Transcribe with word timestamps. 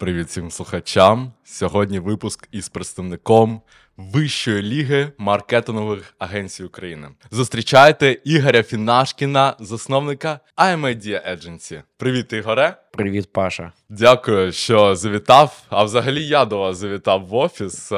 Привіт 0.00 0.26
всім 0.26 0.50
слухачам. 0.50 1.32
Сьогодні 1.44 1.98
випуск 1.98 2.48
із 2.52 2.68
представником 2.68 3.60
Вищої 3.96 4.62
ліги 4.62 5.12
маркетингових 5.18 6.14
агенцій 6.18 6.64
України. 6.64 7.08
Зустрічайте 7.30 8.16
Ігоря 8.24 8.62
Фінашкіна, 8.62 9.56
засновника 9.60 10.40
iMedia 10.56 11.30
Agency. 11.30 11.82
Привіт, 11.96 12.32
Ігоре. 12.32 12.76
Привіт, 12.92 13.32
Паша. 13.32 13.72
Дякую, 13.88 14.52
що 14.52 14.96
завітав. 14.96 15.62
А 15.68 15.84
взагалі 15.84 16.26
я 16.26 16.44
до 16.44 16.58
вас 16.58 16.76
завітав 16.76 17.26
в 17.26 17.34
офіс 17.34 17.92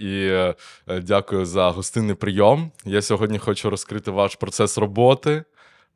і 0.00 0.28
е, 0.30 0.54
дякую 1.02 1.46
за 1.46 1.70
гостинний 1.70 2.14
прийом. 2.14 2.70
Я 2.84 3.02
сьогодні 3.02 3.38
хочу 3.38 3.70
розкрити 3.70 4.10
ваш 4.10 4.34
процес 4.34 4.78
роботи, 4.78 5.44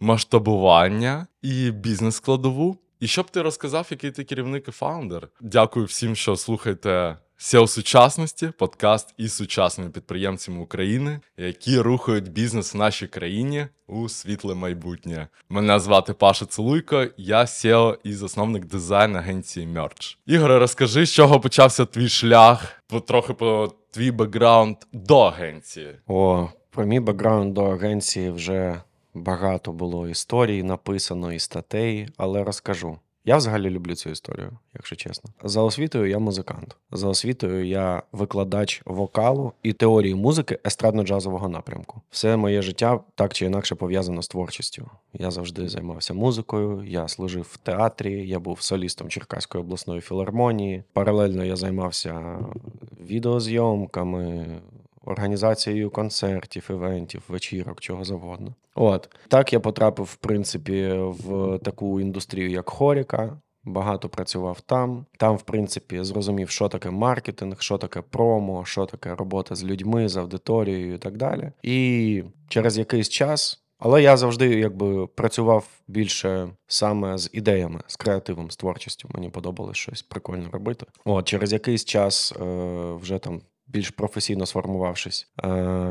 масштабування 0.01 1.27
і 1.43 1.71
бізнес-складову. 1.71 2.79
І 3.05 3.07
щоб 3.07 3.31
ти 3.31 3.43
розказав, 3.43 3.87
який 3.91 4.11
ти 4.11 4.25
керівник 4.25 4.69
і 4.69 4.71
founder. 4.71 5.29
Дякую 5.41 5.87
всім, 5.87 6.17
що 6.17 6.37
слухаєте 6.37 7.17
CEO 7.39 7.67
сучасності, 7.67 8.53
подкаст 8.59 9.15
із 9.17 9.33
сучасними 9.33 9.91
підприємцями 9.91 10.61
України, 10.61 11.21
які 11.37 11.79
рухають 11.79 12.33
бізнес 12.33 12.75
в 12.75 12.77
нашій 12.77 13.07
країні 13.07 13.67
у 13.87 14.09
світле 14.09 14.55
майбутнє. 14.55 15.29
Мене 15.49 15.81
звати 15.81 16.13
Паша 16.13 16.47
Целуйко, 16.47 17.07
я 17.17 17.41
CEO 17.41 17.97
і 18.05 18.13
засновник 18.13 18.65
дизайн 18.65 19.17
агенції 19.17 19.67
Merch. 19.67 20.17
Ігоре, 20.27 20.59
розкажи, 20.59 21.07
з 21.07 21.13
чого 21.13 21.41
почався 21.41 21.85
твій 21.85 22.09
шлях, 22.09 22.83
трохи 23.07 23.35
по 23.35 23.73
твій 23.91 24.11
бекграунд 24.11 24.77
до 24.93 25.21
агенції. 25.21 25.97
О, 26.07 26.49
про 26.71 26.87
мій 26.87 27.01
бекграунд 27.01 27.55
до 27.55 27.65
агенції 27.65 28.31
вже. 28.31 28.81
Багато 29.15 29.73
було 29.73 30.09
історій 30.09 30.63
написано 30.63 31.33
і 31.33 31.39
статей, 31.39 32.09
але 32.17 32.45
розкажу. 32.45 32.99
Я 33.27 33.37
взагалі 33.37 33.71
люблю 33.71 33.95
цю 33.95 34.11
історію, 34.11 34.59
якщо 34.75 34.97
чесно. 34.97 35.31
За 35.45 35.63
освітою 35.63 36.07
я 36.11 36.19
музикант. 36.19 36.77
За 36.93 37.09
освітою 37.09 37.67
я 37.67 38.03
викладач 38.13 38.83
вокалу 38.85 39.53
і 39.63 39.73
теорії 39.73 40.15
музики 40.15 40.59
естрадно-джазового 40.65 41.49
напрямку. 41.49 42.01
Все 42.11 42.37
моє 42.37 42.63
життя 42.63 43.01
так 43.15 43.35
чи 43.35 43.47
інакше 43.47 43.75
пов'язано 43.75 44.23
з 44.23 44.29
творчістю. 44.29 44.91
Я 45.13 45.31
завжди 45.31 45.69
займався 45.69 46.15
музикою, 46.15 46.85
я 46.87 47.09
служив 47.09 47.49
в 47.51 47.57
театрі, 47.57 48.29
я 48.29 48.39
був 48.39 48.61
солістом 48.61 49.09
Черкаської 49.09 49.65
обласної 49.65 50.01
філармонії. 50.01 50.85
Паралельно 50.93 51.45
я 51.45 51.57
займався 51.57 52.39
відеозйомками, 53.01 54.47
організацією 55.07 55.91
концертів, 55.91 56.67
івентів, 56.71 57.23
вечірок, 57.29 57.81
чого 57.81 58.05
завгодно. 58.05 58.55
От 58.75 59.09
так 59.29 59.53
я 59.53 59.61
потрапив, 59.61 60.07
в 60.07 60.17
принципі, 60.17 60.93
в 60.99 61.59
таку 61.59 62.01
індустрію, 62.01 62.51
як 62.51 62.69
Хоріка. 62.69 63.41
Багато 63.67 64.09
працював 64.09 64.61
там. 64.61 65.07
Там, 65.19 65.37
в 65.37 65.43
принципі, 65.43 66.03
зрозумів, 66.03 66.51
що 66.51 66.69
таке 66.69 66.91
маркетинг, 66.91 67.61
що 67.61 67.79
таке 67.79 68.01
промо, 68.01 68.65
що 68.65 68.87
таке 68.87 69.15
робота 69.15 69.55
з 69.55 69.65
людьми, 69.65 70.09
з 70.09 70.17
аудиторією 70.17 70.95
і 70.95 70.99
так 70.99 71.17
далі. 71.17 71.51
І 71.63 72.23
через 72.49 72.79
якийсь 72.79 73.09
час. 73.09 73.65
Але 73.79 74.03
я 74.03 74.17
завжди 74.17 74.59
якби 74.59 75.07
працював 75.07 75.69
більше 75.89 76.49
саме 76.67 77.19
з 77.19 77.31
ідеями, 77.33 77.81
з 77.87 77.97
креативом, 77.97 78.51
з 78.51 78.57
творчістю. 78.57 79.09
Мені 79.15 79.31
подобалось 79.31 79.77
щось 79.77 80.03
прикольно 80.03 80.49
робити. 80.53 80.87
От 81.05 81.29
через 81.29 81.53
якийсь 81.53 81.85
час 81.85 82.33
е, 82.41 82.45
вже 82.93 83.19
там 83.19 83.41
більш 83.67 83.91
професійно 83.91 84.47
сформувавшись, 84.47 85.33
е, 85.45 85.49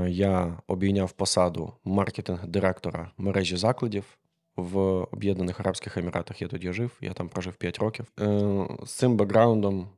я 0.09 0.57
обійняв 0.67 1.11
посаду 1.11 1.73
маркетинг-директора 1.83 3.11
мережі 3.17 3.57
закладів. 3.57 4.17
В 4.55 4.77
Об'єднаних 5.11 5.59
Арабських 5.59 5.97
Еміратах 5.97 6.41
я 6.41 6.47
тоді 6.47 6.73
жив, 6.73 6.91
я 7.01 7.13
там 7.13 7.29
прожив 7.29 7.55
5 7.55 7.77
років. 7.77 8.11
Е, 8.19 8.67
з 8.85 8.91
цим 8.91 9.17
бекграундом 9.17 9.89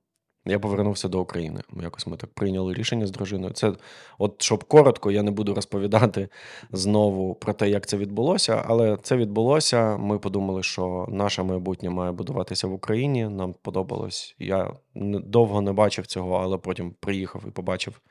я 0.45 0.59
повернувся 0.59 1.07
до 1.07 1.21
України. 1.21 1.61
Якось 1.81 2.07
ми 2.07 2.17
так 2.17 2.29
прийняли 2.29 2.73
рішення 2.73 3.07
з 3.07 3.11
дружиною. 3.11 3.53
Це, 3.53 3.73
от 4.17 4.41
щоб 4.41 4.63
коротко, 4.63 5.11
я 5.11 5.23
не 5.23 5.31
буду 5.31 5.53
розповідати 5.53 6.29
знову 6.71 7.35
про 7.35 7.53
те, 7.53 7.69
як 7.69 7.85
це 7.85 7.97
відбулося, 7.97 8.63
але 8.65 8.97
це 9.01 9.17
відбулося. 9.17 9.97
Ми 9.97 10.19
подумали, 10.19 10.63
що 10.63 11.05
наше 11.09 11.43
майбутнє 11.43 11.89
має 11.89 12.11
будуватися 12.11 12.67
в 12.67 12.73
Україні. 12.73 13.27
Нам 13.27 13.55
подобалось. 13.61 14.35
Я 14.39 14.73
довго 14.95 15.61
не 15.61 15.73
бачив 15.73 16.05
цього, 16.05 16.35
але 16.35 16.57
потім 16.57 16.95
приїхав 16.99 17.43
і 17.47 17.51
побачив, 17.51 18.01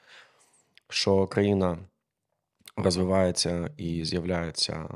що 0.88 1.26
країна 1.26 1.78
розвивається 2.76 3.70
і 3.76 4.04
з'являється 4.04 4.88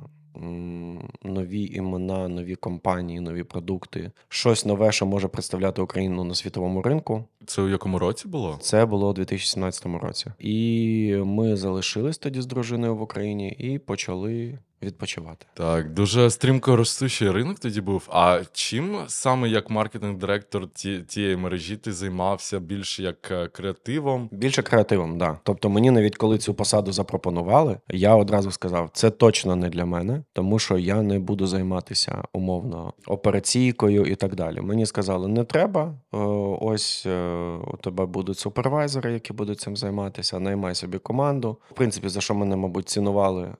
нові 1.23 1.67
імена, 1.67 2.29
нові 2.29 2.55
компанії, 2.55 3.21
нові 3.21 3.43
продукти, 3.43 4.11
щось 4.29 4.67
нове, 4.67 4.93
що 4.93 5.07
може 5.07 5.29
представляти 5.29 5.83
Україну 5.83 6.25
на 6.25 6.35
світовому 6.35 6.83
ринку. 6.83 7.25
Це 7.47 7.63
у 7.63 7.69
якому 7.69 7.99
році 7.99 8.29
було? 8.29 8.59
Це 8.61 8.87
було 8.87 9.11
у 9.11 9.13
2017 9.13 9.87
році. 10.03 10.27
І 10.39 11.15
ми 11.25 11.57
залишились 11.57 12.19
тоді 12.19 12.41
з 12.41 12.47
дружиною 12.47 12.97
в 12.97 13.03
Україні 13.03 13.51
і 13.51 13.79
почали 13.79 14.59
відпочивати. 14.83 15.47
Так, 15.55 15.93
дуже 15.93 16.31
стрімко 16.31 16.77
ростущий 16.77 17.31
ринок 17.31 17.59
тоді 17.59 17.81
був. 17.81 18.09
А 18.13 18.41
чим 18.53 18.99
саме 19.07 19.49
як 19.49 19.71
маркетинг-директор 19.71 20.69
ті, 20.69 20.99
тієї 20.99 21.37
мережі 21.37 21.77
ти 21.77 21.93
займався 21.93 22.61
більше 22.61 23.03
як 23.03 23.31
е, 23.31 23.49
креативом? 23.49 24.29
Більше 24.33 24.63
креативом, 24.63 25.19
да. 25.19 25.39
Тобто, 25.43 25.69
мені 25.69 25.91
навіть 25.91 26.17
коли 26.17 26.39
цю 26.39 26.55
посаду 26.55 26.93
запропонували, 26.93 27.79
я 27.89 28.15
одразу 28.15 28.51
сказав, 28.51 28.91
це 28.93 29.11
точно 29.11 29.57
не 29.57 29.69
для 29.69 29.85
мене, 29.85 30.23
тому 30.33 30.59
що 30.59 30.79
я 30.79 31.03
не 31.03 31.19
буду 31.19 31.47
займатися 31.47 32.23
умовно 32.33 32.93
операційкою 33.07 34.05
і 34.05 34.15
так 34.15 34.35
далі. 34.35 34.61
Мені 34.61 34.87
сказали, 34.87 35.29
не 35.29 35.45
треба. 35.45 35.95
Е, 36.15 36.19
ось 36.61 37.07
е, 37.07 37.57
у 37.73 37.77
тебе 37.77 38.07
будуть 38.07 38.39
супервайзери, 38.39 39.13
які 39.13 39.33
будуть 39.33 39.61
цим 39.61 39.77
займатися. 39.77 40.39
Наймай 40.39 40.75
собі 40.75 40.99
команду. 40.99 41.59
В 41.71 41.75
принципі, 41.75 42.09
за 42.09 42.21
що 42.21 42.35
мене, 42.35 42.57
мабуть, 42.57 42.89
цінували 42.89 43.55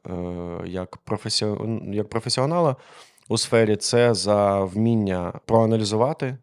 як 0.67 0.99
професіон... 1.09 1.95
як 1.95 2.09
професіонала 2.09 2.77
у 3.29 3.39
сфері 3.39 3.77
це 3.77 4.15
за 4.15 4.65
вміння 4.65 5.33
проаналізувати. 5.47 6.39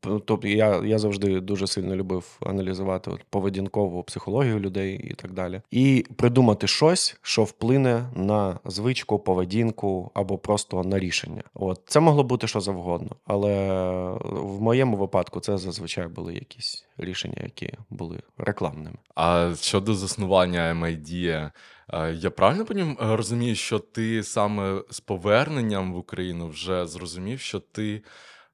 Тобто 0.00 0.48
я 0.48 0.82
я 0.84 0.98
завжди 0.98 1.40
дуже 1.40 1.66
сильно 1.66 1.96
любив 1.96 2.38
аналізувати 2.46 3.10
поведінкову 3.30 4.02
психологію 4.02 4.60
людей 4.60 5.06
і 5.10 5.14
так 5.14 5.32
далі, 5.32 5.62
і 5.70 6.06
придумати 6.16 6.66
щось, 6.66 7.16
що 7.22 7.44
вплине 7.44 8.10
на 8.14 8.58
звичку, 8.64 9.18
поведінку 9.18 10.10
або 10.14 10.38
просто 10.38 10.82
на 10.84 10.98
рішення. 10.98 11.42
От 11.54 11.80
це 11.86 12.00
могло 12.00 12.24
бути 12.24 12.46
що 12.46 12.60
завгодно, 12.60 13.16
але 13.24 13.70
в 14.24 14.62
моєму 14.62 14.96
випадку 14.96 15.40
це 15.40 15.58
зазвичай 15.58 16.08
були 16.08 16.34
якісь 16.34 16.86
рішення, 16.98 17.42
які 17.42 17.72
були 17.90 18.22
рекламними. 18.38 18.96
А 19.14 19.54
щодо 19.60 19.94
заснування 19.94 20.74
MID, 20.74 21.50
я 22.14 22.30
правильно 22.30 22.64
потім 22.64 22.98
е, 23.02 23.16
розумію, 23.16 23.54
що 23.54 23.78
ти 23.78 24.22
саме 24.22 24.82
з 24.90 25.00
поверненням 25.00 25.92
в 25.94 25.96
Україну 25.96 26.48
вже 26.48 26.86
зрозумів, 26.86 27.40
що 27.40 27.60
ти 27.60 28.02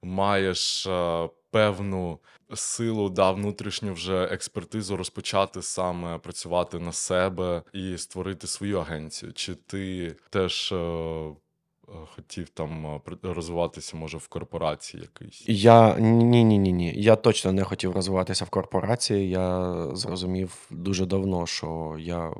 маєш 0.02 0.86
е, 0.86 1.28
певну 1.50 2.20
силу 2.54 3.10
да, 3.10 3.30
внутрішню 3.30 3.92
вже 3.92 4.24
експертизу 4.24 4.96
розпочати 4.96 5.62
саме 5.62 6.18
працювати 6.18 6.78
на 6.78 6.92
себе 6.92 7.62
і 7.72 7.98
створити 7.98 8.46
свою 8.46 8.80
агенцію? 8.80 9.32
Чи 9.32 9.54
ти 9.54 10.16
теж 10.30 10.72
е, 10.72 11.30
хотів 12.14 12.48
там 12.48 12.86
е, 12.86 13.00
розвиватися, 13.22 13.96
може, 13.96 14.18
в 14.18 14.28
корпорації 14.28 15.02
якийсь? 15.02 15.44
Я 15.48 15.98
ні, 15.98 16.44
ні, 16.44 16.58
ні, 16.58 16.72
ні. 16.72 16.92
Я 16.96 17.16
точно 17.16 17.52
не 17.52 17.64
хотів 17.64 17.92
розвиватися 17.92 18.44
в 18.44 18.50
корпорації. 18.50 19.28
Я 19.28 19.74
зрозумів 19.92 20.66
дуже 20.70 21.06
давно, 21.06 21.46
що 21.46 21.96
я 21.98 22.32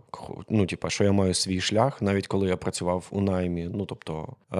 ну, 0.48 0.66
типа, 0.66 0.90
що 0.90 1.04
я 1.04 1.12
маю 1.12 1.34
свій 1.34 1.60
шлях, 1.60 2.02
навіть 2.02 2.26
коли 2.26 2.48
я 2.48 2.56
працював 2.56 3.06
у 3.10 3.20
наймі. 3.20 3.70
Ну 3.74 3.86
тобто 3.86 4.36
е- 4.52 4.58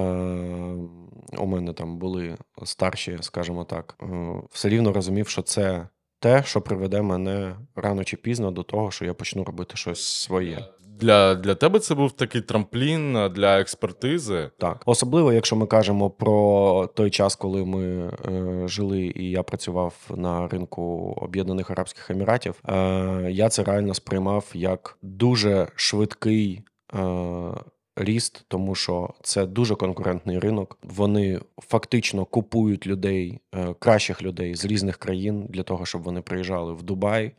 у 1.39 1.47
мене 1.47 1.73
там 1.73 1.99
були 1.99 2.37
старші, 2.65 3.19
скажімо 3.21 3.65
так, 3.65 3.97
е- 4.03 4.43
все 4.51 4.69
рівно 4.69 4.93
розумів, 4.93 5.29
що 5.29 5.43
це. 5.43 5.89
Те, 6.21 6.43
що 6.43 6.61
приведе 6.61 7.03
мене 7.03 7.57
рано 7.75 8.05
чи 8.05 8.17
пізно 8.17 8.51
до 8.51 8.63
того, 8.63 8.91
що 8.91 9.05
я 9.05 9.15
почну 9.15 9.45
робити 9.45 9.77
щось 9.77 10.05
своє. 10.05 10.65
Для 11.01 11.35
для 11.35 11.55
тебе 11.55 11.79
це 11.79 11.95
був 11.95 12.13
такий 12.13 12.41
трамплін 12.41 13.31
для 13.35 13.61
експертизи. 13.61 14.51
Так, 14.59 14.83
особливо, 14.87 15.33
якщо 15.33 15.57
ми 15.57 15.67
кажемо 15.67 16.11
про 16.11 16.91
той 16.95 17.11
час, 17.11 17.37
коли 17.37 17.65
ми 17.65 18.13
е, 18.29 18.69
жили, 18.69 19.13
і 19.17 19.31
я 19.31 19.43
працював 19.43 19.95
на 20.17 20.49
ринку 20.49 20.83
Об'єднаних 21.17 21.71
Арабських 21.71 22.11
Еміратів, 22.11 22.63
е, 22.69 23.29
я 23.31 23.49
це 23.49 23.65
реально 23.65 23.95
сприймав 23.95 24.51
як 24.55 24.99
дуже 25.03 25.69
швидкий. 25.75 26.63
Е, 26.95 27.55
Ріст, 27.99 28.45
тому 28.49 28.75
що 28.75 29.15
це 29.23 29.47
дуже 29.47 29.75
конкурентний 29.75 30.39
ринок. 30.39 30.79
Вони 30.83 31.41
фактично 31.59 32.25
купують 32.25 32.87
людей, 32.87 33.41
е, 33.55 33.75
кращих 33.79 34.23
людей 34.23 34.55
з 34.55 34.65
різних 34.65 34.97
країн 34.97 35.47
для 35.49 35.63
того, 35.63 35.87
щоб 35.87 36.03
вони 36.03 36.23
приїжджали 36.23 36.73
в 36.73 36.83
Дубай 36.83 37.33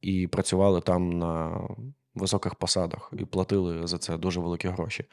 і 0.00 0.26
працювали 0.26 0.80
там 0.80 1.18
на 1.18 1.60
високих 2.14 2.54
посадах 2.54 3.12
і 3.18 3.24
платили 3.24 3.86
за 3.86 3.98
це 3.98 4.16
дуже 4.16 4.40
великі 4.40 4.68
гроші. 4.68 5.04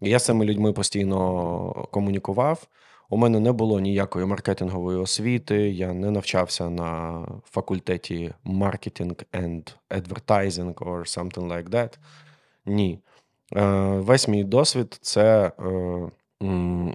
І 0.00 0.10
я 0.10 0.18
з 0.18 0.24
цими 0.24 0.44
людьми 0.44 0.72
постійно 0.72 1.88
комунікував. 1.90 2.66
У 3.10 3.16
мене 3.16 3.40
не 3.40 3.52
було 3.52 3.80
ніякої 3.80 4.26
маркетингової 4.26 4.98
освіти, 4.98 5.70
я 5.70 5.92
не 5.92 6.10
навчався 6.10 6.70
на 6.70 7.20
факультеті 7.44 8.34
маркетинг 8.44 9.14
and 9.32 9.74
advertising 9.90 10.74
or 10.74 10.98
something 10.98 11.48
like 11.48 11.68
that. 11.68 11.98
Ні. 12.66 12.98
Е, 13.56 13.62
Весь 13.98 14.28
мій 14.28 14.44
досвід 14.44 14.98
це, 15.00 15.52
е, 15.60 16.10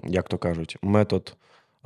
як 0.04 0.28
то 0.28 0.38
кажуть, 0.38 0.76
метод 0.82 1.36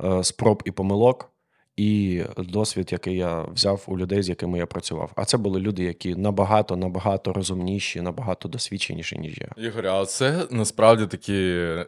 е, 0.03 0.23
спроб 0.23 0.63
і 0.65 0.71
помилок, 0.71 1.31
і 1.77 2.23
досвід, 2.37 2.91
який 2.91 3.15
я 3.15 3.41
взяв 3.41 3.83
у 3.87 3.97
людей, 3.97 4.23
з 4.23 4.29
якими 4.29 4.57
я 4.57 4.65
працював. 4.65 5.11
А 5.15 5.25
це 5.25 5.37
були 5.37 5.59
люди, 5.59 5.83
які 5.83 6.15
набагато, 6.15 6.75
набагато 6.75 7.33
розумніші, 7.33 8.01
набагато 8.01 8.49
досвідченіші, 8.49 9.17
ніж 9.17 9.37
я. 9.37 9.63
Ігор, 9.63 9.87
а 9.87 10.05
це 10.05 10.47
насправді 10.51 11.05
такі 11.05 11.33
е, 11.33 11.85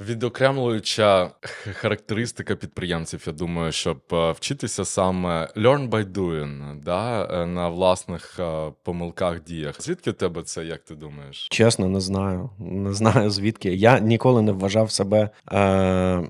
відокремлююча 0.00 1.30
характеристика 1.72 2.56
підприємців. 2.56 3.24
Я 3.26 3.32
думаю, 3.32 3.72
щоб 3.72 4.00
е, 4.12 4.32
вчитися 4.32 4.84
саме 4.84 5.48
learn 5.56 5.88
by 5.88 6.12
doing, 6.12 6.80
да, 6.82 7.24
е, 7.24 7.46
на 7.46 7.68
власних 7.68 8.40
е, 8.40 8.72
помилках 8.82 9.44
діях. 9.44 9.82
Звідки 9.82 10.10
в 10.10 10.14
тебе 10.14 10.42
це, 10.42 10.64
як 10.64 10.84
ти 10.84 10.94
думаєш? 10.94 11.48
Чесно, 11.50 11.88
не 11.88 12.00
знаю. 12.00 12.50
Не 12.58 12.92
знаю 12.92 13.30
звідки. 13.30 13.74
Я 13.74 13.98
ніколи 13.98 14.42
не 14.42 14.52
вважав 14.52 14.90
себе. 14.90 15.30
Е, 15.52 16.22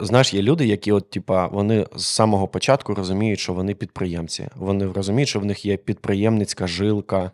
знаєш, 0.00 0.34
є 0.34 0.42
люди, 0.42 0.66
які, 0.66 0.92
от, 0.92 1.10
типа, 1.10 1.46
вони 1.46 1.86
з 1.96 2.06
самого 2.06 2.48
початку 2.48 2.94
розуміють, 2.94 3.40
що 3.40 3.52
вони 3.52 3.74
підприємці. 3.74 4.48
Вони 4.56 4.86
розуміють, 4.86 5.28
що 5.28 5.40
в 5.40 5.44
них 5.44 5.66
є 5.66 5.76
підприємницька 5.76 6.66
жилка, 6.66 7.30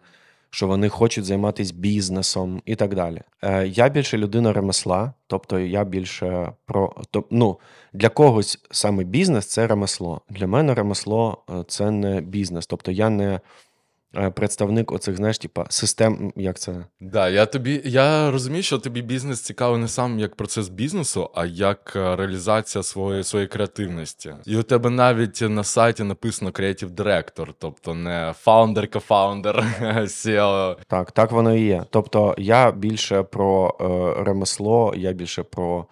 що 0.51 0.67
вони 0.67 0.89
хочуть 0.89 1.25
займатися 1.25 1.75
бізнесом 1.77 2.63
і 2.65 2.75
так 2.75 2.95
далі. 2.95 3.23
Е, 3.43 3.67
я 3.67 3.89
більше 3.89 4.19
людина 4.19 4.53
ремесла, 4.53 5.13
тобто 5.27 5.59
я 5.59 5.85
більше 5.85 6.53
про. 6.67 6.95
То, 7.11 7.25
ну, 7.31 7.59
для 7.93 8.09
когось 8.09 8.59
саме 8.71 9.05
бізнес 9.05 9.47
це 9.47 9.67
ремесло. 9.67 10.21
Для 10.31 10.47
мене 10.47 10.75
ремесло 10.75 11.45
е, 11.51 11.65
це 11.69 11.91
не 11.91 12.21
бізнес. 12.21 12.67
Тобто 12.67 12.93
я 12.93 13.11
не 13.11 13.41
представник 14.35 14.93
оцих, 14.93 15.17
знаєш, 15.17 15.39
типа, 15.39 15.67
систем, 15.69 16.33
як 16.37 16.59
це. 16.59 16.85
Да, 17.01 17.29
я 17.29 17.47
тобі 17.47 17.83
я 17.85 18.31
розумію, 18.31 18.63
що 18.63 18.79
тобі 18.79 19.03
бізнес 19.03 19.41
цікавий 19.41 19.81
не 19.81 19.89
сам 19.89 20.19
як 20.19 20.35
процес 20.35 20.69
бізнесу, 20.69 21.31
а 21.35 21.47
як 21.47 21.93
е, 21.97 22.17
реалізація 22.17 22.83
своєї 22.83 23.25
своєї 23.25 23.49
креативності. 23.49 24.35
І 24.47 24.57
у 24.57 24.63
тебе 24.63 24.91
навіть 24.91 25.41
на 25.41 25.65
сайті 25.65 26.05
написано 26.05 26.51
Creative 26.51 26.91
Director, 26.91 27.55
тобто 27.59 27.95
не 27.95 28.35
фаундер, 28.37 28.91
кофаундер, 28.91 29.65
SEO. 29.83 30.77
Так, 30.87 31.13
так 31.13 31.33
воно 31.33 31.55
і 31.55 31.61
є. 31.61 31.85
Тобто 31.91 32.35
я 32.39 32.73
більше 32.73 33.23
про 33.23 33.77
е, 33.81 34.25
ремесло, 34.25 34.95
я 34.97 35.13
більше 35.13 35.43
про 35.43 35.87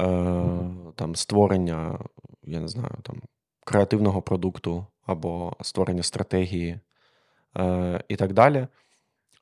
е, 0.00 0.04
там, 0.94 1.14
створення, 1.14 1.98
я 2.44 2.60
не 2.60 2.68
знаю, 2.68 2.94
там, 3.02 3.22
креативного 3.64 4.22
продукту 4.22 4.86
або 5.06 5.52
створення 5.60 6.02
стратегії 6.02 6.70
е, 6.70 6.80
і 8.08 8.16
так 8.16 8.32
далі. 8.32 8.66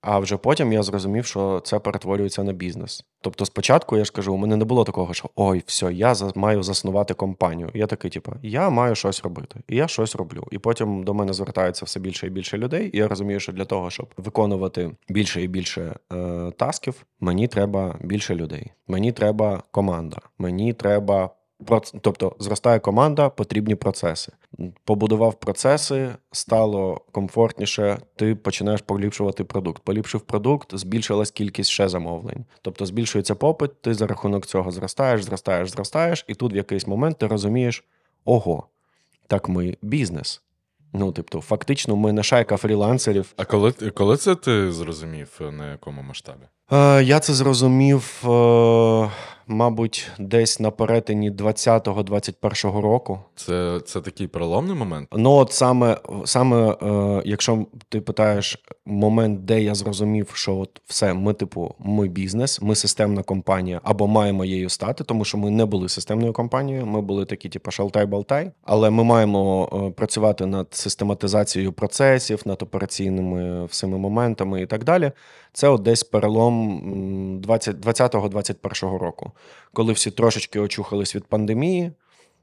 А 0.00 0.18
вже 0.18 0.36
потім 0.36 0.72
я 0.72 0.82
зрозумів, 0.82 1.26
що 1.26 1.60
це 1.64 1.78
перетворюється 1.78 2.42
на 2.42 2.52
бізнес. 2.52 3.04
Тобто, 3.20 3.46
спочатку 3.46 3.96
я 3.96 4.04
ж 4.04 4.12
кажу, 4.12 4.34
у 4.34 4.36
мене 4.36 4.56
не 4.56 4.64
було 4.64 4.84
такого, 4.84 5.14
що 5.14 5.30
ой, 5.36 5.62
все, 5.66 5.92
я 5.92 6.14
маю 6.34 6.62
заснувати 6.62 7.14
компанію. 7.14 7.70
Я 7.74 7.86
такий, 7.86 8.10
типу, 8.10 8.32
я 8.42 8.70
маю 8.70 8.94
щось 8.94 9.24
робити, 9.24 9.60
і 9.68 9.76
я 9.76 9.88
щось 9.88 10.16
роблю. 10.16 10.46
І 10.50 10.58
потім 10.58 11.04
до 11.04 11.14
мене 11.14 11.32
звертається 11.32 11.84
все 11.84 12.00
більше 12.00 12.26
і 12.26 12.30
більше 12.30 12.58
людей. 12.58 12.90
І 12.92 12.98
я 12.98 13.08
розумію, 13.08 13.40
що 13.40 13.52
для 13.52 13.64
того, 13.64 13.90
щоб 13.90 14.06
виконувати 14.16 14.90
більше 15.08 15.42
і 15.42 15.48
більше 15.48 15.96
е, 16.12 16.52
тасків, 16.56 17.06
мені 17.20 17.48
треба 17.48 17.96
більше 18.00 18.34
людей. 18.34 18.72
Мені 18.88 19.12
треба 19.12 19.62
команда, 19.70 20.18
мені 20.38 20.72
треба. 20.72 21.30
Тобто 22.00 22.36
зростає 22.38 22.78
команда, 22.78 23.28
потрібні 23.28 23.74
процеси. 23.74 24.32
Побудував 24.84 25.34
процеси, 25.34 26.08
стало 26.32 27.00
комфортніше. 27.12 27.98
Ти 28.16 28.34
починаєш 28.34 28.80
поліпшувати 28.80 29.44
продукт. 29.44 29.82
Поліпшив 29.82 30.20
продукт, 30.20 30.78
збільшилась 30.78 31.30
кількість 31.30 31.70
ще 31.70 31.88
замовлень. 31.88 32.44
Тобто 32.62 32.86
збільшується 32.86 33.34
попит, 33.34 33.82
ти 33.82 33.94
за 33.94 34.06
рахунок 34.06 34.46
цього 34.46 34.70
зростаєш, 34.70 35.22
зростаєш, 35.22 35.70
зростаєш, 35.70 36.24
і 36.28 36.34
тут 36.34 36.52
в 36.52 36.56
якийсь 36.56 36.86
момент 36.86 37.18
ти 37.18 37.26
розумієш: 37.26 37.84
ого, 38.24 38.66
так 39.26 39.48
ми 39.48 39.76
бізнес. 39.82 40.42
Ну, 40.92 41.12
тобто, 41.12 41.40
фактично, 41.40 41.96
ми 41.96 42.12
не 42.12 42.22
шайка 42.22 42.56
фрілансерів. 42.56 43.32
А 43.36 43.44
коли, 43.44 43.72
коли 43.72 44.16
це 44.16 44.34
ти 44.34 44.72
зрозумів, 44.72 45.40
на 45.52 45.70
якому 45.70 46.02
масштабі? 46.02 46.44
Е, 46.72 47.02
я 47.02 47.20
це 47.20 47.34
зрозумів, 47.34 48.22
е, 48.24 49.10
мабуть, 49.50 50.10
десь 50.18 50.60
на 50.60 50.70
перетині 50.70 51.30
20-21 51.30 52.80
року. 52.80 53.18
Це, 53.36 53.80
це 53.86 54.00
такий 54.00 54.26
переломний 54.26 54.76
момент? 54.76 55.08
Ну, 55.12 55.30
от 55.30 55.52
саме, 55.52 55.98
саме 56.24 56.76
е, 56.82 57.22
якщо 57.24 57.66
ти 57.88 58.00
питаєш 58.00 58.58
момент, 58.86 59.44
де 59.44 59.62
я 59.62 59.74
зрозумів, 59.74 60.30
що 60.34 60.56
от 60.56 60.80
все, 60.86 61.14
ми, 61.14 61.34
типу, 61.34 61.74
ми 61.78 62.08
бізнес, 62.08 62.62
ми 62.62 62.74
системна 62.74 63.22
компанія, 63.22 63.80
або 63.84 64.06
маємо 64.06 64.44
її 64.44 64.68
стати, 64.68 65.04
тому 65.04 65.24
що 65.24 65.38
ми 65.38 65.50
не 65.50 65.64
були 65.64 65.88
системною 65.88 66.32
компанією, 66.32 66.86
ми 66.86 67.00
були 67.00 67.24
такі, 67.24 67.48
типу, 67.48 67.70
шалтай-балтай, 67.70 68.50
але 68.64 68.90
ми 68.90 69.04
маємо 69.04 69.68
е, 69.72 69.90
працювати 69.90 70.46
над 70.46 70.66
систематизацією 70.70 71.72
процесів, 71.72 72.42
над 72.44 72.62
операційними 72.62 73.64
всіми 73.64 73.98
моментами 73.98 74.62
і 74.62 74.66
так 74.66 74.84
далі. 74.84 75.12
Це 75.52 75.68
от 75.68 75.82
десь 75.82 76.04
перелом 76.04 76.70
м, 76.70 77.40
20 77.40 77.76
20-21 77.76 78.98
року, 78.98 79.32
коли 79.72 79.92
всі 79.92 80.10
трошечки 80.10 80.60
очухались 80.60 81.16
від 81.16 81.24
пандемії. 81.24 81.92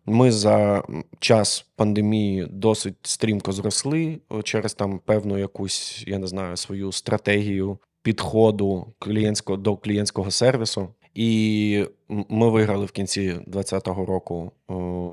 Ми 0.09 0.31
за 0.31 0.83
час 1.19 1.65
пандемії 1.75 2.47
досить 2.51 2.95
стрімко 3.01 3.51
зросли 3.51 4.19
через 4.43 4.73
там 4.73 4.99
певну 4.99 5.37
якусь, 5.37 6.03
я 6.07 6.19
не 6.19 6.27
знаю, 6.27 6.57
свою 6.57 6.91
стратегію 6.91 7.77
підходу 8.01 8.93
клієнтського 8.99 9.57
до 9.57 9.77
клієнтського 9.77 10.31
сервісу. 10.31 10.89
І 11.13 11.85
ми 12.09 12.49
виграли 12.49 12.85
в 12.85 12.91
кінці 12.91 13.21
2020 13.21 13.87
року 13.87 14.51
о, 14.67 15.11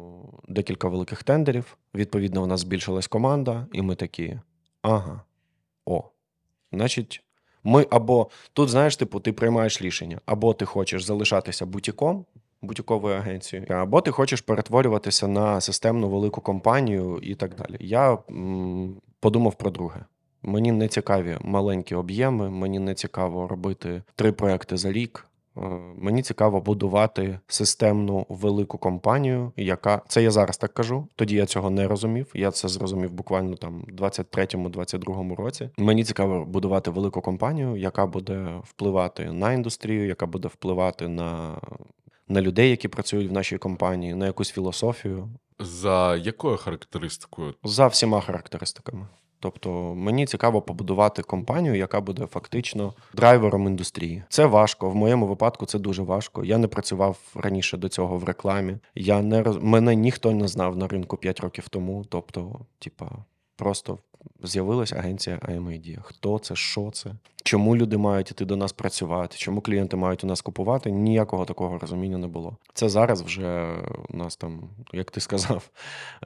декілька 0.49 0.89
великих 0.89 1.23
тендерів. 1.23 1.77
Відповідно, 1.95 2.43
у 2.43 2.47
нас 2.47 2.61
збільшилась 2.61 3.07
команда, 3.07 3.67
і 3.73 3.83
ми 3.83 3.95
такі: 3.95 4.41
ага, 4.83 5.23
о, 5.87 6.05
значить, 6.73 7.24
ми 7.65 7.87
або 7.91 8.29
тут, 8.53 8.69
знаєш, 8.69 8.97
типу, 8.97 9.21
ти 9.21 9.33
приймаєш 9.33 9.83
рішення, 9.83 10.21
або 10.27 10.55
ти 10.55 10.65
хочеш 10.65 11.05
залишатися 11.05 11.67
бутіком, 11.67 12.25
бутіковою 12.63 13.17
агенцією, 13.17 13.69
або 13.71 14.01
ти 14.01 14.11
хочеш 14.11 14.41
перетворюватися 14.41 15.29
на 15.29 15.61
системну 15.61 16.09
велику 16.09 16.41
компанію 16.41 17.19
і 17.23 17.35
так 17.35 17.55
далі. 17.55 17.77
Я 17.81 18.19
м, 18.31 18.97
подумав 19.21 19.55
про 19.55 19.71
друге. 19.71 20.05
Мені 20.43 20.73
не 20.73 20.89
цікаві 20.89 21.39
маленькі 21.41 21.95
об'єми, 21.97 22.51
мені 22.51 22.79
не 22.79 22.95
цікаво 22.95 23.49
робити 23.49 24.03
три 24.17 24.33
проекти 24.33 24.77
за 24.77 24.93
рік. 24.93 25.27
Е, 25.57 25.61
Мені 25.97 26.23
цікаво 26.23 26.61
будувати 26.61 27.39
системну 27.47 28.27
велику 28.29 28.79
компанію, 28.79 29.53
яка 29.57 30.03
це 30.09 30.23
я 30.23 30.31
зараз 30.31 30.57
так 30.57 30.75
кажу. 30.75 31.09
Тоді 31.17 31.35
я 31.37 31.47
цього 31.47 31.71
не 31.71 31.89
розумів. 31.89 32.31
Я 32.35 32.51
це 32.51 32.69
зрозумів 32.69 33.11
буквально 33.13 33.57
там 33.57 33.85
в 33.89 33.91
23-22 33.91 35.35
році. 35.37 35.71
Мені 35.79 36.05
цікаво 36.05 36.45
будувати 36.45 36.91
велику 36.91 37.21
компанію, 37.21 37.77
яка 37.77 38.07
буде 38.07 38.61
впливати 38.65 39.33
на 39.33 39.53
індустрію, 39.53 40.07
яка 40.07 40.27
буде 40.27 40.49
впливати 40.49 41.09
на, 41.09 41.61
на 42.29 42.43
людей, 42.43 42.71
які 42.71 42.89
працюють 42.89 43.31
в 43.31 43.33
нашій 43.33 43.59
компанії, 43.59 44.15
на 44.15 44.27
якусь 44.27 44.51
філософію 44.51 45.29
За 45.59 46.17
якою 46.17 46.57
характеристикою? 46.57 47.55
за 47.65 47.87
всіма 47.87 48.21
характеристиками. 48.21 49.07
Тобто 49.41 49.95
мені 49.95 50.27
цікаво 50.27 50.63
побудувати 50.63 51.23
компанію, 51.23 51.75
яка 51.75 52.01
буде 52.01 52.27
фактично 52.27 52.95
драйвером 53.15 53.67
індустрії. 53.67 54.23
Це 54.29 54.47
важко. 54.47 54.91
В 54.91 54.97
моєму 54.97 55.27
випадку 55.27 55.67
це 55.67 55.79
дуже 55.79 56.03
важко. 56.03 56.45
Я 56.45 56.59
не 56.59 56.69
працював 56.69 57.19
раніше 57.35 57.77
до 57.77 57.89
цього 57.89 58.19
в 58.19 58.25
рекламі. 58.25 58.77
Я 58.95 59.23
не 59.23 59.43
роз... 59.43 59.59
мене 59.63 59.95
ніхто 59.95 60.31
не 60.33 60.49
знав 60.49 60.77
на 60.77 60.89
ринку 60.89 61.17
5 61.17 61.41
років 61.41 61.69
тому. 61.69 62.05
Тобто, 62.09 62.61
типа, 62.79 63.11
просто 63.57 63.99
з'явилася 64.43 64.97
агенція 64.97 65.39
IMID. 65.39 65.99
Хто 66.03 66.39
це, 66.39 66.57
що 66.57 66.91
це? 66.91 67.11
Чому 67.45 67.77
люди 67.77 67.97
мають 67.97 68.31
іти 68.31 68.45
до 68.45 68.57
нас 68.57 68.73
працювати? 68.73 69.37
Чому 69.37 69.61
клієнти 69.61 69.97
мають 69.97 70.25
у 70.25 70.27
нас 70.27 70.41
купувати? 70.41 70.91
Ніякого 70.91 71.45
такого 71.45 71.79
розуміння 71.79 72.19
не 72.19 72.27
було. 72.27 72.57
Це 72.75 72.89
зараз 72.89 73.23
вже 73.23 73.67
у 74.09 74.17
нас 74.17 74.37
там, 74.37 74.63
як 74.93 75.11
ти 75.11 75.21
сказав, 75.21 75.69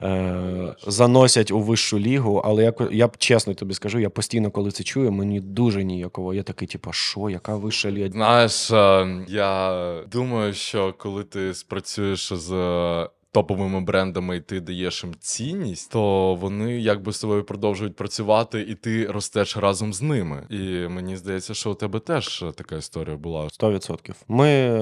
е- 0.01 0.75
заносять 0.87 1.51
у 1.51 1.59
вищу 1.59 1.99
лігу. 1.99 2.41
Але 2.45 2.63
я, 2.63 2.73
я 2.91 3.09
чесно 3.17 3.53
тобі 3.53 3.73
скажу, 3.73 3.99
я 3.99 4.09
постійно, 4.09 4.51
коли 4.51 4.71
це 4.71 4.83
чую, 4.83 5.11
мені 5.11 5.39
дуже 5.39 5.83
ніяково. 5.83 6.33
Я 6.33 6.43
такий, 6.43 6.67
типу, 6.67 6.91
що, 6.91 7.29
яка 7.29 7.55
вища 7.55 7.91
ліга? 7.91 8.09
Знаєш, 8.09 8.71
е, 8.71 9.07
я 9.27 10.03
думаю, 10.11 10.53
що 10.53 10.93
коли 10.97 11.23
ти 11.23 11.53
спрацюєш 11.53 12.33
з 12.33 12.49
топовими 13.31 13.81
брендами, 13.81 14.37
і 14.37 14.41
ти 14.41 14.59
даєш 14.59 15.03
їм 15.03 15.13
цінність, 15.19 15.91
то 15.91 16.35
вони 16.35 16.79
якби 16.79 17.13
з 17.13 17.19
тобою 17.19 17.43
продовжують 17.43 17.95
працювати, 17.95 18.61
і 18.61 18.75
ти 18.75 19.05
ростеш 19.05 19.57
разом 19.57 19.93
з 19.93 20.01
ними. 20.01 20.47
І 20.49 20.87
мені 20.87 21.17
здається, 21.17 21.53
що 21.53 21.71
у 21.71 21.73
тебе 21.73 21.99
теж 21.99 22.45
така 22.55 22.75
історія 22.75 23.15
була. 23.17 23.43
100%. 23.43 24.13
Ми 24.27 24.49
е, 24.49 24.79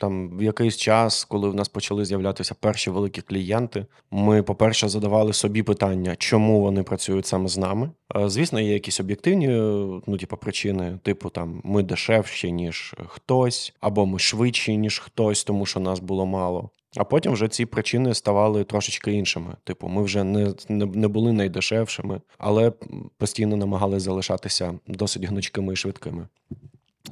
там 0.00 0.38
в 0.38 0.42
якийсь 0.42 0.76
час, 0.76 1.24
коли 1.24 1.48
в 1.48 1.54
нас 1.54 1.68
почали 1.68 2.04
з'являтися 2.04 2.54
перші 2.60 2.90
великі 2.90 3.22
клієнти, 3.22 3.86
ми, 4.10 4.42
по-перше, 4.42 4.88
задавали 4.88 5.32
собі 5.32 5.62
питання, 5.62 6.16
чому 6.16 6.60
вони 6.60 6.82
працюють 6.82 7.26
саме 7.26 7.48
з 7.48 7.58
нами. 7.58 7.90
Е, 8.16 8.28
Звісно, 8.28 8.60
є 8.60 8.72
якісь 8.72 9.00
об'єктивні, 9.00 9.48
е, 9.48 10.00
ну, 10.06 10.16
типу, 10.16 10.36
причини, 10.36 10.98
типу 11.02 11.30
там 11.30 11.60
ми 11.64 11.82
дешевші, 11.82 12.52
ніж 12.52 12.94
хтось, 13.06 13.74
або 13.80 14.06
ми 14.06 14.18
швидші, 14.18 14.76
ніж 14.76 14.98
хтось, 14.98 15.44
тому 15.44 15.66
що 15.66 15.80
нас 15.80 16.00
було 16.00 16.26
мало. 16.26 16.70
А 16.96 17.04
потім 17.04 17.32
вже 17.32 17.48
ці 17.48 17.66
причини 17.66 18.14
ставали 18.14 18.64
трошечки 18.64 19.12
іншими. 19.12 19.56
Типу, 19.64 19.88
ми 19.88 20.02
вже 20.02 20.24
не, 20.24 20.54
не, 20.68 21.08
були 21.08 21.32
найдешевшими, 21.32 22.20
але 22.38 22.72
постійно 23.18 23.56
намагалися 23.56 24.04
залишатися 24.04 24.74
досить 24.86 25.24
гнучкими 25.24 25.72
і 25.72 25.76
швидкими. 25.76 26.28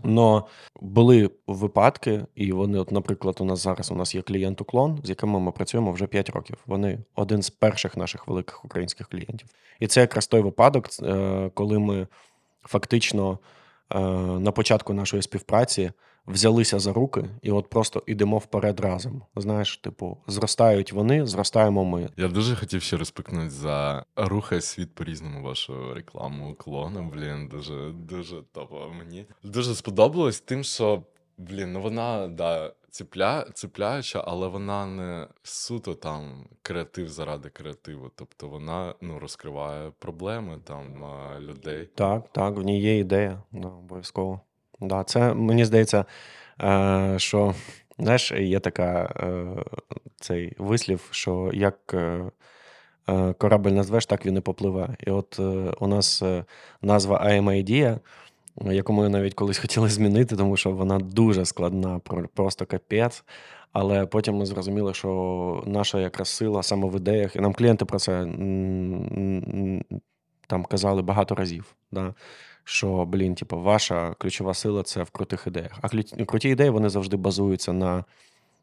Но 0.04 0.46
були 0.80 1.30
випадки, 1.46 2.24
і 2.34 2.52
вони, 2.52 2.78
от, 2.78 2.92
наприклад, 2.92 3.36
у 3.40 3.44
нас 3.44 3.62
зараз 3.62 3.90
у 3.90 3.94
нас 3.94 4.14
є 4.14 4.22
клієнт 4.22 4.60
уклон, 4.60 5.00
з 5.04 5.08
якими 5.08 5.40
ми 5.40 5.52
працюємо 5.52 5.92
вже 5.92 6.06
5 6.06 6.30
років. 6.30 6.56
Вони 6.66 6.98
один 7.14 7.42
з 7.42 7.50
перших 7.50 7.96
наших 7.96 8.28
великих 8.28 8.64
українських 8.64 9.08
клієнтів. 9.08 9.48
І 9.80 9.86
це 9.86 10.00
якраз 10.00 10.26
той 10.26 10.40
випадок, 10.40 10.88
е, 11.02 11.50
коли 11.54 11.78
ми 11.78 12.06
фактично 12.64 13.38
на 14.40 14.52
початку 14.52 14.94
нашої 14.94 15.22
співпраці 15.22 15.92
взялися 16.26 16.78
за 16.78 16.92
руки 16.92 17.24
і 17.42 17.50
от 17.50 17.70
просто 17.70 18.02
йдемо 18.06 18.38
вперед 18.38 18.80
разом. 18.80 19.22
Знаєш, 19.36 19.76
типу, 19.76 20.18
зростають 20.26 20.92
вони, 20.92 21.26
зростаємо 21.26 21.84
ми. 21.84 22.08
Я 22.16 22.28
дуже 22.28 22.56
хотів 22.56 22.82
ще 22.82 22.96
розпикнути 22.96 23.50
за 23.50 24.04
рухай 24.16 24.60
світ 24.60 24.94
по-різному 24.94 25.42
вашу 25.42 25.94
рекламу 25.94 26.54
клоном. 26.54 27.10
Блін, 27.10 27.48
дуже 27.48 27.90
дуже 27.94 28.42
топово 28.52 28.92
мені. 28.98 29.26
Дуже 29.42 29.74
сподобалось 29.74 30.40
тим, 30.40 30.64
що 30.64 31.02
блін, 31.50 31.72
ну 31.72 31.80
вона 31.80 32.28
да. 32.28 32.72
Цепля, 32.90 33.46
цепляюча, 33.54 34.24
але 34.26 34.48
вона 34.48 34.86
не 34.86 35.26
суто 35.42 35.94
там 35.94 36.46
креатив 36.62 37.08
заради 37.08 37.48
креативу. 37.48 38.10
Тобто 38.16 38.48
вона 38.48 38.94
ну, 39.00 39.18
розкриває 39.18 39.92
проблеми 39.98 40.58
там 40.64 41.04
людей. 41.40 41.88
Так, 41.94 42.28
так, 42.32 42.56
в 42.56 42.62
ній 42.62 42.80
є 42.80 42.98
ідея, 42.98 43.42
да, 43.52 43.68
обов'язково. 43.68 44.40
Да, 44.80 45.04
це 45.04 45.34
мені 45.34 45.64
здається, 45.64 46.04
е, 46.62 47.14
що 47.18 47.54
знаєш, 47.98 48.32
є 48.32 48.60
така 48.60 49.02
е, 49.02 49.46
цей 50.20 50.52
вислів, 50.58 51.08
що 51.10 51.50
як 51.54 51.94
е, 51.94 52.30
е, 53.08 53.58
назвеш, 53.70 54.06
так 54.06 54.26
він 54.26 54.36
і 54.36 54.40
попливе. 54.40 54.96
І 55.06 55.10
от 55.10 55.38
у 55.80 55.86
нас 55.86 56.22
назва 56.82 57.26
I 57.26 57.40
am 57.40 57.64
Idea, 57.64 57.98
яку 58.60 58.92
ми 58.92 59.08
навіть 59.08 59.34
колись 59.34 59.58
хотіли 59.58 59.88
змінити, 59.88 60.36
тому 60.36 60.56
що 60.56 60.70
вона 60.70 60.98
дуже 60.98 61.44
складна, 61.44 62.00
просто 62.34 62.66
капець. 62.66 63.24
Але 63.72 64.06
потім 64.06 64.36
ми 64.36 64.46
зрозуміли, 64.46 64.94
що 64.94 65.62
наша 65.66 66.00
якраз 66.00 66.28
сила 66.28 66.62
саме 66.62 66.88
в 66.88 66.96
ідеях, 66.96 67.36
і 67.36 67.40
нам 67.40 67.52
клієнти 67.52 67.84
про 67.84 67.98
це 67.98 68.26
там 70.46 70.64
казали 70.64 71.02
багато 71.02 71.34
разів. 71.34 71.74
Да? 71.92 72.14
Що, 72.64 73.04
блін, 73.04 73.34
типу, 73.34 73.60
ваша 73.60 74.14
ключова 74.18 74.54
сила 74.54 74.82
це 74.82 75.02
в 75.02 75.10
крутих 75.10 75.44
ідеях. 75.46 75.78
А 75.82 75.88
круті 76.24 76.48
ідеї 76.48 76.70
вони 76.70 76.88
завжди 76.88 77.16
базуються 77.16 77.72
на 77.72 78.04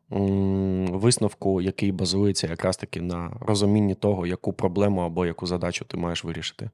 висновку, 0.09 1.61
який 1.61 1.91
базується 1.91 2.47
якраз 2.47 2.77
таки 2.77 3.01
на 3.01 3.37
розумінні 3.41 3.95
того, 3.95 4.27
яку 4.27 4.53
проблему 4.53 5.01
або 5.01 5.25
яку 5.25 5.47
задачу 5.47 5.85
ти 5.85 5.97
маєш 5.97 6.23
вирішити. 6.23 6.69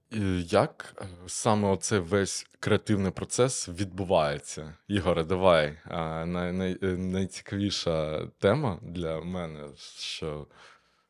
Як 0.50 0.96
е, 1.02 1.06
саме 1.28 1.70
оцей 1.70 2.00
весь 2.00 2.48
креативний 2.60 3.12
процес 3.12 3.70
відбувається? 3.70 4.74
Ігоре, 4.88 5.24
давай. 5.24 5.78
Най, 6.26 6.54
най, 6.54 6.78
е, 6.82 6.88
найцікавіша 6.88 8.28
тема 8.40 8.80
для 8.82 9.22
мене, 9.22 9.60
що, 9.98 10.48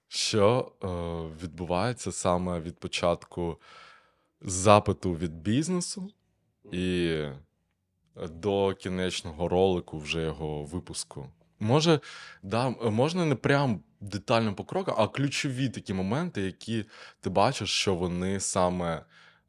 що 0.07 0.71
е, 0.83 0.87
відбувається 1.43 2.11
саме 2.11 2.59
від 2.59 2.79
початку 2.79 3.57
запиту 4.41 5.13
від 5.13 5.33
бізнесу 5.33 6.09
і 6.71 7.19
до 8.29 8.73
кінечного 8.73 9.47
ролику 9.47 9.97
вже 9.97 10.21
його 10.21 10.63
випуску. 10.63 11.29
Може, 11.59 11.99
да, 12.43 12.69
можна 12.69 13.25
не 13.25 13.35
прям 13.35 13.79
детально 14.01 14.53
по 14.55 14.63
крокам, 14.63 14.95
а 14.97 15.07
ключові 15.07 15.69
такі 15.69 15.93
моменти, 15.93 16.41
які 16.41 16.85
ти 17.21 17.29
бачиш, 17.29 17.69
що 17.69 17.95
вони 17.95 18.39
саме 18.39 19.01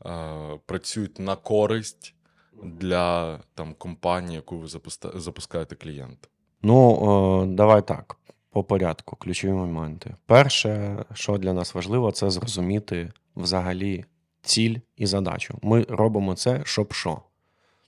е, 0.06 0.58
працюють 0.66 1.18
на 1.18 1.36
користь 1.36 2.14
для 2.62 3.38
там, 3.54 3.75
компанії, 3.75 4.36
яку 4.36 4.58
ви 4.58 4.66
запуста- 4.66 5.18
запускаєте 5.18 5.75
клієнта. 5.75 6.28
Ну, 6.62 7.42
е, 7.42 7.46
давай 7.46 7.86
так, 7.86 8.16
по 8.50 8.64
порядку, 8.64 9.16
ключові 9.16 9.52
моменти. 9.52 10.14
Перше, 10.26 11.04
що 11.14 11.38
для 11.38 11.52
нас 11.52 11.75
важливо, 11.75 12.12
це 12.12 12.30
зрозуміти 12.30 13.12
взагалі 13.36 14.04
ціль 14.42 14.76
і 14.96 15.06
задачу. 15.06 15.58
Ми 15.62 15.82
робимо 15.88 16.34
це, 16.34 16.60
щоб 16.64 16.92
що. 16.92 17.22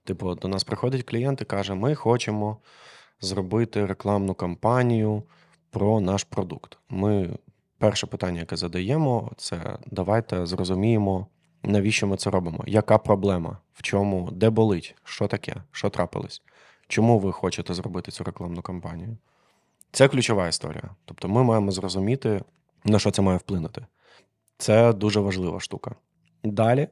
Типу, 0.05 0.35
до 0.35 0.49
нас 0.49 0.65
приходить 0.65 1.03
клієнт 1.03 1.41
і 1.41 1.45
каже: 1.45 1.75
ми 1.75 1.95
хочемо 1.95 2.57
зробити 3.21 3.87
рекламну 3.87 4.35
кампанію 4.35 5.23
про 5.71 6.01
наш 6.01 6.25
продукт. 6.25 6.79
Ми 6.89 7.39
перше 7.79 8.07
питання, 8.07 8.41
яке 8.41 8.57
задаємо, 8.57 9.33
це 9.37 9.79
давайте 9.87 10.47
зрозуміємо, 10.47 11.27
навіщо 11.63 12.07
ми 12.07 12.17
це 12.17 12.31
робимо, 12.31 12.65
яка 12.67 12.99
проблема, 12.99 13.59
в 13.75 13.83
чому, 13.83 14.29
де 14.33 14.51
болить, 14.51 14.95
що 15.05 15.27
таке, 15.27 15.57
що 15.73 15.91
трапилось, 15.91 16.43
чому 16.89 17.19
ви 17.19 17.33
хочете 17.33 17.75
зробити 17.75 18.11
цю 18.11 18.25
рекламну 18.25 18.63
кампанію. 18.63 19.17
Це 19.93 20.09
ключова 20.09 20.49
історія. 20.49 20.91
Тобто 21.05 21.29
ми 21.29 21.45
маємо 21.45 21.71
зрозуміти, 21.71 22.43
на 22.85 22.99
що 22.99 23.11
це 23.11 23.23
має 23.23 23.39
вплинути. 23.39 23.87
Це 24.59 24.93
дуже 24.93 25.21
важлива 25.21 25.61
штука. 25.61 25.95
Далі 26.45 26.89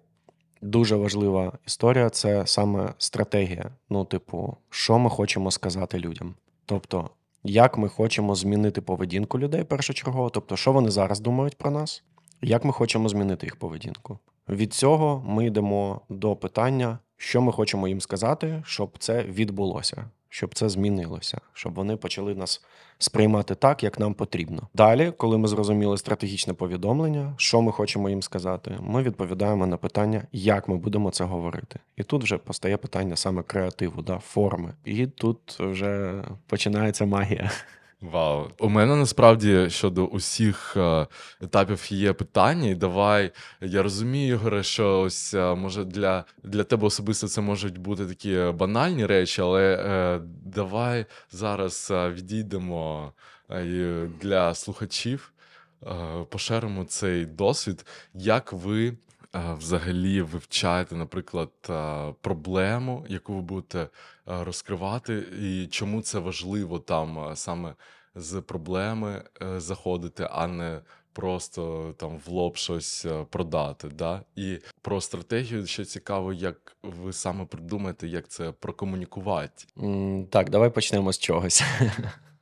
дуже 0.63 0.97
важлива 0.97 1.53
історія 1.67 2.11
це 2.11 2.47
саме 2.47 2.95
стратегія. 2.99 3.71
Ну, 3.91 4.05
типу, 4.05 4.57
що 4.71 4.99
ми 4.99 5.11
хочемо 5.11 5.51
сказати 5.51 5.99
людям. 5.99 6.35
Тобто, 6.67 7.11
як 7.45 7.79
ми 7.79 7.89
хочемо 7.89 8.35
змінити 8.35 8.81
поведінку 8.81 9.39
людей 9.39 9.65
першочергово, 9.65 10.31
тобто, 10.31 10.57
що 10.57 10.73
вони 10.73 10.91
зараз 10.91 11.21
думають 11.21 11.59
про 11.59 11.71
нас, 11.71 12.03
як 12.43 12.65
ми 12.65 12.73
хочемо 12.73 13.09
змінити 13.09 13.47
їх 13.47 13.57
поведінку. 13.57 14.19
Від 14.49 14.75
цього 14.75 15.25
ми 15.27 15.47
йдемо 15.47 16.01
до 16.09 16.37
питання, 16.37 16.99
що 17.17 17.43
ми 17.43 17.53
хочемо 17.53 17.89
їм 17.89 18.01
сказати, 18.01 18.63
щоб 18.67 18.99
це 18.99 19.23
відбулося, 19.23 20.05
щоб 20.37 20.55
це 20.55 20.69
змінилося, 20.69 21.39
щоб 21.53 21.75
вони 21.75 21.97
почали 21.97 22.35
нас 22.35 22.65
сприймати 22.99 23.55
так, 23.55 23.83
як 23.83 24.01
нам 24.01 24.15
потрібно. 24.15 24.69
Далі, 24.75 25.13
коли 25.17 25.39
ми 25.39 25.49
зрозуміли 25.49 25.99
стратегічне 25.99 26.55
повідомлення, 26.55 27.35
що 27.37 27.63
ми 27.63 27.73
хочемо 27.73 28.09
їм 28.09 28.23
сказати, 28.23 28.79
ми 28.81 29.03
відповідаємо 29.03 29.67
на 29.67 29.77
питання, 29.77 30.23
як 30.33 30.69
ми 30.69 30.77
будемо 30.77 31.11
це 31.11 31.25
говорити. 31.25 31.81
І 31.97 32.03
тут 32.03 32.23
вже 32.23 32.39
постає 32.39 32.77
питання 32.77 33.17
саме 33.17 33.43
креативу, 33.43 34.03
да, 34.03 34.19
форми. 34.19 34.73
І 34.85 35.07
тут 35.07 35.39
вже 35.61 36.23
починається 36.47 37.07
магія. 37.07 37.51
Вау. 38.01 38.51
У 38.59 38.69
мене 38.69 38.97
насправді 38.97 39.71
щодо 39.71 40.05
усіх 40.07 40.77
е, 40.77 41.07
етапів 41.41 41.93
є 41.93 42.13
питання, 42.13 42.69
і 42.69 42.75
давай. 42.75 43.33
Я 43.61 43.83
розумію, 43.83 44.35
Ігоре, 44.35 44.63
що 44.63 45.01
ось 45.01 45.35
е, 45.35 45.55
може 45.55 45.85
для, 45.85 46.25
для 46.43 46.65
тебе 46.65 46.87
особисто 46.87 47.29
це 47.29 47.41
можуть 47.41 47.79
бути 47.79 48.07
такі 48.07 48.39
банальні 48.55 49.07
речі, 49.07 49.43
але 49.43 49.75
е, 49.75 50.21
давай 50.45 51.07
зараз 51.31 51.89
е, 51.91 52.11
відійдемо 52.11 53.13
для 54.21 54.55
слухачів, 54.55 55.33
е, 55.83 55.87
поширимо 56.31 56.85
цей 56.85 57.27
досвід, 57.27 57.87
як 58.15 58.53
ви. 58.53 58.97
Е, 59.37 59.55
Взагалі 59.59 60.23
вивчаєте, 60.23 60.95
наприклад, 60.95 61.51
е, 61.71 62.15
проблему, 62.21 63.05
яку 63.09 63.35
ви 63.35 63.41
будете 63.41 63.79
е, 63.79 63.89
розкривати, 64.25 65.25
і 65.43 65.67
чому 65.67 66.03
це 66.03 66.19
важливо 66.19 66.79
там 66.79 67.33
саме 67.35 67.75
з 68.15 68.41
проблеми 68.41 69.23
заходити, 69.57 70.29
а 70.31 70.47
не 70.47 70.81
просто 71.13 71.95
там 71.97 72.19
в 72.27 72.29
лоб 72.29 72.57
щось 72.57 73.07
продати. 73.31 73.89
Да? 73.89 74.23
І 74.37 74.59
про 74.83 75.01
стратегію 75.01 75.67
ще 75.67 75.85
цікаво, 75.85 76.33
як 76.33 76.77
ви 76.83 77.13
саме 77.13 77.45
придумаєте, 77.45 78.09
як 78.09 78.29
це 78.29 78.53
прокомунікувати. 78.53 79.65
Так, 80.31 80.51
давай 80.51 80.71
почнемо 80.71 81.13
з 81.13 81.19
чогось. 81.19 81.65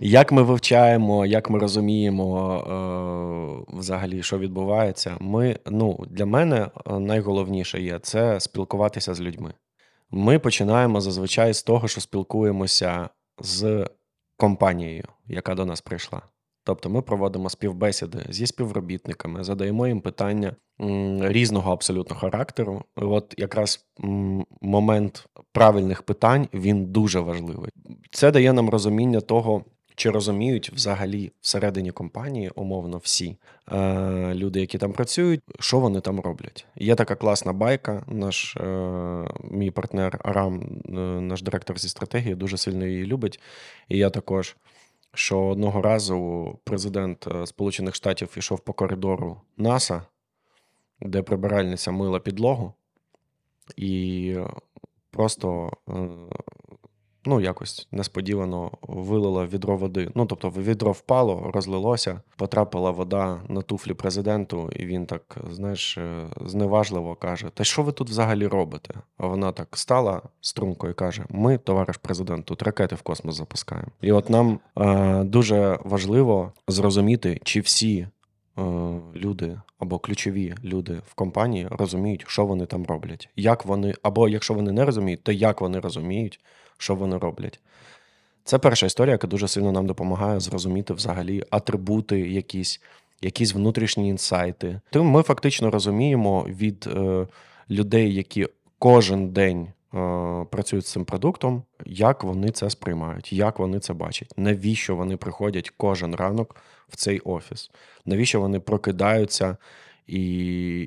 Як 0.00 0.32
ми 0.32 0.42
вивчаємо, 0.42 1.26
як 1.26 1.50
ми 1.50 1.58
розуміємо 1.58 2.56
е, 2.58 3.76
взагалі, 3.78 4.22
що 4.22 4.38
відбувається, 4.38 5.16
ми, 5.20 5.58
ну, 5.66 6.04
для 6.10 6.26
мене 6.26 6.56
е, 6.86 6.98
найголовніше 6.98 7.80
є 7.80 7.98
це 7.98 8.40
спілкуватися 8.40 9.14
з 9.14 9.20
людьми. 9.20 9.52
Ми 10.10 10.38
починаємо 10.38 11.00
зазвичай 11.00 11.54
з 11.54 11.62
того, 11.62 11.88
що 11.88 12.00
спілкуємося 12.00 13.08
з 13.38 13.86
компанією, 14.36 15.04
яка 15.26 15.54
до 15.54 15.64
нас 15.64 15.80
прийшла. 15.80 16.22
Тобто 16.66 16.90
ми 16.90 17.02
проводимо 17.02 17.50
співбесіди 17.50 18.26
зі 18.28 18.46
співробітниками, 18.46 19.44
задаємо 19.44 19.86
їм 19.86 20.00
питання 20.00 20.56
різного 21.20 21.72
абсолютно 21.72 22.16
характеру. 22.16 22.82
От 22.96 23.34
якраз 23.38 23.86
момент 24.60 25.26
правильних 25.52 26.02
питань 26.02 26.48
він 26.54 26.84
дуже 26.84 27.20
важливий. 27.20 27.70
Це 28.10 28.30
дає 28.30 28.52
нам 28.52 28.70
розуміння 28.70 29.20
того, 29.20 29.64
чи 29.94 30.10
розуміють 30.10 30.72
взагалі 30.72 31.32
всередині 31.40 31.90
компанії, 31.90 32.50
умовно, 32.54 32.98
всі 32.98 33.36
е, 33.72 34.34
люди, 34.34 34.60
які 34.60 34.78
там 34.78 34.92
працюють, 34.92 35.40
що 35.60 35.78
вони 35.78 36.00
там 36.00 36.20
роблять. 36.20 36.66
Є 36.76 36.94
така 36.94 37.14
класна 37.14 37.52
байка. 37.52 38.04
Наш 38.06 38.56
е, 38.56 39.28
мій 39.50 39.70
партнер 39.70 40.20
Арам, 40.24 40.62
е, 40.88 40.90
наш 41.20 41.42
директор 41.42 41.78
зі 41.78 41.88
стратегії, 41.88 42.34
дуже 42.34 42.56
сильно 42.56 42.86
її 42.86 43.04
любить. 43.04 43.40
І 43.88 43.98
я 43.98 44.10
також. 44.10 44.56
Що 45.16 45.40
одного 45.40 45.82
разу 45.82 46.58
президент 46.64 47.26
е, 47.26 47.46
Сполучених 47.46 47.94
Штатів 47.94 48.34
йшов 48.36 48.60
по 48.60 48.72
коридору 48.72 49.40
НАСА, 49.56 50.02
де 51.00 51.22
прибиральниця 51.22 51.90
мила 51.92 52.20
підлогу, 52.20 52.72
і 53.76 54.28
е, 54.36 54.50
просто 55.10 55.72
е, 55.88 55.92
ну, 57.26 57.40
якось 57.40 57.88
несподівано 57.92 58.70
вилила 58.82 59.46
відро 59.46 59.76
води. 59.76 60.10
Ну, 60.14 60.26
тобто, 60.26 60.50
відро 60.50 60.92
впало, 60.92 61.50
розлилося, 61.54 62.20
потрапила 62.36 62.90
вода 62.90 63.40
на 63.48 63.62
туфлі 63.62 63.94
президенту, 63.94 64.70
і 64.76 64.86
він 64.86 65.06
так, 65.06 65.36
знаєш, 65.50 65.98
е, 65.98 66.26
зневажливо 66.46 67.14
каже: 67.14 67.50
Та 67.54 67.64
що 67.64 67.82
ви 67.82 67.92
тут 67.92 68.10
взагалі 68.10 68.46
робите? 68.46 68.94
А 69.18 69.26
вона 69.26 69.52
так 69.52 69.76
стала 69.76 70.22
стрункою 70.40 70.92
і 70.92 70.94
каже: 70.94 71.24
Ми, 71.28 71.58
товариш 71.58 71.96
президент, 71.96 72.44
тут 72.46 72.62
ракети 72.62 72.94
в 72.94 73.02
космос 73.02 73.34
запускаємо. 73.36 73.88
І 74.00 74.12
от 74.12 74.30
нам 74.30 74.60
е, 74.78 75.24
дуже 75.24 75.78
важливо 75.84 76.52
зрозуміти, 76.68 77.40
чи 77.44 77.60
всі. 77.60 78.06
е, 78.58 78.62
Люди 79.16 79.60
або 79.78 79.98
ключові 79.98 80.54
люди 80.64 81.00
в 81.06 81.14
компанії 81.14 81.68
розуміють, 81.70 82.24
що 82.26 82.46
вони 82.46 82.66
там 82.66 82.86
роблять, 82.86 83.28
як 83.36 83.66
вони, 83.66 83.94
або 84.02 84.28
якщо 84.28 84.54
вони 84.54 84.72
не 84.72 84.84
розуміють, 84.84 85.22
то 85.22 85.32
як 85.32 85.60
вони 85.60 85.80
розуміють, 85.80 86.40
що 86.78 86.94
вони 86.94 87.18
роблять. 87.18 87.60
Це 88.44 88.58
перша 88.58 88.86
історія, 88.86 89.12
яка 89.12 89.26
дуже 89.26 89.48
сильно 89.48 89.72
нам 89.72 89.86
допомагає 89.86 90.40
зрозуміти 90.40 90.94
взагалі 90.94 91.42
атрибути, 91.50 92.20
якісь, 92.20 92.80
якісь 93.22 93.54
внутрішні 93.54 94.08
інсайти. 94.08 94.80
Тим 94.90 95.06
ми 95.06 95.22
фактично 95.22 95.70
розуміємо 95.70 96.46
від 96.48 96.86
е, 96.86 97.26
людей, 97.70 98.14
які 98.14 98.46
кожен 98.78 99.28
день 99.28 99.62
е, 99.62 100.46
працюють 100.50 100.86
з 100.86 100.92
цим 100.92 101.04
продуктом, 101.04 101.62
як 101.86 102.24
вони 102.24 102.50
це 102.50 102.70
сприймають, 102.70 103.32
як 103.32 103.58
вони 103.58 103.80
це 103.80 103.92
бачать, 103.92 104.32
навіщо 104.36 104.96
вони 104.96 105.16
приходять 105.16 105.72
кожен 105.76 106.14
ранок 106.14 106.56
в 106.88 106.96
цей 106.96 107.20
офіс, 107.20 107.70
навіщо 108.04 108.40
вони 108.40 108.60
прокидаються 108.60 109.56
і, 110.06 110.20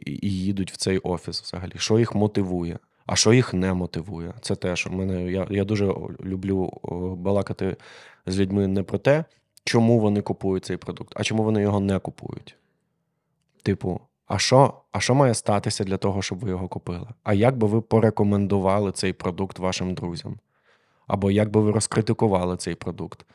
і 0.05 0.29
їдуть 0.29 0.71
в 0.71 0.77
цей 0.77 0.97
офіс 0.97 1.41
взагалі, 1.41 1.73
що 1.77 1.99
їх 1.99 2.15
мотивує. 2.15 2.79
А 3.11 3.15
що 3.15 3.33
їх 3.33 3.53
не 3.53 3.73
мотивує? 3.73 4.33
Це 4.41 4.55
теж 4.55 4.87
у 4.87 4.89
мене. 4.89 5.31
Я 5.31 5.47
я 5.49 5.63
дуже 5.63 5.85
люблю 6.23 6.73
балакати 7.17 7.77
з 8.25 8.39
людьми 8.39 8.67
не 8.67 8.83
про 8.83 8.97
те, 8.97 9.25
чому 9.63 9.99
вони 9.99 10.21
купують 10.21 10.65
цей 10.65 10.77
продукт, 10.77 11.13
а 11.15 11.23
чому 11.23 11.43
вони 11.43 11.61
його 11.61 11.79
не 11.79 11.99
купують. 11.99 12.55
Типу, 13.63 14.01
а 14.27 14.39
що 14.39 14.73
а 14.91 14.99
що 14.99 15.15
має 15.15 15.33
статися 15.33 15.83
для 15.83 15.97
того, 15.97 16.21
щоб 16.21 16.39
ви 16.39 16.49
його 16.49 16.67
купили? 16.67 17.07
А 17.23 17.33
як 17.33 17.57
би 17.57 17.67
ви 17.67 17.81
порекомендували 17.81 18.91
цей 18.91 19.13
продукт 19.13 19.59
вашим 19.59 19.93
друзям? 19.93 20.39
Або 21.07 21.31
як 21.31 21.49
би 21.51 21.61
ви 21.61 21.71
розкритикували 21.71 22.57
цей 22.57 22.75
продукт? 22.75 23.25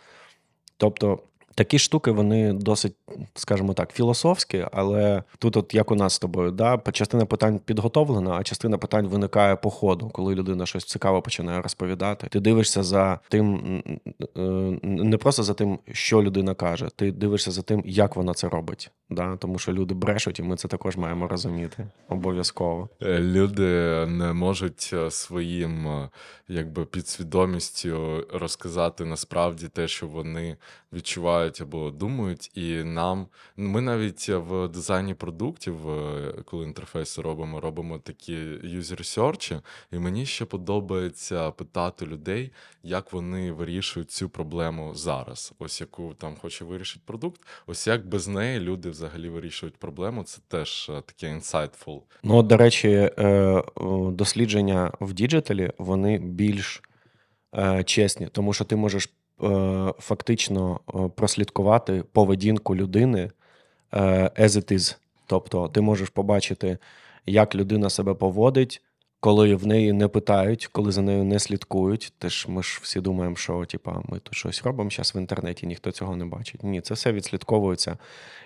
Тобто. 0.77 1.21
Такі 1.55 1.79
штуки, 1.79 2.11
вони 2.11 2.53
досить, 2.53 2.95
скажімо 3.35 3.75
так, 3.75 3.93
філософські, 3.93 4.67
але 4.73 5.23
тут, 5.39 5.57
от 5.57 5.75
як 5.75 5.91
у 5.91 5.95
нас 5.95 6.13
з 6.13 6.19
тобою, 6.19 6.51
да, 6.51 6.81
частина 6.93 7.27
питань 7.27 7.61
підготовлена, 7.65 8.31
а 8.31 8.43
частина 8.43 8.79
питань 8.79 9.07
виникає 9.07 9.57
по 9.57 9.71
ходу, 9.71 10.09
коли 10.09 10.35
людина 10.35 10.67
щось 10.67 10.85
цікаве 10.85 11.21
починає 11.21 11.63
розповідати. 11.63 12.27
Ти 12.31 12.41
дивишся 12.41 12.83
за 12.83 13.19
тим, 13.29 13.83
е, 14.37 14.41
не 14.83 15.19
просто 15.19 15.43
за 15.43 15.55
тим, 15.55 15.79
що 15.93 16.23
людина 16.23 16.55
каже, 16.55 16.89
ти 16.97 17.13
дивишся 17.13 17.51
за 17.51 17.63
тим, 17.63 17.83
як 17.87 18.17
вона 18.17 18.35
це 18.35 18.49
робить. 18.49 18.91
Да? 19.11 19.37
Тому 19.37 19.59
що 19.59 19.73
люди 19.73 19.95
брешуть, 19.95 20.39
і 20.39 20.43
ми 20.43 20.57
це 20.57 20.69
також 20.69 20.97
маємо 20.97 21.29
розуміти. 21.29 21.87
Обов'язково. 22.09 22.89
Е, 23.03 23.19
люди 23.19 24.07
не 24.07 24.33
можуть 24.33 24.91
е, 24.93 25.11
своїм 25.11 26.09
якби 26.49 26.85
підсвідомістю 26.85 28.25
розказати 28.33 29.05
насправді 29.05 29.69
те, 29.69 29.89
що 29.89 30.07
вони 30.07 30.57
відчувають 30.95 31.61
або 31.61 31.91
думають, 31.91 32.51
і 32.55 32.85
нам 32.85 33.27
ми 33.57 33.81
навіть 33.81 34.29
в 34.29 34.69
дизайні 34.69 35.15
продуктів, 35.15 35.91
е, 35.91 36.35
коли 36.45 36.65
інтерфейси 36.65 37.23
робимо, 37.23 37.61
робимо 37.61 37.99
такі 37.99 38.35
research, 38.95 39.61
і 39.93 39.99
мені 39.99 40.27
ще 40.27 40.45
подобається 40.45 41.51
питати 41.51 42.07
людей, 42.07 42.53
як 42.83 43.13
вони 43.13 43.53
вирішують 43.53 44.11
цю 44.11 44.29
проблему 44.29 44.95
зараз. 44.95 45.53
Ось 45.59 45.81
яку 45.81 46.15
там 46.15 46.37
хоче 46.37 46.65
вирішити 46.65 47.03
продукт. 47.07 47.41
Ось 47.67 47.87
як 47.87 48.07
без 48.07 48.29
неї 48.29 48.61
люди 48.61 48.91
взагалі 48.91 49.29
вирішують 49.29 49.77
проблему. 49.77 50.23
Це 50.23 50.41
теж 50.49 50.91
е, 50.91 51.03
таке 51.07 51.35
insightful. 51.35 52.01
Ну, 52.23 52.43
до 52.43 52.57
речі, 52.57 52.89
е, 52.89 53.63
дослідження 54.11 54.93
в 55.01 55.13
діджиталі 55.13 55.73
вони 55.79 56.19
більш 56.19 56.83
чесні, 57.85 58.29
тому 58.33 58.53
що 58.53 58.65
ти 58.65 58.77
можеш 58.77 59.09
фактично 59.99 60.81
е, 60.95 61.09
прослідкувати 61.15 62.05
поведінку 62.13 62.77
людини 62.77 63.31
е, 63.93 64.01
as 64.29 64.49
it 64.49 64.73
is. 64.73 64.97
Тобто 65.27 65.69
ти 65.69 65.81
можеш 65.81 66.09
побачити, 66.09 66.79
як 67.27 67.55
людина 67.55 67.91
себе 67.91 68.15
поводить, 68.15 68.83
коли 69.25 69.55
в 69.55 69.67
неї 69.67 69.93
не 69.93 70.09
питають, 70.09 70.67
коли 70.67 70.93
за 70.93 71.03
нею 71.03 71.25
не 71.25 71.39
слідкують. 71.39 72.13
Теж 72.19 72.47
ми 72.49 72.63
ж 72.63 72.79
всі 72.83 73.01
думаємо, 73.01 73.37
що 73.37 73.65
типа, 73.65 74.03
ми 74.09 74.19
тут 74.19 74.35
щось 74.35 74.63
робимо 74.63 74.91
зараз 74.91 75.15
в 75.15 75.19
інтернеті, 75.19 75.67
ніхто 75.67 75.91
цього 75.91 76.17
не 76.17 76.25
бачить. 76.25 76.63
Ні, 76.65 76.81
це 76.81 76.95
все 76.95 77.13
відслідковується. 77.13 77.99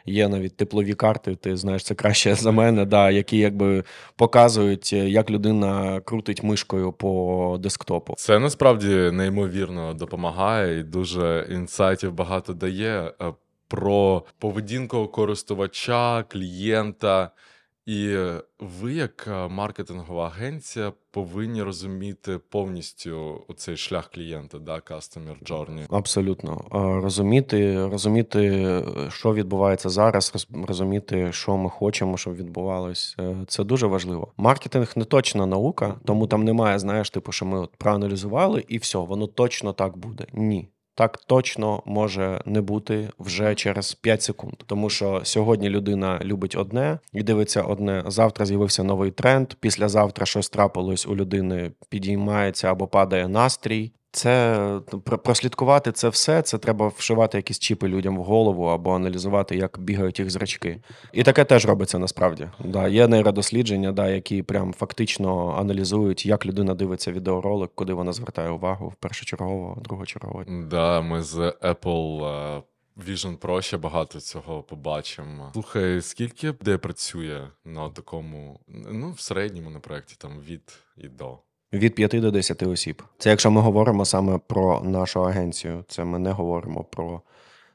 Є 0.06 0.28
навіть 0.28 0.56
теплові 0.56 0.94
карти, 0.94 1.34
ти 1.34 1.56
знаєш 1.56 1.84
це 1.84 1.94
краще 1.94 2.34
за 2.34 2.50
мене, 2.50 2.84
да, 2.84 3.10
які 3.10 3.38
якби 3.38 3.84
показують, 4.16 4.92
як 4.92 5.30
людина 5.30 6.00
крутить 6.00 6.42
мишкою 6.42 6.92
по 6.92 7.56
десктопу. 7.60 8.14
Це 8.16 8.38
насправді 8.38 9.10
неймовірно 9.12 9.94
допомагає 9.94 10.78
і 10.78 10.82
дуже 10.82 11.46
інсайтів 11.50 12.12
багато 12.12 12.52
дає 12.52 13.12
е, 13.20 13.32
про 13.68 14.24
поведінку 14.38 15.08
користувача, 15.08 16.24
клієнта. 16.28 17.30
І 17.88 18.16
ви, 18.58 18.92
як 18.92 19.28
е, 19.28 19.48
маркетингова 19.48 20.26
агенція, 20.26 20.92
повинні 21.10 21.62
розуміти 21.62 22.40
повністю 22.48 23.44
цей 23.56 23.76
шлях 23.76 24.10
клієнта, 24.10 24.58
да, 24.58 24.74
customer 24.74 25.42
journey. 25.42 25.86
Абсолютно 25.90 26.64
розуміти, 27.02 27.86
розуміти, 27.86 28.82
що 29.08 29.34
відбувається 29.34 29.88
зараз, 29.88 30.46
розуміти, 30.68 31.32
що 31.32 31.56
ми 31.56 31.70
хочемо, 31.70 32.16
щоб 32.16 32.34
відбувалось. 32.34 33.16
Е, 33.20 33.36
це 33.46 33.64
дуже 33.64 33.86
важливо. 33.86 34.32
Маркетинг 34.36 34.92
не 34.96 35.04
точна 35.04 35.46
наука, 35.46 35.94
тому 36.04 36.26
там 36.26 36.44
немає, 36.44 36.78
знаєш, 36.78 37.10
типу, 37.10 37.32
що 37.32 37.46
ми 37.46 37.60
от 37.60 37.76
проаналізували, 37.76 38.64
і 38.68 38.78
все, 38.78 38.98
воно 38.98 39.26
точно 39.26 39.72
так 39.72 39.96
буде. 39.96 40.26
Ні 40.32 40.68
так 40.98 41.18
точно 41.26 41.82
може 41.86 42.40
не 42.46 42.60
бути 42.60 43.08
вже 43.18 43.54
через 43.54 43.94
5 43.94 44.22
секунд. 44.22 44.54
Тому 44.66 44.90
що 44.90 45.20
сьогодні 45.24 45.68
людина 45.68 46.20
любить 46.22 46.56
одне 46.56 46.98
і 47.12 47.22
дивиться 47.22 47.62
одне. 47.62 48.04
Завтра 48.06 48.46
з'явився 48.46 48.82
новий 48.82 49.10
тренд. 49.10 49.54
Післязавтра 49.54 50.26
щось 50.26 50.48
трапилось 50.48 51.06
у 51.06 51.16
людини, 51.16 51.70
підіймається 51.88 52.70
або 52.70 52.86
падає 52.86 53.28
настрій. 53.28 53.92
Це 54.12 54.80
прослідкувати 55.24 55.92
це 55.92 56.08
все. 56.08 56.42
Це 56.42 56.58
треба 56.58 56.88
вшивати 56.88 57.38
якісь 57.38 57.58
чіпи 57.58 57.88
людям 57.88 58.16
в 58.18 58.22
голову 58.22 58.64
або 58.64 58.94
аналізувати, 58.94 59.56
як 59.56 59.78
бігають 59.78 60.18
їх 60.18 60.30
зрачки. 60.30 60.80
І 61.12 61.22
таке 61.22 61.44
теж 61.44 61.66
робиться 61.66 61.98
насправді. 61.98 62.48
Да, 62.64 62.88
Є 62.88 63.08
нейродослідження, 63.08 63.92
да, 63.92 64.08
які 64.08 64.42
прям 64.42 64.72
фактично 64.72 65.56
аналізують, 65.58 66.26
як 66.26 66.46
людина 66.46 66.74
дивиться 66.74 67.12
відеоролик, 67.12 67.70
куди 67.74 67.92
вона 67.92 68.12
звертає 68.12 68.50
увагу 68.50 68.88
в 68.88 68.94
першочергово, 68.94 69.78
другочергово. 69.84 70.44
Да, 70.48 71.00
ми 71.00 71.22
з 71.22 71.36
Apple 71.62 72.24
е, 72.24 72.62
Vision 73.06 73.38
Pro 73.38 73.62
ще 73.62 73.76
багато 73.76 74.20
цього 74.20 74.62
побачимо. 74.62 75.50
Слухай, 75.52 76.02
скільки 76.02 76.52
де 76.52 76.78
працює 76.78 77.48
на 77.64 77.90
такому, 77.90 78.60
ну 78.68 79.10
в 79.10 79.20
середньому 79.20 79.70
на 79.70 79.80
проєкті 79.80 80.16
там 80.18 80.40
від 80.40 80.78
і 80.96 81.08
до. 81.08 81.38
Від 81.72 81.94
5 81.94 82.20
до 82.20 82.30
10 82.30 82.62
осіб. 82.62 83.02
Це 83.18 83.30
якщо 83.30 83.50
ми 83.50 83.60
говоримо 83.60 84.04
саме 84.04 84.38
про 84.46 84.80
нашу 84.80 85.24
агенцію, 85.24 85.84
це 85.88 86.04
ми 86.04 86.18
не 86.18 86.30
говоримо 86.30 86.84
про 86.84 87.20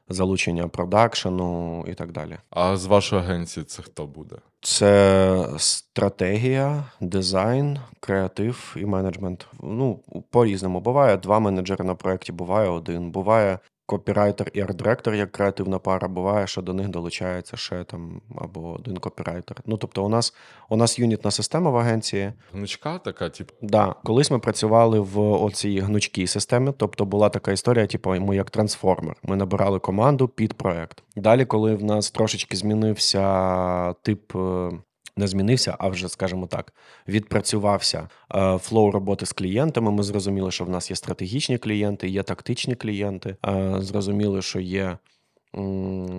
залучення 0.08 0.68
продакшену 0.68 1.84
і 1.88 1.94
так 1.94 2.12
далі. 2.12 2.36
А 2.50 2.76
з 2.76 2.86
вашої 2.86 3.22
агенції 3.22 3.64
це 3.64 3.82
хто 3.82 4.06
буде? 4.06 4.36
Це 4.60 5.46
стратегія, 5.58 6.84
дизайн, 7.00 7.78
креатив 8.00 8.76
і 8.78 8.86
менеджмент. 8.86 9.46
Ну, 9.62 10.00
по-різному. 10.30 10.80
Буває 10.80 11.16
два 11.16 11.40
менеджери 11.40 11.84
на 11.84 11.94
проєкті, 11.94 12.32
буває 12.32 12.68
один. 12.68 13.10
Буває 13.10 13.58
копірайтер 13.86 14.50
і 14.52 14.60
арт-директор 14.60 15.14
як 15.14 15.32
креативна 15.32 15.78
пара. 15.78 16.08
Буває, 16.08 16.46
що 16.46 16.62
до 16.62 16.74
них 16.74 16.88
долучається 16.88 17.56
ще 17.56 17.84
там 17.84 18.20
або 18.36 18.72
один 18.72 18.96
копірайтер. 18.96 19.56
Ну 19.66 19.76
тобто, 19.76 20.04
у 20.04 20.08
нас 20.08 20.34
у 20.68 20.76
нас 20.76 20.98
юнітна 20.98 21.30
система 21.30 21.70
в 21.70 21.76
агенції. 21.76 22.32
Гнучка 22.52 22.98
така, 22.98 23.28
типу. 23.28 23.54
Да, 23.62 23.94
колись 24.04 24.30
ми 24.30 24.38
працювали 24.38 25.00
в 25.00 25.18
оцій 25.18 25.80
гнучкій 25.80 26.26
системі. 26.26 26.72
Тобто 26.76 27.04
була 27.04 27.28
така 27.28 27.52
історія, 27.52 27.86
типу, 27.86 28.14
ми 28.14 28.36
як 28.36 28.50
трансформер. 28.50 29.16
Ми 29.22 29.36
набирали 29.36 29.78
команду 29.78 30.28
під 30.28 30.54
проект. 30.54 31.02
Далі, 31.16 31.44
коли 31.44 31.74
в 31.74 31.84
нас 31.84 32.10
трошечки 32.10 32.56
змінився 32.56 33.92
тип. 33.92 34.32
Не 35.16 35.26
змінився, 35.26 35.76
а 35.78 35.88
вже, 35.88 36.08
скажімо 36.08 36.46
так, 36.46 36.72
відпрацювався 37.08 38.08
е, 38.34 38.58
flow 38.58 38.90
роботи 38.90 39.26
з 39.26 39.32
клієнтами. 39.32 39.90
Ми 39.90 40.02
зрозуміли, 40.02 40.50
що 40.50 40.64
в 40.64 40.68
нас 40.70 40.90
є 40.90 40.96
стратегічні 40.96 41.58
клієнти, 41.58 42.08
є 42.08 42.22
тактичні 42.22 42.74
клієнти. 42.74 43.36
Е, 43.46 43.76
Зрозуміли, 43.78 44.42
що 44.42 44.60
є 44.60 44.98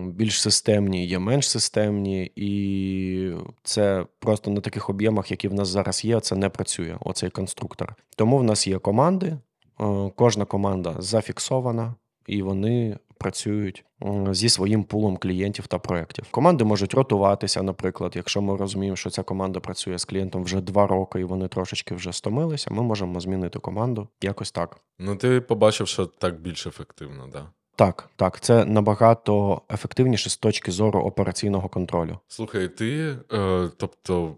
більш 0.08 0.42
системні, 0.42 1.06
є 1.08 1.20
менш 1.20 1.50
системні, 1.50 2.32
і 2.36 3.32
це 3.64 4.06
просто 4.20 4.52
на 4.52 4.62
таких 4.62 4.90
об'ємах, 4.90 5.32
які 5.32 5.48
в 5.48 5.54
нас 5.54 5.68
зараз 5.68 6.06
є, 6.06 6.20
це 6.20 6.36
не 6.36 6.50
працює. 6.50 6.98
Оцей 7.00 7.30
конструктор. 7.30 7.96
Тому 8.16 8.38
в 8.38 8.44
нас 8.44 8.68
є 8.68 8.80
команди. 8.80 9.38
е, 9.82 10.12
Кожна 10.16 10.46
команда 10.46 10.96
зафіксована, 11.00 11.96
і 12.28 12.42
вони 12.42 12.98
працюють 13.18 13.86
зі 14.32 14.50
своїм 14.50 14.84
пулом 14.84 15.18
клієнтів 15.18 15.68
та 15.68 15.80
проєктів. 15.80 16.26
Команди 16.32 16.64
можуть 16.64 16.94
ротуватися, 16.94 17.64
наприклад, 17.64 18.14
якщо 18.16 18.42
ми 18.42 18.58
розуміємо, 18.58 18.96
що 18.96 19.10
ця 19.10 19.24
команда 19.24 19.60
працює 19.60 19.98
з 19.98 20.06
клієнтом 20.06 20.44
вже 20.44 20.62
два 20.62 20.88
роки, 20.88 21.20
і 21.20 21.24
вони 21.24 21.48
трошечки 21.48 21.96
вже 21.96 22.14
стомилися, 22.14 22.72
ми 22.72 22.84
можемо 22.84 23.20
змінити 23.20 23.60
команду 23.60 24.08
якось 24.22 24.52
так. 24.52 24.78
Ну, 25.00 25.16
ти 25.16 25.42
побачив, 25.42 25.88
що 25.88 26.06
так 26.06 26.42
більш 26.42 26.68
ефективно, 26.68 27.28
да? 27.34 27.50
Так, 27.76 28.10
так, 28.16 28.40
це 28.40 28.66
набагато 28.66 29.62
ефективніше 29.74 30.30
з 30.30 30.38
точки 30.38 30.72
зору 30.72 31.00
операційного 31.00 31.70
контролю. 31.70 32.20
Слухай, 32.28 32.68
ти, 32.68 33.18
е, 33.34 33.70
тобто, 33.78 34.36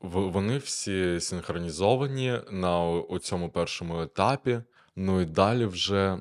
вони 0.00 0.58
всі 0.58 1.20
синхронізовані 1.20 2.38
на 2.50 2.84
о 2.84 3.18
цьому 3.18 3.48
першому 3.48 4.00
етапі, 4.00 4.60
ну 4.96 5.20
і 5.20 5.24
далі 5.24 5.66
вже 5.66 6.18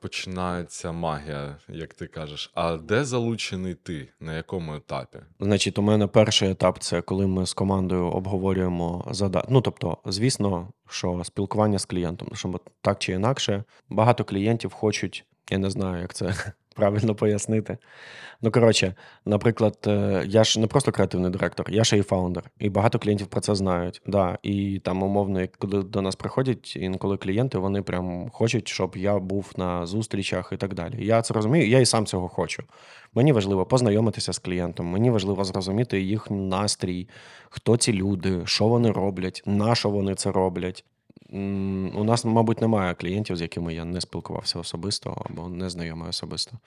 починається 0.00 0.92
магія, 0.92 1.56
як 1.68 1.94
ти 1.94 2.06
кажеш. 2.06 2.50
А 2.54 2.76
де 2.76 3.04
залучений 3.04 3.74
ти? 3.74 4.08
На 4.20 4.36
якому 4.36 4.74
етапі? 4.74 5.18
Значить, 5.40 5.78
у 5.78 5.82
мене 5.82 6.06
перший 6.06 6.50
етап 6.50 6.78
це 6.78 7.02
коли 7.02 7.26
ми 7.26 7.46
з 7.46 7.52
командою 7.52 8.04
обговорюємо 8.04 9.04
задачу. 9.10 9.46
Ну, 9.50 9.60
тобто, 9.60 9.98
звісно, 10.06 10.68
що 10.88 11.24
спілкування 11.24 11.78
з 11.78 11.84
клієнтом, 11.84 12.28
що 12.34 12.60
так 12.80 12.98
чи 12.98 13.12
інакше, 13.12 13.64
багато 13.88 14.24
клієнтів 14.24 14.72
хочуть, 14.72 15.24
я 15.50 15.58
не 15.58 15.70
знаю, 15.70 16.02
як 16.02 16.14
це 16.14 16.52
правильно 16.72 17.14
пояснити. 17.14 17.78
Ну, 18.42 18.50
коротше, 18.50 18.94
наприклад, 19.24 19.78
е, 19.86 20.24
я 20.26 20.44
ж 20.44 20.60
не 20.60 20.66
просто 20.66 20.92
креативний 20.92 21.30
директор, 21.30 21.70
я 21.70 21.84
ще 21.84 21.98
і 21.98 22.02
фаундер. 22.02 22.50
І 22.58 22.70
багато 22.70 22.98
клієнтів 22.98 23.26
про 23.26 23.40
це 23.40 23.54
знають. 23.54 24.02
Да. 24.06 24.38
І 24.42 24.80
там, 24.84 25.02
умовно, 25.02 25.46
коли 25.58 25.82
до 25.82 26.02
нас 26.02 26.16
приходять 26.16 26.76
інколи 26.76 27.16
клієнти, 27.16 27.58
вони 27.58 27.82
прям 27.82 28.30
хочуть, 28.30 28.68
щоб 28.68 28.96
я 28.96 29.18
був 29.18 29.52
на 29.56 29.86
зустрічах 29.86 30.50
і 30.52 30.56
так 30.56 30.74
далі. 30.74 31.06
Я 31.06 31.22
це 31.22 31.34
розумію, 31.34 31.68
я 31.68 31.78
і 31.78 31.86
сам 31.86 32.06
цього 32.06 32.28
хочу. 32.28 32.62
Мені 33.14 33.32
важливо 33.32 33.66
познайомитися 33.66 34.32
з 34.32 34.38
клієнтом, 34.38 34.86
мені 34.86 35.10
важливо 35.10 35.44
зрозуміти 35.44 36.00
їхній 36.00 36.36
настрій, 36.36 37.08
хто 37.50 37.76
ці 37.76 37.92
люди, 37.92 38.42
що 38.44 38.68
вони 38.68 38.90
роблять, 38.90 39.42
на 39.46 39.74
що 39.74 39.90
вони 39.90 40.14
це 40.14 40.32
роблять. 40.32 40.84
У 41.94 42.04
нас, 42.04 42.24
мабуть, 42.24 42.60
немає 42.60 42.94
клієнтів, 42.94 43.36
з 43.36 43.40
якими 43.40 43.74
я 43.74 43.84
не 43.84 44.00
спілкувався 44.00 44.58
особисто 44.58 45.22
або 45.30 45.48
не 45.48 45.70
знайомий 45.70 46.08
особисто. 46.08 46.58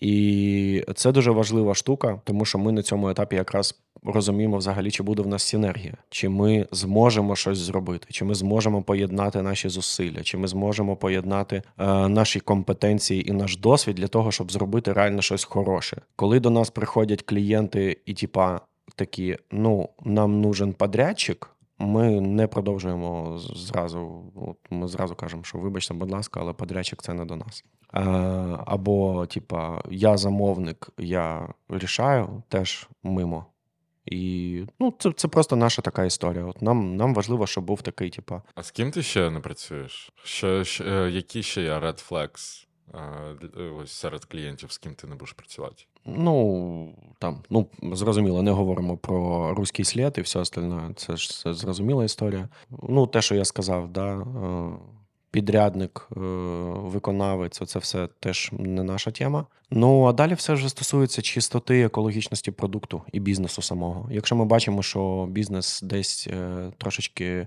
І 0.00 0.84
це 0.94 1.12
дуже 1.12 1.30
важлива 1.30 1.74
штука, 1.74 2.20
тому 2.24 2.44
що 2.44 2.58
ми 2.58 2.72
на 2.72 2.82
цьому 2.82 3.08
етапі 3.08 3.36
якраз 3.36 3.80
розуміємо 4.02 4.56
взагалі, 4.56 4.90
чи 4.90 5.02
буде 5.02 5.22
в 5.22 5.26
нас 5.26 5.42
синергія, 5.42 5.94
чи 6.10 6.28
ми 6.28 6.66
зможемо 6.72 7.36
щось 7.36 7.58
зробити, 7.58 8.06
чи 8.10 8.24
ми 8.24 8.34
зможемо 8.34 8.82
поєднати 8.82 9.42
наші 9.42 9.68
зусилля, 9.68 10.22
чи 10.22 10.38
ми 10.38 10.48
зможемо 10.48 10.96
поєднати 10.96 11.62
е, 11.78 11.86
наші 12.08 12.40
компетенції 12.40 13.30
і 13.30 13.32
наш 13.32 13.56
досвід 13.56 13.96
для 13.96 14.08
того, 14.08 14.32
щоб 14.32 14.52
зробити 14.52 14.92
реально 14.92 15.22
щось 15.22 15.44
хороше. 15.44 15.96
Коли 16.16 16.40
до 16.40 16.50
нас 16.50 16.70
приходять 16.70 17.22
клієнти 17.22 17.96
і 18.06 18.14
типа 18.14 18.60
такі: 18.96 19.36
ну, 19.50 19.88
нам 20.04 20.40
нужен 20.40 20.72
подрядчик. 20.72 21.50
Ми 21.78 22.20
не 22.20 22.46
продовжуємо 22.46 23.38
зразу. 23.38 24.32
От 24.34 24.56
ми 24.70 24.88
зразу 24.88 25.14
кажемо, 25.14 25.44
що 25.44 25.58
вибачте, 25.58 25.94
будь 25.94 26.10
ласка, 26.10 26.40
але 26.40 26.52
подрядчик 26.52 27.02
це 27.02 27.14
не 27.14 27.24
до 27.24 27.36
нас. 27.36 27.64
Е, 27.94 28.00
Або, 28.66 29.26
типа, 29.26 29.82
я 29.90 30.16
замовник, 30.16 30.88
я 30.98 31.48
рішаю 31.68 32.42
теж 32.48 32.88
мимо. 33.02 33.46
І 34.06 34.62
ну, 34.80 34.94
це, 34.98 35.12
це 35.12 35.28
просто 35.28 35.56
наша 35.56 35.82
така 35.82 36.04
історія. 36.04 36.44
От 36.44 36.62
нам, 36.62 36.96
нам 36.96 37.14
важливо, 37.14 37.46
щоб 37.46 37.64
був 37.64 37.82
такий, 37.82 38.10
типа, 38.10 38.42
А 38.54 38.62
з 38.62 38.70
ким 38.70 38.90
ти 38.90 39.02
ще 39.02 39.30
не 39.30 39.40
працюєш? 39.40 40.12
Що, 40.24 40.64
що, 40.64 40.84
е, 40.84 41.10
які 41.10 41.42
ще 41.42 41.62
є 41.62 41.78
red 41.78 42.08
flags 42.10 42.66
е, 43.58 43.62
ось 43.82 43.92
серед 43.92 44.24
клієнтів, 44.24 44.72
з 44.72 44.78
ким 44.78 44.94
ти 44.94 45.06
не 45.06 45.14
будеш 45.14 45.32
працювати? 45.32 45.84
Ну 46.06 46.94
там, 47.18 47.42
ну 47.50 47.66
зрозуміло, 47.82 48.42
не 48.42 48.50
говоримо 48.50 48.96
про 48.96 49.54
руський 49.54 49.84
слід 49.84 50.14
і 50.18 50.20
все 50.20 50.38
остальне. 50.38 50.90
Це 50.96 51.16
ж 51.16 51.42
це 51.42 51.54
зрозуміла 51.54 52.04
історія. 52.04 52.48
Ну, 52.88 53.06
те, 53.06 53.22
що 53.22 53.34
я 53.34 53.44
сказав, 53.44 53.88
да, 53.88 54.14
е, 54.14 54.24
підрядник, 55.30 56.08
е, 56.16 56.20
виконавець, 56.74 57.60
це 57.66 57.78
все 57.78 58.08
теж 58.20 58.50
не 58.52 58.82
наша 58.82 59.10
тема. 59.10 59.46
Ну 59.70 60.04
а 60.04 60.12
далі 60.12 60.34
все 60.34 60.52
вже 60.52 60.68
стосується 60.68 61.22
чистоти, 61.22 61.82
екологічності 61.82 62.50
продукту 62.50 63.02
і 63.12 63.20
бізнесу 63.20 63.62
самого. 63.62 64.08
Якщо 64.12 64.36
ми 64.36 64.44
бачимо, 64.44 64.82
що 64.82 65.26
бізнес 65.30 65.82
десь 65.82 66.28
е, 66.30 66.72
трошечки 66.78 67.46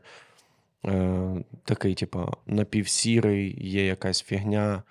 такий, 1.66 1.94
типу, 1.94 2.20
напівсірий, 2.48 3.68
є 3.70 3.86
якась 3.86 4.24
фігня. 4.24 4.84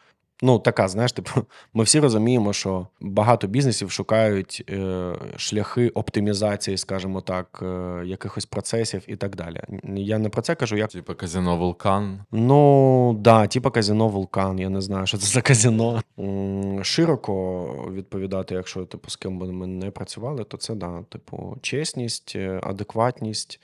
Ну, 0.42 0.58
така, 0.58 0.88
знаєш, 0.88 1.12
типу, 1.12 1.30
ми 1.74 1.84
всі 1.84 2.00
розуміємо, 2.00 2.52
що 2.52 2.86
багато 3.00 3.46
бізнесів 3.46 3.90
шукають 3.90 4.64
е, 4.70 5.14
шляхи 5.36 5.88
оптимізації, 5.88 6.76
скажімо 6.76 7.20
так, 7.20 7.60
е, 7.62 8.02
якихось 8.04 8.46
процесів 8.46 9.02
і 9.06 9.16
так 9.16 9.36
далі. 9.36 9.60
Я 9.96 10.18
не 10.18 10.28
про 10.28 10.42
це 10.42 10.54
кажу, 10.54 10.76
я 10.76 10.86
Типа 10.86 11.14
казино 11.14 11.56
Вулкан. 11.56 12.20
Ну, 12.32 13.16
да, 13.20 13.46
типа 13.46 13.70
казино 13.70 14.08
Вулкан. 14.08 14.58
Я 14.58 14.68
не 14.68 14.80
знаю, 14.80 15.06
що 15.06 15.18
це 15.18 15.26
за 15.26 15.42
казино. 15.42 16.02
Широко 16.82 17.64
відповідати, 17.92 18.54
якщо 18.54 18.84
типу 18.84 19.10
з 19.10 19.16
ким 19.16 19.38
би 19.38 19.52
ми 19.52 19.66
не 19.66 19.90
працювали, 19.90 20.44
то 20.44 20.56
це 20.56 20.74
да, 20.74 21.02
типу, 21.08 21.56
чесність, 21.62 22.32
е, 22.36 22.60
адекватність 22.62 23.60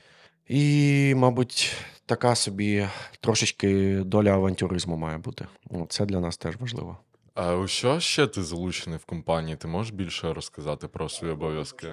і, 0.48 1.14
мабуть, 1.16 1.76
така 2.06 2.34
собі 2.34 2.88
трошечки 3.20 3.96
доля 3.96 4.30
авантюризму 4.30 4.96
має 4.96 5.18
бути. 5.18 5.46
Ну, 5.70 5.86
Це 5.88 6.06
для 6.06 6.20
нас 6.20 6.36
теж 6.36 6.56
важливо. 6.56 6.98
А 7.34 7.56
у 7.56 7.66
що 7.66 8.00
ще 8.00 8.26
ти 8.26 8.42
залучений 8.42 8.98
в 8.98 9.04
компанії? 9.04 9.56
Ти 9.56 9.68
можеш 9.68 9.92
більше 9.92 10.32
розказати 10.32 10.88
про 10.88 11.08
свої 11.08 11.32
обов'язки? 11.32 11.88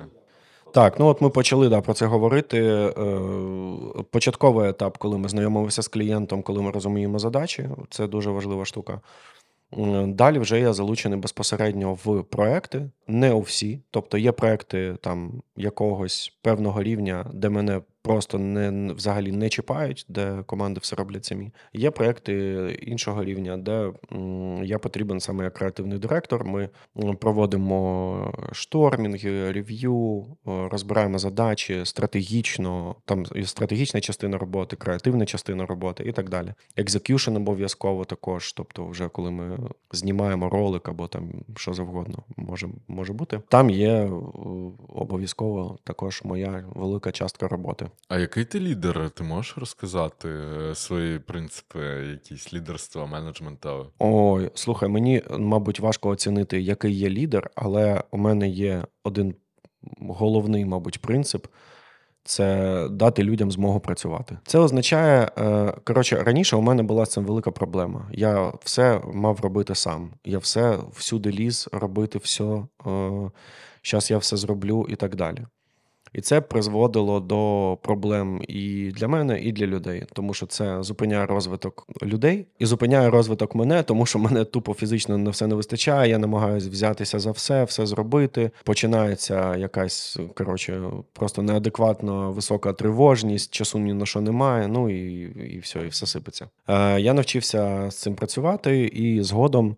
Так, 0.73 0.99
ну 0.99 1.05
от 1.05 1.21
ми 1.21 1.29
почали 1.29 1.69
да, 1.69 1.81
про 1.81 1.93
це 1.93 2.05
говорити. 2.05 2.59
Е, 2.63 2.93
початковий 4.11 4.69
етап, 4.69 4.97
коли 4.97 5.17
ми 5.17 5.29
знайомилися 5.29 5.81
з 5.81 5.87
клієнтом, 5.87 6.43
коли 6.43 6.61
ми 6.61 6.71
розуміємо 6.71 7.19
задачі, 7.19 7.69
це 7.89 8.07
дуже 8.07 8.29
важлива 8.29 8.65
штука. 8.65 9.01
Далі 10.07 10.39
вже 10.39 10.59
я 10.59 10.73
залучений 10.73 11.19
безпосередньо 11.19 11.93
в 11.93 12.23
проекти, 12.23 12.89
не 13.07 13.33
у 13.33 13.39
всі. 13.39 13.79
Тобто 13.91 14.17
є 14.17 14.31
проекти 14.31 14.95
там 15.01 15.41
якогось 15.55 16.37
певного 16.41 16.83
рівня, 16.83 17.25
де 17.33 17.49
мене 17.49 17.81
просто 18.01 18.39
не 18.39 18.93
взагалі 18.93 19.31
не 19.31 19.49
чіпають, 19.49 20.05
де 20.09 20.43
команди 20.45 20.79
все 20.83 20.95
роблять 20.95 21.25
самі. 21.25 21.51
Є 21.73 21.91
проекти 21.91 22.33
іншого 22.81 23.23
рівня, 23.23 23.57
де 23.57 23.91
я 24.63 24.79
потрібен 24.79 25.19
саме 25.19 25.43
як 25.43 25.53
креативний 25.53 25.99
директор. 25.99 26.45
Ми 26.45 26.69
проводимо 27.19 28.33
штормінги, 28.51 29.51
review, 29.51 30.25
розбираємо 30.45 31.19
задачі 31.19 31.81
стратегічно. 31.85 32.95
Там 33.05 33.25
і 33.35 33.43
стратегічна 33.43 34.01
частина 34.01 34.37
роботи, 34.37 34.75
креативна 34.75 35.25
частина 35.25 35.65
роботи 35.65 36.03
і 36.03 36.11
так 36.11 36.29
далі. 36.29 36.53
Execution 36.77 37.35
обов'язково 37.35 38.05
також. 38.05 38.53
Тобто, 38.53 38.85
вже 38.85 39.09
коли 39.09 39.31
ми 39.31 39.59
знімаємо 39.91 40.49
ролик 40.49 40.89
або 40.89 41.07
там 41.07 41.31
що 41.55 41.73
завгодно 41.73 42.17
може, 42.37 42.69
може 42.87 43.13
бути. 43.13 43.41
Там 43.47 43.69
є 43.69 44.11
обов'язково 44.87 45.77
також 45.83 46.21
моя 46.23 46.65
велика 46.75 47.11
частка 47.11 47.47
роботи. 47.47 47.87
А 48.07 48.19
який 48.19 48.45
ти 48.45 48.59
лідер? 48.59 49.09
Ти 49.09 49.23
можеш 49.23 49.57
розказати 49.57 50.29
е, 50.29 50.75
свої 50.75 51.19
принципи, 51.19 51.79
якісь 52.11 52.53
лідерства, 52.53 53.05
менеджменту? 53.05 53.87
Ой, 53.99 54.51
слухай, 54.55 54.89
мені, 54.89 55.23
мабуть, 55.39 55.79
важко 55.79 56.09
оцінити, 56.09 56.61
який 56.61 56.93
є 56.93 57.09
лідер, 57.09 57.49
але 57.55 58.03
у 58.11 58.17
мене 58.17 58.49
є 58.49 58.85
один 59.03 59.35
головний, 59.99 60.65
мабуть, 60.65 61.01
принцип 61.01 61.47
це 62.23 62.87
дати 62.91 63.23
людям 63.23 63.51
змогу 63.51 63.79
працювати. 63.79 64.37
Це 64.45 64.59
означає, 64.59 65.31
е, 65.37 65.73
коротше, 65.83 66.23
раніше 66.23 66.55
у 66.55 66.61
мене 66.61 66.83
була 66.83 67.05
з 67.05 67.11
цим 67.11 67.25
велика 67.25 67.51
проблема. 67.51 68.09
Я 68.11 68.53
все 68.63 69.01
мав 69.13 69.39
робити 69.39 69.75
сам. 69.75 70.13
Я 70.25 70.37
все 70.37 70.77
всюди 70.93 71.31
ліз 71.31 71.69
робити 71.71 72.17
все. 72.17 72.63
Зараз 73.83 74.11
я 74.11 74.17
все 74.17 74.37
зроблю 74.37 74.87
і 74.89 74.95
так 74.95 75.15
далі. 75.15 75.45
І 76.13 76.21
це 76.21 76.41
призводило 76.41 77.19
до 77.19 77.77
проблем 77.81 78.41
і 78.47 78.91
для 78.95 79.07
мене, 79.07 79.39
і 79.39 79.51
для 79.51 79.65
людей, 79.65 80.03
тому 80.13 80.33
що 80.33 80.45
це 80.45 80.83
зупиняє 80.83 81.25
розвиток 81.25 81.87
людей 82.03 82.47
і 82.59 82.65
зупиняє 82.65 83.09
розвиток 83.09 83.55
мене, 83.55 83.83
тому 83.83 84.05
що 84.05 84.19
мене 84.19 84.45
тупо 84.45 84.73
фізично 84.73 85.17
на 85.17 85.29
все 85.29 85.47
не 85.47 85.55
вистачає. 85.55 86.09
Я 86.09 86.17
намагаюся 86.17 86.69
взятися 86.69 87.19
за 87.19 87.31
все, 87.31 87.63
все 87.63 87.85
зробити. 87.85 88.51
Починається 88.63 89.55
якась 89.55 90.19
коротше, 90.35 90.81
просто 91.13 91.41
неадекватно 91.41 92.31
висока 92.31 92.73
тривожність, 92.73 93.53
часу 93.53 93.79
ні 93.79 93.93
на 93.93 94.05
що 94.05 94.21
немає. 94.21 94.67
Ну 94.67 94.89
і 94.89 95.21
і 95.55 95.59
все, 95.59 95.79
і 95.79 95.87
все 95.87 96.05
сипеться. 96.05 96.47
Е, 96.67 97.01
Я 97.01 97.13
навчився 97.13 97.91
з 97.91 97.95
цим 97.95 98.15
працювати, 98.15 98.85
і 98.85 99.21
згодом. 99.23 99.75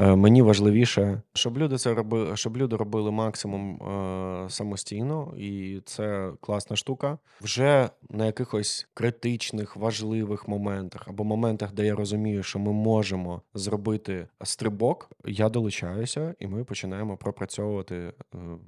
Е, 0.00 0.16
мені 0.16 0.42
важливіше, 0.42 1.22
щоб 1.34 1.58
люди 1.58 1.78
це 1.78 1.94
робили, 1.94 2.36
щоб 2.36 2.56
люди 2.56 2.76
робили 2.76 3.10
максимум 3.10 3.74
е, 3.82 4.50
самостійно, 4.50 5.34
і 5.36 5.80
це 5.84 6.32
класна 6.40 6.76
штука. 6.76 7.18
Вже 7.40 7.90
на 8.10 8.26
якихось 8.26 8.88
критичних, 8.94 9.76
важливих 9.76 10.48
моментах 10.48 11.08
або 11.08 11.24
моментах, 11.24 11.72
де 11.72 11.86
я 11.86 11.94
розумію, 11.94 12.42
що 12.42 12.58
ми 12.58 12.72
можемо 12.72 13.42
зробити 13.54 14.28
стрибок, 14.42 15.10
я 15.24 15.48
долучаюся, 15.48 16.34
і 16.38 16.46
ми 16.46 16.64
починаємо 16.64 17.16
пропрацьовувати 17.16 17.96
е, 17.96 18.12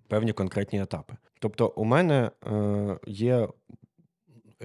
певні 0.08 0.32
конкретні 0.32 0.82
етапи. 0.82 1.14
Тобто, 1.38 1.72
у 1.76 1.84
мене 1.84 2.30
є 3.06 3.48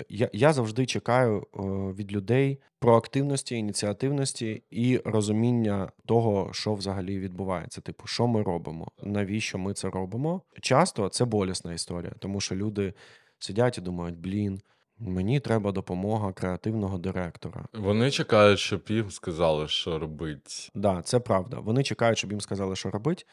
я 0.10 0.30
я 0.34 0.54
завжди 0.54 0.86
чекаю 0.86 1.38
е, 1.38 1.62
від 1.94 2.12
людей 2.12 2.60
проактивності, 2.80 3.56
ініціативності 3.56 4.64
і 4.70 4.98
розуміння 5.06 5.92
того, 6.06 6.50
що 6.54 6.74
взагалі 6.74 7.20
відбувається. 7.20 7.82
Типу, 7.82 8.08
що 8.08 8.28
ми 8.28 8.44
робимо, 8.44 8.92
навіщо 9.04 9.58
ми 9.58 9.74
це 9.74 9.90
робимо? 9.90 10.42
Часто 10.62 11.10
це 11.10 11.26
болісна 11.26 11.74
історія, 11.74 12.12
тому 12.20 12.42
що 12.42 12.56
люди 12.56 12.94
сидять 13.40 13.78
і 13.78 13.82
думають, 13.82 14.18
блін. 14.18 14.62
Мені 15.00 15.40
треба 15.40 15.72
допомога 15.72 16.34
креативного 16.34 16.98
директора. 16.98 17.66
Вони 17.74 18.12
чекають, 18.12 18.60
щоб 18.60 18.82
їм 18.88 19.12
сказали, 19.12 19.68
що 19.68 20.00
робити. 20.00 20.42
Так, 20.74 20.82
да, 20.82 21.02
це 21.02 21.20
правда. 21.20 21.60
Вони 21.60 21.84
чекають, 21.84 22.18
щоб 22.18 22.32
їм 22.32 22.42
сказали, 22.42 22.76
що 22.76 22.90
робити. 22.90 23.24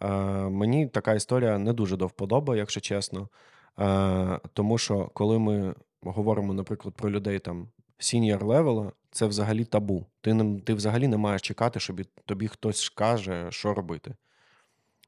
Е, 0.00 0.08
Мені 0.48 0.86
така 0.86 1.14
історія 1.14 1.58
не 1.58 1.72
дуже 1.72 1.96
до 1.96 2.06
вподоби, 2.06 2.58
якщо 2.58 2.80
чесно. 2.80 3.28
Е, 3.78 4.40
Тому 4.52 4.78
що 4.78 5.10
коли 5.14 5.38
ми 5.38 5.74
говоримо, 6.02 6.54
наприклад, 6.54 6.94
про 6.94 7.10
людей 7.10 7.38
там 7.38 7.68
senior 7.98 8.44
level 8.44 8.78
а, 8.78 8.92
це 9.10 9.26
взагалі 9.26 9.64
табу. 9.64 10.06
Ти 10.20 10.60
ти 10.64 10.74
взагалі 10.74 11.08
не 11.08 11.16
маєш 11.16 11.42
чекати, 11.42 11.80
щоб 11.80 12.00
тобі 12.26 12.48
хтось 12.48 12.80
скаже, 12.80 13.46
що 13.50 13.74
робити. 13.74 14.14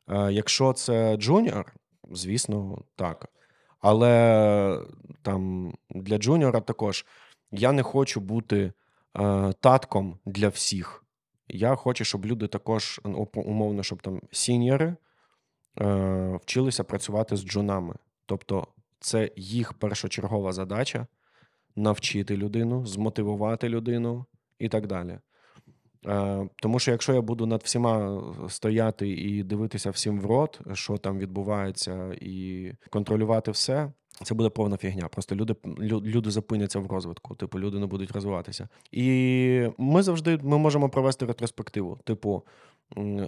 Е, 0.09 0.33
Якщо 0.33 0.73
це 0.73 1.17
junior, 1.17 1.75
звісно, 2.11 2.83
так. 2.97 3.29
Але 3.81 4.81
там 5.23 5.73
для 5.91 6.19
junior 6.19 6.55
а 6.55 6.61
також 6.61 7.07
я 7.51 7.73
не 7.73 7.83
хочу 7.83 8.21
бути 8.21 8.73
е, 9.19 9.53
татком 9.61 10.19
для 10.27 10.49
всіх. 10.49 11.05
Я 11.49 11.75
хочу, 11.75 12.05
щоб 12.05 12.27
люди 12.27 12.47
також, 12.47 13.01
умовно, 13.35 13.83
щоб 13.83 14.03
там 14.03 14.21
сіньори 14.33 14.97
е, 15.81 16.39
вчилися 16.43 16.85
працювати 16.85 17.37
з 17.37 17.45
джунами. 17.45 17.95
Тобто 18.27 18.67
це 19.05 19.31
їх 19.37 19.73
першочергова 19.73 20.53
задача 20.53 21.07
навчити 21.77 22.37
людину, 22.37 22.87
змотивувати 22.87 23.69
людину 23.69 24.25
і 24.59 24.69
так 24.69 24.87
далі. 24.87 25.19
Е, 26.07 26.49
тому 26.57 26.79
що 26.79 26.91
якщо 26.91 27.15
я 27.15 27.21
буду 27.21 27.47
над 27.47 27.63
всіма 27.63 28.23
стояти 28.49 29.09
і 29.09 29.43
дивитися 29.43 29.91
всім 29.91 30.21
в 30.21 30.27
рот, 30.27 30.61
що 30.73 30.99
там 30.99 31.19
відбувається, 31.19 32.17
і 32.21 32.73
контролювати 32.91 33.51
все, 33.51 33.93
це 34.23 34.35
буде 34.35 34.49
повна 34.49 34.77
фігня. 34.77 35.09
Просто 35.09 35.35
люди 35.35 35.55
люди 35.91 36.31
зупиняться 36.31 36.79
в 36.79 36.87
розвитку, 36.87 37.35
типу, 37.35 37.61
люди 37.61 37.79
не 37.79 37.87
будуть 37.87 38.13
розвиватися. 38.13 38.69
І 38.93 39.69
ми 39.79 40.03
завжди 40.03 40.39
ми 40.43 40.59
можемо 40.59 40.89
провести 40.89 41.27
ретроспективу. 41.27 41.99
Типу, 42.05 42.43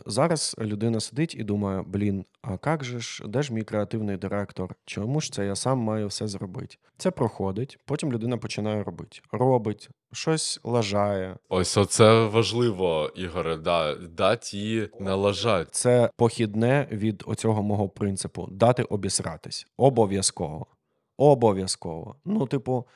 Зараз 0.07 0.57
людина 0.59 1.01
сидить 1.01 1.35
і 1.35 1.45
думає: 1.45 1.83
блін, 1.87 2.25
а 2.43 2.59
як 2.67 2.85
же 2.85 3.01
ж, 3.01 3.25
де 3.29 3.43
ж 3.43 3.53
мій 3.55 3.63
креативний 3.63 4.17
директор? 4.17 4.75
Чому 4.85 5.21
ж 5.21 5.33
це 5.33 5.47
я 5.47 5.55
сам 5.55 5.79
маю 5.79 6.07
все 6.07 6.29
зробити? 6.29 6.77
Це 6.97 7.11
проходить, 7.11 7.79
потім 7.85 8.13
людина 8.13 8.37
починає 8.39 8.83
робити. 8.83 9.19
Робить, 9.33 9.89
щось 10.13 10.61
лажає. 10.65 11.37
Ось 11.49 11.77
оце 11.77 12.25
важливо, 12.27 13.13
Ігоре, 13.17 13.57
да, 13.57 13.95
дати 13.95 14.57
її 14.57 14.91
не 15.01 15.15
лажать. 15.15 15.69
Це 15.75 16.11
похідне 16.17 16.89
від 16.93 17.23
оцього 17.27 17.63
мого 17.63 17.89
принципу 17.89 18.49
дати 18.51 18.83
обісратись. 18.83 19.67
Обов'язково. 19.77 20.67
Обов'язково. 21.17 22.17
Ну, 22.25 22.47
типу, 22.47 22.87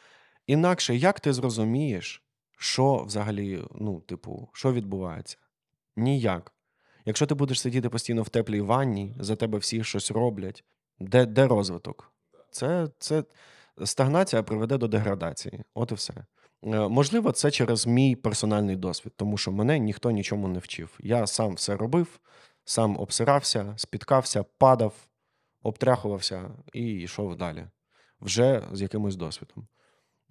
інакше 0.47 0.97
як 0.97 1.21
ти 1.21 1.33
зрозумієш, 1.33 2.23
що 2.59 2.97
взагалі, 3.07 3.65
ну, 3.75 4.01
типу, 4.01 4.49
що 4.53 4.73
відбувається? 4.73 5.37
Ніяк. 5.97 6.53
Якщо 7.05 7.27
ти 7.27 7.35
будеш 7.35 7.61
сидіти 7.61 7.89
постійно 7.89 8.23
в 8.23 8.29
теплій 8.29 8.61
ванні, 8.61 9.17
за 9.21 9.37
тебе 9.37 9.59
всі 9.59 9.85
щось 9.85 10.11
роблять, 10.11 10.65
де 11.01 11.27
де 11.27 11.47
розвиток? 11.47 12.13
Це 12.51 12.89
це 12.99 13.25
стагнація 13.85 14.43
приведе 14.43 14.79
до 14.79 14.89
деградації. 14.89 15.65
От 15.75 15.93
і 15.93 15.95
все. 15.95 16.15
Е, 16.65 16.89
можливо, 16.89 17.33
це 17.33 17.51
через 17.51 17.87
мій 17.87 18.17
персональний 18.17 18.77
досвід, 18.77 19.13
тому 19.17 19.39
що 19.39 19.53
мене 19.53 19.79
ніхто 19.79 20.11
нічому 20.11 20.49
не 20.49 20.59
вчив. 20.59 20.99
Я 21.01 21.27
сам 21.27 21.55
все 21.55 21.77
робив, 21.77 22.21
сам 22.65 22.99
обсирався, 22.99 23.75
спіткався, 23.77 24.45
падав, 24.59 24.95
обтряхувався 25.63 26.51
і 26.73 26.83
йшов 26.87 27.37
далі, 27.37 27.67
вже 28.21 28.69
з 28.73 28.83
якимось 28.83 29.17
досвідом. 29.17 29.67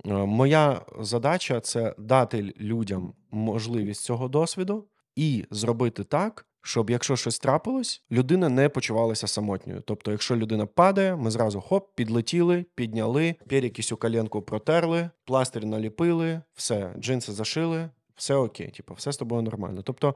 Е, 0.06 0.14
моя 0.14 0.82
задача 1.00 1.62
це 1.62 1.96
дати 1.98 2.54
людям 2.60 3.14
можливість 3.32 4.04
цього 4.04 4.28
досвіду 4.28 4.88
і 5.20 5.46
зробити 5.52 6.04
так, 6.04 6.46
щоб 6.62 6.90
якщо 6.90 7.16
щось 7.16 7.40
трапилось, 7.40 8.04
людина 8.12 8.50
не 8.50 8.70
почувалася 8.70 9.28
самотньою. 9.28 9.82
Тобто, 9.86 10.12
якщо 10.12 10.36
людина 10.36 10.66
падає, 10.66 11.16
ми 11.16 11.32
зразу 11.32 11.62
хоп, 11.62 11.96
підлетіли, 11.96 12.66
підняли, 12.76 13.36
перекись 13.48 13.92
у 13.92 13.98
коленку 13.98 14.42
протерли, 14.42 15.10
пластир 15.26 15.66
наліпили, 15.66 16.42
все, 16.54 16.94
джинси 17.00 17.32
зашили, 17.32 17.90
все 18.16 18.36
окей, 18.36 18.72
типу, 18.72 18.94
все 18.94 19.12
з 19.12 19.18
тобою 19.18 19.42
нормально. 19.42 19.82
Тобто 19.82 20.16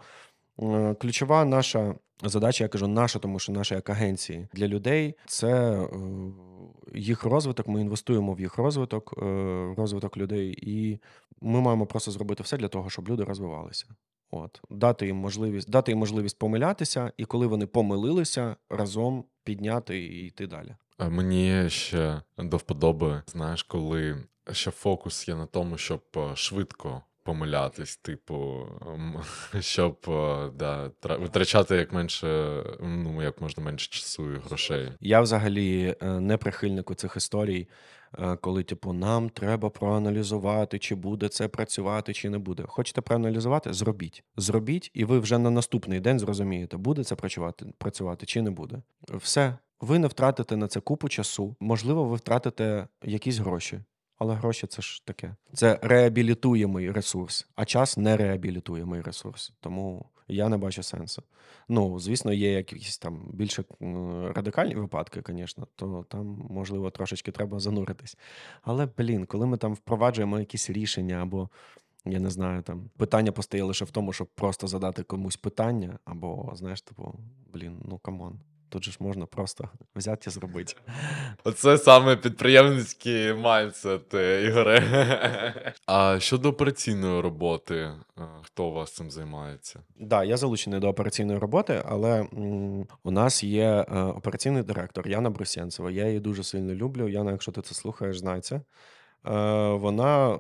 е, 0.60 0.94
ключова 0.94 1.46
наша 1.46 1.96
задача, 2.24 2.64
я 2.64 2.68
кажу, 2.68 2.88
наша, 2.88 3.20
тому 3.20 3.40
що 3.40 3.52
наша 3.52 3.76
як 3.76 3.90
агенції 3.90 4.48
для 4.54 4.68
людей 4.68 5.16
це 5.26 5.72
е, 5.72 5.88
їх 6.94 7.24
розвиток. 7.24 7.68
Ми 7.68 7.82
інвестуємо 7.82 8.34
в 8.34 8.40
їх 8.40 8.58
розвиток, 8.58 9.14
е, 9.18 9.74
розвиток 9.78 10.18
людей, 10.18 10.56
і 10.62 11.00
ми 11.42 11.62
маємо 11.62 11.86
просто 11.86 12.12
зробити 12.12 12.44
все 12.44 12.58
для 12.58 12.68
того, 12.68 12.90
щоб 12.90 13.10
люди 13.10 13.24
розвивалися. 13.24 13.86
От, 14.36 14.62
дати 14.70 15.06
їм 15.06 15.16
можливість 15.16 15.70
дати 15.70 15.92
їм 15.92 16.00
можливість 16.00 16.40
помилятися, 16.40 17.12
і 17.18 17.26
коли 17.26 17.48
вони 17.48 17.68
помилилися, 17.68 18.56
разом 18.70 19.26
підняти 19.44 20.00
і 20.00 20.28
йти 20.28 20.48
далі. 20.48 20.76
А 20.98 21.10
мені 21.10 21.70
ще 21.70 22.22
до 22.38 22.58
вподоби, 22.58 23.22
знаєш, 23.28 23.64
коли 23.64 24.24
ще 24.52 24.72
фокус 24.72 25.28
є 25.28 25.36
на 25.36 25.46
тому, 25.46 25.78
щоб 25.78 26.02
е, 26.18 26.36
швидко 26.36 27.02
помилятись, 27.24 27.98
типу, 27.98 28.68
щоб 29.60 29.98
е, 30.08 30.50
да, 30.56 30.92
витрачати 31.04 31.76
як 31.76 31.94
менше, 31.94 32.64
ну 32.82 33.24
як 33.24 33.42
можна 33.42 33.64
менше 33.64 33.92
часу 33.92 34.34
і 34.34 34.38
грошей. 34.38 34.92
Я 35.00 35.22
взагалі 35.22 35.96
е, 36.02 36.20
не 36.20 36.38
прихильник 36.38 36.92
у 36.92 36.96
цих 36.96 37.18
історій. 37.18 37.68
Е, 38.20 38.36
коли, 38.36 38.64
типу, 38.64 38.94
нам 38.94 39.30
треба 39.30 39.70
проаналізувати, 39.70 40.80
чи 40.80 40.96
буде 40.96 41.30
це 41.30 41.48
працювати, 41.48 42.14
чи 42.14 42.30
не 42.30 42.38
буде. 42.38 42.64
Хочете 42.68 43.02
проаналізувати? 43.02 43.74
Зробіть. 43.74 44.24
Зробіть, 44.38 44.92
і 44.94 45.06
ви 45.06 45.20
вже 45.20 45.38
на 45.38 45.50
наступний 45.50 46.00
день 46.00 46.20
зрозумієте, 46.20 46.78
буде 46.78 47.04
це 47.04 47.16
працювати, 47.16 47.66
працювати 47.78 48.26
чи 48.26 48.42
не 48.42 48.52
буде. 48.52 48.82
Все. 49.10 49.58
Ви 49.82 50.00
не 50.00 50.08
втратите 50.08 50.56
на 50.56 50.68
це 50.68 50.80
купу 50.80 51.10
часу. 51.10 51.56
Можливо, 51.60 52.04
ви 52.04 52.16
втратите 52.16 52.88
якісь 53.04 53.38
гроші. 53.38 53.80
Але 54.18 54.36
гроші 54.36 54.68
це 54.68 54.82
ж 54.82 55.06
таке. 55.06 55.36
Це 55.54 55.80
реабілітуємий 55.82 56.92
ресурс, 56.92 57.48
а 57.56 57.66
час 57.66 57.98
не 57.98 58.18
реабілітуємий 58.18 59.02
ресурс. 59.02 59.54
Тому 59.60 60.06
я 60.28 60.50
не 60.50 60.58
бачу 60.58 60.84
сенсу. 60.84 61.24
Ну, 61.68 62.00
звісно, 62.00 62.34
є 62.34 62.52
якісь 62.52 62.98
там 62.98 63.30
більше 63.34 63.64
радикальні 64.36 64.76
випадки, 64.76 65.24
звісно, 65.28 65.68
то 65.76 66.06
там, 66.10 66.26
можливо, 66.50 66.90
трошечки 66.90 67.32
треба 67.32 67.60
зануритись. 67.60 68.18
Але, 68.62 68.88
блін, 68.98 69.26
коли 69.26 69.46
ми 69.46 69.58
там 69.58 69.74
впроваджуємо 69.74 70.40
якісь 70.40 70.70
рішення, 70.70 71.16
або, 71.16 71.50
я 72.06 72.20
не 72.20 72.30
знаю, 72.30 72.62
там 72.62 72.90
питання 72.98 73.32
постає 73.32 73.64
лише 73.64 73.86
в 73.86 73.92
тому, 73.92 74.14
щоб 74.14 74.28
просто 74.28 74.68
задати 74.68 75.04
комусь 75.04 75.38
питання, 75.38 76.00
або, 76.06 76.52
знаєш, 76.56 76.82
типу, 76.82 77.16
блін, 77.54 77.82
ну 77.86 77.98
come 77.98 78.22
on. 78.22 78.40
Тут 78.74 78.84
же 78.84 78.92
ж 78.92 78.98
можна 79.00 79.26
просто 79.26 79.70
взяти 79.96 80.30
і 80.30 80.34
зробити. 80.34 80.74
Оце 81.44 81.78
саме 81.78 82.16
підприємницький 82.16 83.34
майндсет, 83.34 84.14
Ігоре. 84.48 85.74
А 85.86 86.20
щодо 86.20 86.50
операційної 86.50 87.22
роботи, 87.22 87.76
е, 87.76 87.96
хто 88.42 88.66
у 88.66 88.72
вас 88.72 88.92
цим 88.92 89.12
займається? 89.12 89.74
Так, 89.74 90.08
да, 90.08 90.24
я 90.24 90.38
залучений 90.38 90.80
до 90.80 90.90
операційної 90.90 91.40
роботи, 91.40 91.82
але 91.86 92.20
м, 92.20 92.88
у 93.04 93.12
нас 93.12 93.44
є 93.44 93.86
е, 93.92 94.02
операційний 94.02 94.64
директор 94.64 95.08
Яна 95.08 95.30
Брусенцева. 95.30 95.92
Я 95.92 96.08
її 96.08 96.20
дуже 96.20 96.44
сильно 96.44 96.74
люблю. 96.74 97.08
Яна, 97.10 97.32
якщо 97.32 97.52
ти 97.52 97.62
це 97.62 97.76
слухаєш, 97.76 98.20
знай 98.20 98.42
це. 98.42 98.56
Е, 98.56 98.62
вона 99.74 100.34
е, 100.34 100.40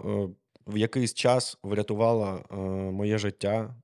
в 0.67 0.77
якийсь 0.77 1.13
час 1.13 1.57
врятувала 1.63 2.43
е, 2.51 2.55
моє 2.91 3.17
життя 3.17 3.75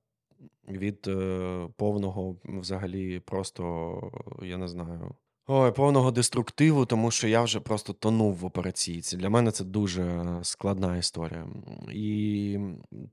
від 0.78 1.08
е, 1.08 1.68
повного, 1.76 2.36
взагалі, 2.44 3.20
просто, 3.20 4.12
я 4.42 4.56
не 4.56 4.68
знаю. 4.68 5.14
Ой, 5.52 5.72
повного 5.72 6.10
деструктиву, 6.10 6.86
тому 6.86 7.10
що 7.10 7.28
я 7.28 7.42
вже 7.42 7.60
просто 7.60 7.92
тонув 7.92 8.34
в 8.34 8.44
операційці. 8.44 9.16
Для 9.16 9.30
мене 9.30 9.50
це 9.50 9.64
дуже 9.64 10.24
складна 10.42 10.96
історія. 10.96 11.46
І 11.92 12.58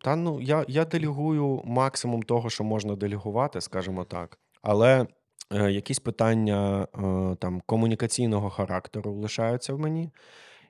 та 0.01 0.15
ну 0.15 0.41
я, 0.41 0.65
я 0.67 0.85
делегую 0.85 1.61
максимум 1.65 2.23
того, 2.23 2.49
що 2.49 2.63
можна 2.63 2.95
делегувати, 2.95 3.61
скажімо 3.61 4.03
так. 4.03 4.39
Але 4.61 5.07
е, 5.51 5.71
якісь 5.71 5.99
питання 5.99 6.87
е, 6.95 7.35
там 7.35 7.61
комунікаційного 7.65 8.49
характеру 8.49 9.13
лишаються 9.13 9.73
в 9.73 9.79
мені, 9.79 10.09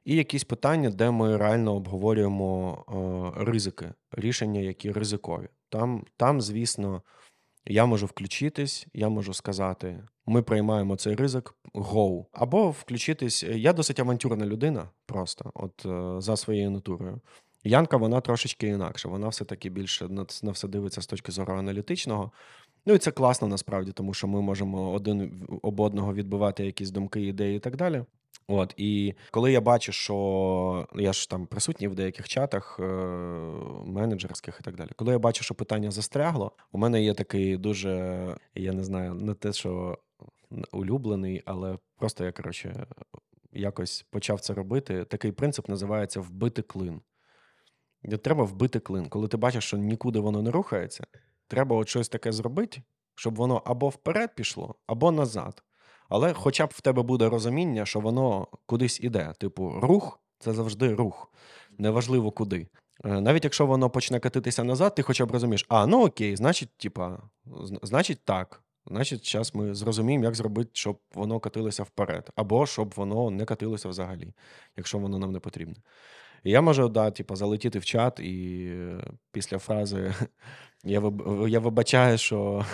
і 0.08 0.16
якісь 0.16 0.44
питання, 0.44 0.90
де 0.90 1.12
ми 1.12 1.38
реально 1.38 1.76
обговорюємо 1.76 2.78
е, 3.38 3.46
ризики, 3.46 3.94
рішення, 4.12 4.60
які 4.60 4.92
ризикові. 4.92 5.48
Там, 5.70 6.06
там, 6.18 6.42
звісно, 6.42 7.02
я 7.66 7.86
можу 7.86 8.06
включитись, 8.06 8.88
я 8.94 9.10
можу 9.10 9.34
сказати: 9.34 10.04
ми 10.26 10.42
приймаємо 10.42 10.96
цей 10.96 11.16
ризик, 11.16 11.54
go. 11.74 12.26
Або 12.32 12.70
включитись. 12.70 13.44
Я 13.44 13.74
досить 13.74 14.00
авантюрна 14.00 14.46
людина, 14.46 14.90
просто 15.06 15.52
от 15.54 15.86
е, 15.86 16.22
за 16.22 16.38
своєю 16.38 16.72
натурою. 16.72 17.20
Янка, 17.64 17.98
вона 17.98 18.22
трошечки 18.22 18.68
інакша. 18.68 19.10
Вона 19.10 19.28
все-таки 19.28 19.70
більше 19.70 20.08
на, 20.08 20.26
на 20.44 20.52
все 20.52 20.68
дивиться 20.68 21.02
з 21.02 21.08
точки 21.08 21.32
зору 21.32 21.54
аналітичного. 21.54 22.32
Ну 22.86 22.94
і 22.94 22.98
це 22.98 23.12
класно 23.12 23.48
насправді, 23.48 23.92
тому 23.92 24.14
що 24.14 24.28
ми 24.28 24.42
можемо 24.42 24.92
один 24.92 25.48
об 25.62 25.80
одного 25.80 26.14
відбивати 26.14 26.66
якісь 26.66 26.92
думки, 26.92 27.22
ідеї 27.22 27.58
і 27.58 27.60
так 27.60 27.76
далі. 27.76 28.04
От, 28.48 28.74
і 28.78 29.14
коли 29.32 29.52
я 29.52 29.62
бачу, 29.62 29.92
що 29.92 30.88
я 30.96 31.14
ж 31.14 31.30
там 31.30 31.48
присутній 31.48 31.88
в 31.88 31.96
деяких 31.96 32.28
чатах 32.28 32.80
е- 32.80 32.84
менеджерських 33.86 34.58
і 34.62 34.64
так 34.64 34.76
далі. 34.76 34.90
Коли 34.96 35.12
я 35.12 35.20
бачу, 35.20 35.44
що 35.44 35.56
питання 35.56 35.92
застрягло, 35.92 36.52
у 36.72 36.78
мене 36.78 37.04
є 37.04 37.14
такий 37.14 37.58
дуже, 37.58 37.92
я 38.56 38.74
не 38.74 38.84
знаю, 38.84 39.14
не 39.14 39.34
те, 39.34 39.54
що 39.54 39.98
улюблений, 40.72 41.44
але 41.46 41.78
просто 41.98 42.26
я 42.26 42.32
коротше 42.32 42.88
якось 43.52 44.06
почав 44.10 44.40
це 44.40 44.54
робити. 44.54 45.06
Такий 45.06 45.32
принцип 45.32 45.70
називається 45.70 46.20
вбити 46.20 46.62
клин. 46.62 47.02
Треба 48.22 48.44
вбити 48.44 48.80
клин. 48.80 49.10
Коли 49.10 49.28
ти 49.28 49.38
бачиш, 49.38 49.64
що 49.64 49.78
нікуди 49.78 50.20
воно 50.20 50.42
не 50.42 50.52
рухається, 50.52 51.04
треба 51.48 51.76
от 51.76 51.90
щось 51.90 52.10
таке 52.10 52.32
зробити, 52.32 52.82
щоб 53.16 53.36
воно 53.36 53.62
або 53.66 53.90
вперед 53.90 54.36
пішло, 54.36 54.76
або 54.88 55.12
назад. 55.12 55.64
Але 56.10 56.34
хоча 56.34 56.66
б 56.66 56.70
в 56.74 56.82
тебе 56.82 57.02
буде 57.02 57.30
розуміння, 57.30 57.86
що 57.86 58.00
воно 58.00 58.48
кудись 58.66 59.00
іде. 59.04 59.34
Типу, 59.40 59.80
рух 59.82 60.20
це 60.40 60.54
завжди 60.54 60.94
рух, 60.94 61.32
неважливо 61.78 62.32
куди. 62.32 62.68
Е, 63.06 63.22
навіть 63.22 63.44
якщо 63.44 63.66
воно 63.66 63.90
почне 63.90 64.20
катитися 64.20 64.64
назад, 64.64 64.96
ти 64.96 65.02
хоча 65.02 65.26
б 65.26 65.32
розумієш, 65.32 65.66
а 65.70 65.88
ну 65.88 66.06
окей, 66.06 66.36
значить, 66.36 66.70
типа, 66.78 67.20
значить 67.84 68.26
так. 68.26 68.64
Значить, 68.90 69.32
зараз 69.32 69.56
ми 69.56 69.76
зрозуміємо, 69.76 70.26
як 70.26 70.36
зробити, 70.36 70.70
щоб 70.74 71.00
воно 71.16 71.40
катилося 71.40 71.84
вперед, 71.84 72.30
або 72.36 72.66
щоб 72.66 72.94
воно 72.96 73.32
не 73.32 73.46
катилося 73.46 73.90
взагалі, 73.90 74.34
якщо 74.78 74.98
воно 74.98 75.20
нам 75.20 75.32
не 75.32 75.40
потрібне. 75.40 75.76
І 76.44 76.52
я 76.52 76.62
можу 76.62 76.90
да, 76.90 77.12
типу, 77.12 77.36
залетіти 77.36 77.80
в 77.80 77.86
чат, 77.86 78.20
і 78.20 78.68
е, 78.72 79.04
після 79.32 79.58
фрази 79.58 80.14
я 80.84 81.12
я 81.48 81.60
вибачаю, 81.60 82.18
що 82.18 82.66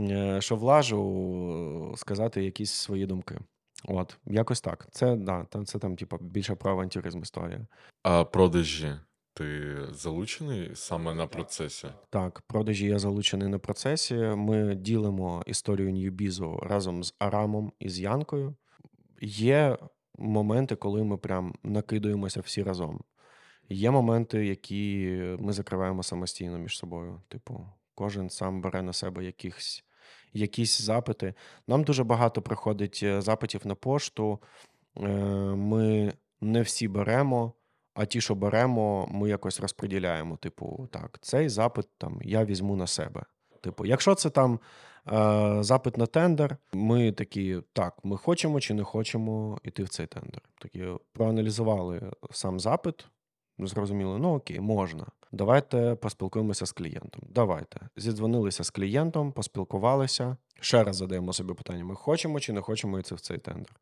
Е, 0.00 0.40
що 0.40 0.56
влажу 0.56 1.94
сказати 1.96 2.44
якісь 2.44 2.72
свої 2.72 3.06
думки. 3.06 3.38
От, 3.84 4.18
якось 4.26 4.60
так. 4.60 4.88
Це 4.90 5.16
да, 5.16 5.46
це 5.64 5.78
там, 5.78 5.96
типу, 5.96 6.18
більше 6.20 6.54
про 6.54 6.70
авантюризм 6.70 7.22
історія. 7.22 7.66
А 8.02 8.24
продажі 8.24 8.92
ти 9.34 9.76
залучений 9.90 10.70
саме 10.74 11.14
на 11.14 11.26
процесі? 11.26 11.88
Так, 12.10 12.42
продажі 12.46 12.86
я 12.86 12.98
залучений 12.98 13.48
на 13.48 13.58
процесі. 13.58 14.14
Ми 14.14 14.74
ділимо 14.74 15.42
історію 15.46 15.92
Ньюбізу 15.92 16.60
разом 16.62 17.04
з 17.04 17.14
Арамом 17.18 17.72
і 17.78 17.88
з 17.88 18.00
Янкою. 18.00 18.54
Є 19.22 19.78
моменти, 20.18 20.76
коли 20.76 21.04
ми 21.04 21.16
прям 21.16 21.54
накидуємося 21.62 22.40
всі 22.40 22.62
разом. 22.62 23.00
Є 23.68 23.90
моменти, 23.90 24.46
які 24.46 25.18
ми 25.38 25.52
закриваємо 25.52 26.02
самостійно 26.02 26.58
між 26.58 26.78
собою. 26.78 27.22
Типу, 27.28 27.66
кожен 27.94 28.30
сам 28.30 28.60
бере 28.60 28.82
на 28.82 28.92
себе 28.92 29.24
якихось, 29.24 29.84
якісь 30.32 30.80
запити. 30.80 31.34
Нам 31.66 31.84
дуже 31.84 32.04
багато 32.04 32.42
приходить 32.42 33.00
е, 33.02 33.20
запитів 33.20 33.66
на 33.66 33.74
пошту. 33.74 34.38
Е, 34.96 35.08
ми 35.54 36.12
не 36.40 36.62
всі 36.62 36.88
беремо, 36.88 37.52
а 37.94 38.04
ті, 38.04 38.20
що 38.20 38.34
беремо, 38.34 39.08
ми 39.10 39.28
якось 39.28 39.60
розподіляємо. 39.60 40.36
Типу, 40.36 40.88
так, 40.92 41.18
цей 41.20 41.48
запит 41.48 41.86
там 41.98 42.20
я 42.22 42.44
візьму 42.44 42.76
на 42.76 42.86
себе. 42.86 43.24
Типу, 43.60 43.86
якщо 43.86 44.14
це 44.14 44.30
там 44.30 44.60
е, 45.12 45.62
запит 45.62 45.96
на 45.96 46.06
тендер, 46.06 46.56
ми 46.72 47.12
такі, 47.12 47.62
так, 47.72 47.98
ми 48.04 48.16
хочемо 48.16 48.60
чи 48.60 48.74
не 48.74 48.84
хочемо 48.84 49.58
йти 49.62 49.82
в 49.82 49.88
цей 49.88 50.06
тендер. 50.06 50.42
Такі 50.58 50.84
проаналізували 51.12 52.12
сам 52.30 52.60
запит, 52.60 53.06
зрозуміли, 53.58 54.18
ну 54.18 54.34
окей, 54.34 54.60
можна. 54.60 55.06
Давайте 55.32 55.94
поспілкуємося 55.94 56.66
з 56.66 56.72
клієнтом. 56.72 57.22
Давайте. 57.28 57.80
Зідзвонилися 57.96 58.64
з 58.64 58.70
клієнтом, 58.70 59.32
поспілкувалися. 59.32 60.36
Ще 60.60 60.84
раз 60.84 60.96
задаємо 60.96 61.32
собі 61.32 61.54
питання: 61.54 61.84
ми 61.84 61.94
хочемо 61.94 62.40
чи 62.40 62.52
не 62.52 62.60
хочемо 62.60 62.98
йти 62.98 63.14
в 63.14 63.20
цей 63.20 63.38
тендер? 63.38 63.76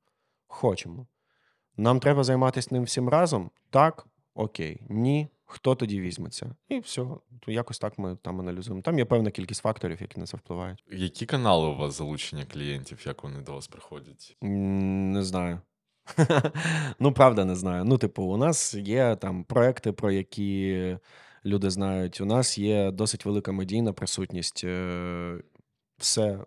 Хочемо. 0.46 1.06
Нам 1.76 2.00
треба 2.00 2.24
займатися 2.24 2.68
ним 2.72 2.82
всім 2.82 3.08
разом? 3.08 3.50
Так, 3.70 4.06
окей. 4.34 4.82
Ні. 4.88 5.28
Хто 5.50 5.74
тоді 5.74 6.00
візьметься? 6.00 6.54
І 6.68 6.78
все. 6.78 7.06
То 7.40 7.52
якось 7.52 7.78
так 7.78 7.98
ми 7.98 8.16
там 8.22 8.40
аналізуємо. 8.40 8.82
Там 8.82 8.98
є 8.98 9.04
певна 9.04 9.30
кількість 9.30 9.62
факторів, 9.62 9.98
які 10.00 10.20
на 10.20 10.26
це 10.26 10.36
впливають. 10.36 10.84
Які 10.90 11.26
канали 11.26 11.68
у 11.68 11.76
вас 11.76 11.98
залучення 11.98 12.44
клієнтів, 12.44 13.02
як 13.06 13.22
вони 13.22 13.40
до 13.40 13.52
вас 13.52 13.68
приходять? 13.68 14.36
Не 14.42 15.22
знаю. 15.22 15.60
Ну, 16.98 17.12
правда, 17.12 17.44
не 17.44 17.54
знаю. 17.54 17.84
Ну, 17.84 17.98
типу, 17.98 18.22
у 18.22 18.36
нас 18.36 18.74
є 18.74 19.16
там 19.16 19.44
проекти, 19.44 19.92
про 19.92 20.10
які 20.10 20.96
люди 21.44 21.70
знають. 21.70 22.20
У 22.20 22.24
нас 22.24 22.58
є 22.58 22.90
досить 22.90 23.24
велика 23.24 23.52
медійна 23.52 23.92
присутність. 23.92 24.64
Е, 24.64 25.42
все, 25.98 26.38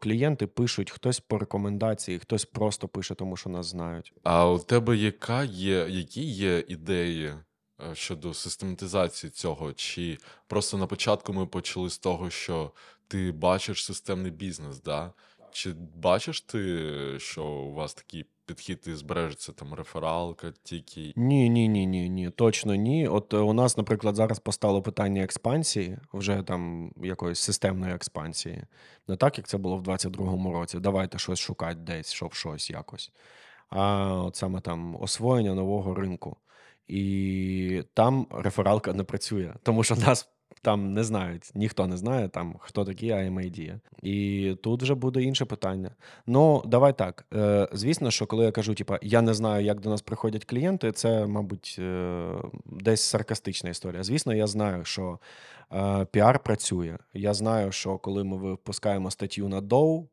клієнти 0.00 0.46
пишуть, 0.46 0.90
хтось 0.90 1.20
по 1.20 1.38
рекомендації, 1.38 2.18
хтось 2.18 2.44
просто 2.44 2.88
пише, 2.88 3.14
тому 3.14 3.36
що 3.36 3.50
нас 3.50 3.66
знають. 3.66 4.12
А 4.22 4.50
у 4.50 4.58
тебе 4.58 4.96
яка 4.96 5.44
є, 5.44 5.86
які 5.88 6.24
є 6.24 6.64
ідеї 6.68 7.26
е, 7.26 7.94
щодо 7.94 8.34
систематизації 8.34 9.30
цього? 9.30 9.72
Чи 9.72 10.18
просто 10.46 10.78
на 10.78 10.86
початку 10.86 11.32
ми 11.32 11.46
почали 11.46 11.90
з 11.90 11.98
того, 11.98 12.30
що 12.30 12.72
ти 13.08 13.32
бачиш 13.32 13.84
системний 13.84 14.30
бізнес, 14.30 14.82
да? 14.82 15.12
Чи 15.56 15.74
бачиш 15.94 16.40
ти, 16.40 17.18
що 17.18 17.44
у 17.44 17.72
вас 17.72 17.94
такий 17.94 18.24
підхід 18.46 18.84
і 18.86 18.94
збережеться 18.94 19.52
там 19.52 19.74
рефералка 19.74 20.52
тільки? 20.62 21.12
Ні, 21.16 21.50
ні, 21.50 21.68
ні, 21.68 21.86
ні, 21.86 22.08
ні, 22.08 22.30
точно 22.30 22.74
ні. 22.74 23.08
От 23.08 23.34
е, 23.34 23.36
у 23.36 23.52
нас, 23.52 23.76
наприклад, 23.76 24.16
зараз 24.16 24.38
постало 24.38 24.82
питання 24.82 25.22
експансії, 25.22 25.98
вже 26.12 26.42
там 26.42 26.92
якоїсь 27.02 27.40
системної 27.40 27.94
експансії. 27.94 28.62
Не 29.08 29.16
так, 29.16 29.38
як 29.38 29.46
це 29.46 29.58
було 29.58 29.76
в 29.76 29.82
22-му 29.82 30.52
році. 30.52 30.78
Давайте 30.80 31.18
щось 31.18 31.38
шукати 31.38 31.80
десь, 31.80 32.12
щоб 32.12 32.34
щось 32.34 32.70
якось. 32.70 33.12
А 33.68 34.14
от 34.14 34.36
саме 34.36 34.60
там 34.60 35.02
освоєння 35.02 35.54
нового 35.54 35.94
ринку. 35.94 36.36
І 36.88 37.82
там 37.94 38.26
рефералка 38.30 38.92
не 38.92 39.04
працює, 39.04 39.54
тому 39.62 39.84
що 39.84 39.94
нас 40.06 40.28
там 40.66 40.94
не 40.94 41.04
знають, 41.04 41.50
ніхто 41.54 41.86
не 41.86 41.96
знає, 41.96 42.28
там 42.28 42.54
хто 42.58 42.84
такі 42.84 43.12
IMID. 43.12 43.78
І 44.02 44.56
тут 44.62 44.82
вже 44.82 44.94
буде 44.94 45.22
інше 45.22 45.44
питання. 45.44 45.90
Ну, 46.26 46.62
давай 46.66 46.98
так. 46.98 47.26
Е, 47.34 47.68
Звісно, 47.72 48.10
що 48.10 48.26
коли 48.26 48.44
я 48.44 48.52
кажу, 48.52 48.74
типа, 48.74 48.98
я 49.02 49.22
не 49.22 49.34
знаю, 49.34 49.64
як 49.64 49.80
до 49.80 49.90
нас 49.90 50.02
приходять 50.02 50.44
клієнти, 50.44 50.92
це, 50.92 51.26
мабуть, 51.26 51.76
е, 51.78 52.32
десь 52.64 53.00
саркастична 53.00 53.70
історія. 53.70 54.02
Звісно, 54.02 54.34
я 54.34 54.46
знаю, 54.46 54.84
що 54.84 55.18
е, 55.72 56.06
піар 56.10 56.38
працює. 56.38 56.98
Я 57.14 57.34
знаю, 57.34 57.72
що 57.72 57.98
коли 57.98 58.24
ми 58.24 58.36
випускаємо 58.36 59.10
статтю 59.10 59.48
на 59.48 59.60
DOU, 59.60 60.06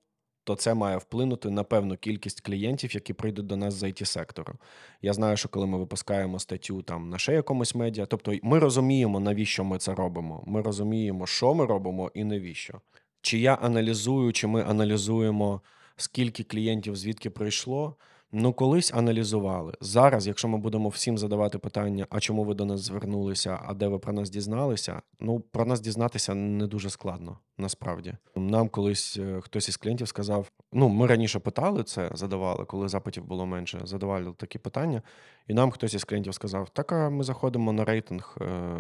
то 0.44 0.56
це 0.56 0.74
має 0.74 0.98
вплинути 0.98 1.50
на 1.50 1.64
певну 1.64 1.98
кількість 1.98 2.42
клієнтів, 2.42 2.96
які 2.96 3.14
прийдуть 3.14 3.48
до 3.48 3.58
нас 3.58 3.74
з 3.74 3.84
IT 3.84 4.06
сектору. 4.06 4.54
Я 5.02 5.14
знаю, 5.14 5.38
що 5.38 5.50
коли 5.50 5.66
ми 5.68 5.78
випускаємо 5.78 6.40
статтю 6.40 6.82
там 6.82 7.10
на 7.10 7.18
ще 7.18 7.34
якомусь 7.34 7.76
медіа, 7.76 8.06
тобто 8.06 8.34
ми 8.44 8.60
розуміємо, 8.60 9.20
навіщо 9.20 9.64
ми 9.64 9.78
це 9.78 9.96
робимо. 9.96 10.44
Ми 10.48 10.62
розуміємо, 10.62 11.28
що 11.28 11.54
ми 11.54 11.66
робимо 11.66 12.12
і 12.14 12.24
навіщо. 12.24 12.82
Чи 13.22 13.40
я 13.40 13.54
аналізую, 13.54 14.34
чи 14.34 14.48
ми 14.48 14.64
аналізуємо 14.64 15.62
скільки 15.96 16.44
клієнтів 16.44 16.96
звідки 16.96 17.30
прийшло. 17.30 17.96
Ну, 18.36 18.54
колись 18.54 18.94
аналізували. 18.94 19.74
Зараз, 19.82 20.28
якщо 20.28 20.48
ми 20.48 20.58
будемо 20.58 20.90
всім 20.90 21.18
задавати 21.18 21.58
питання, 21.60 22.08
а 22.10 22.20
чому 22.20 22.44
ви 22.44 22.54
до 22.54 22.66
нас 22.66 22.80
звернулися, 22.82 23.60
а 23.66 23.74
де 23.74 23.88
ви 23.88 24.00
про 24.00 24.14
нас 24.14 24.30
дізналися? 24.30 25.02
Ну, 25.20 25.40
про 25.40 25.66
нас 25.66 25.82
дізнатися 25.82 26.34
не 26.34 26.68
дуже 26.68 26.90
складно, 26.90 27.40
насправді. 27.58 28.14
Нам 28.36 28.70
колись 28.70 29.18
е, 29.18 29.42
хтось 29.42 29.70
із 29.70 29.78
клієнтів 29.78 30.08
сказав: 30.08 30.52
ну, 30.72 30.90
ми 30.90 31.08
раніше 31.08 31.40
питали 31.40 31.84
це, 31.84 32.10
задавали, 32.14 32.66
коли 32.66 32.88
запитів 32.88 33.26
було 33.26 33.46
менше, 33.46 33.82
задавали 33.84 34.34
такі 34.38 34.60
питання, 34.60 35.02
і 35.48 35.54
нам 35.54 35.72
хтось 35.72 35.94
із 35.94 36.04
клієнтів 36.04 36.34
сказав: 36.34 36.70
так, 36.70 36.92
а 36.92 37.10
ми 37.10 37.24
заходимо 37.24 37.74
на 37.74 37.86
рейтинг, 37.86 38.38
е, 38.42 38.72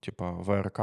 типа 0.00 0.30
ВРК, 0.30 0.80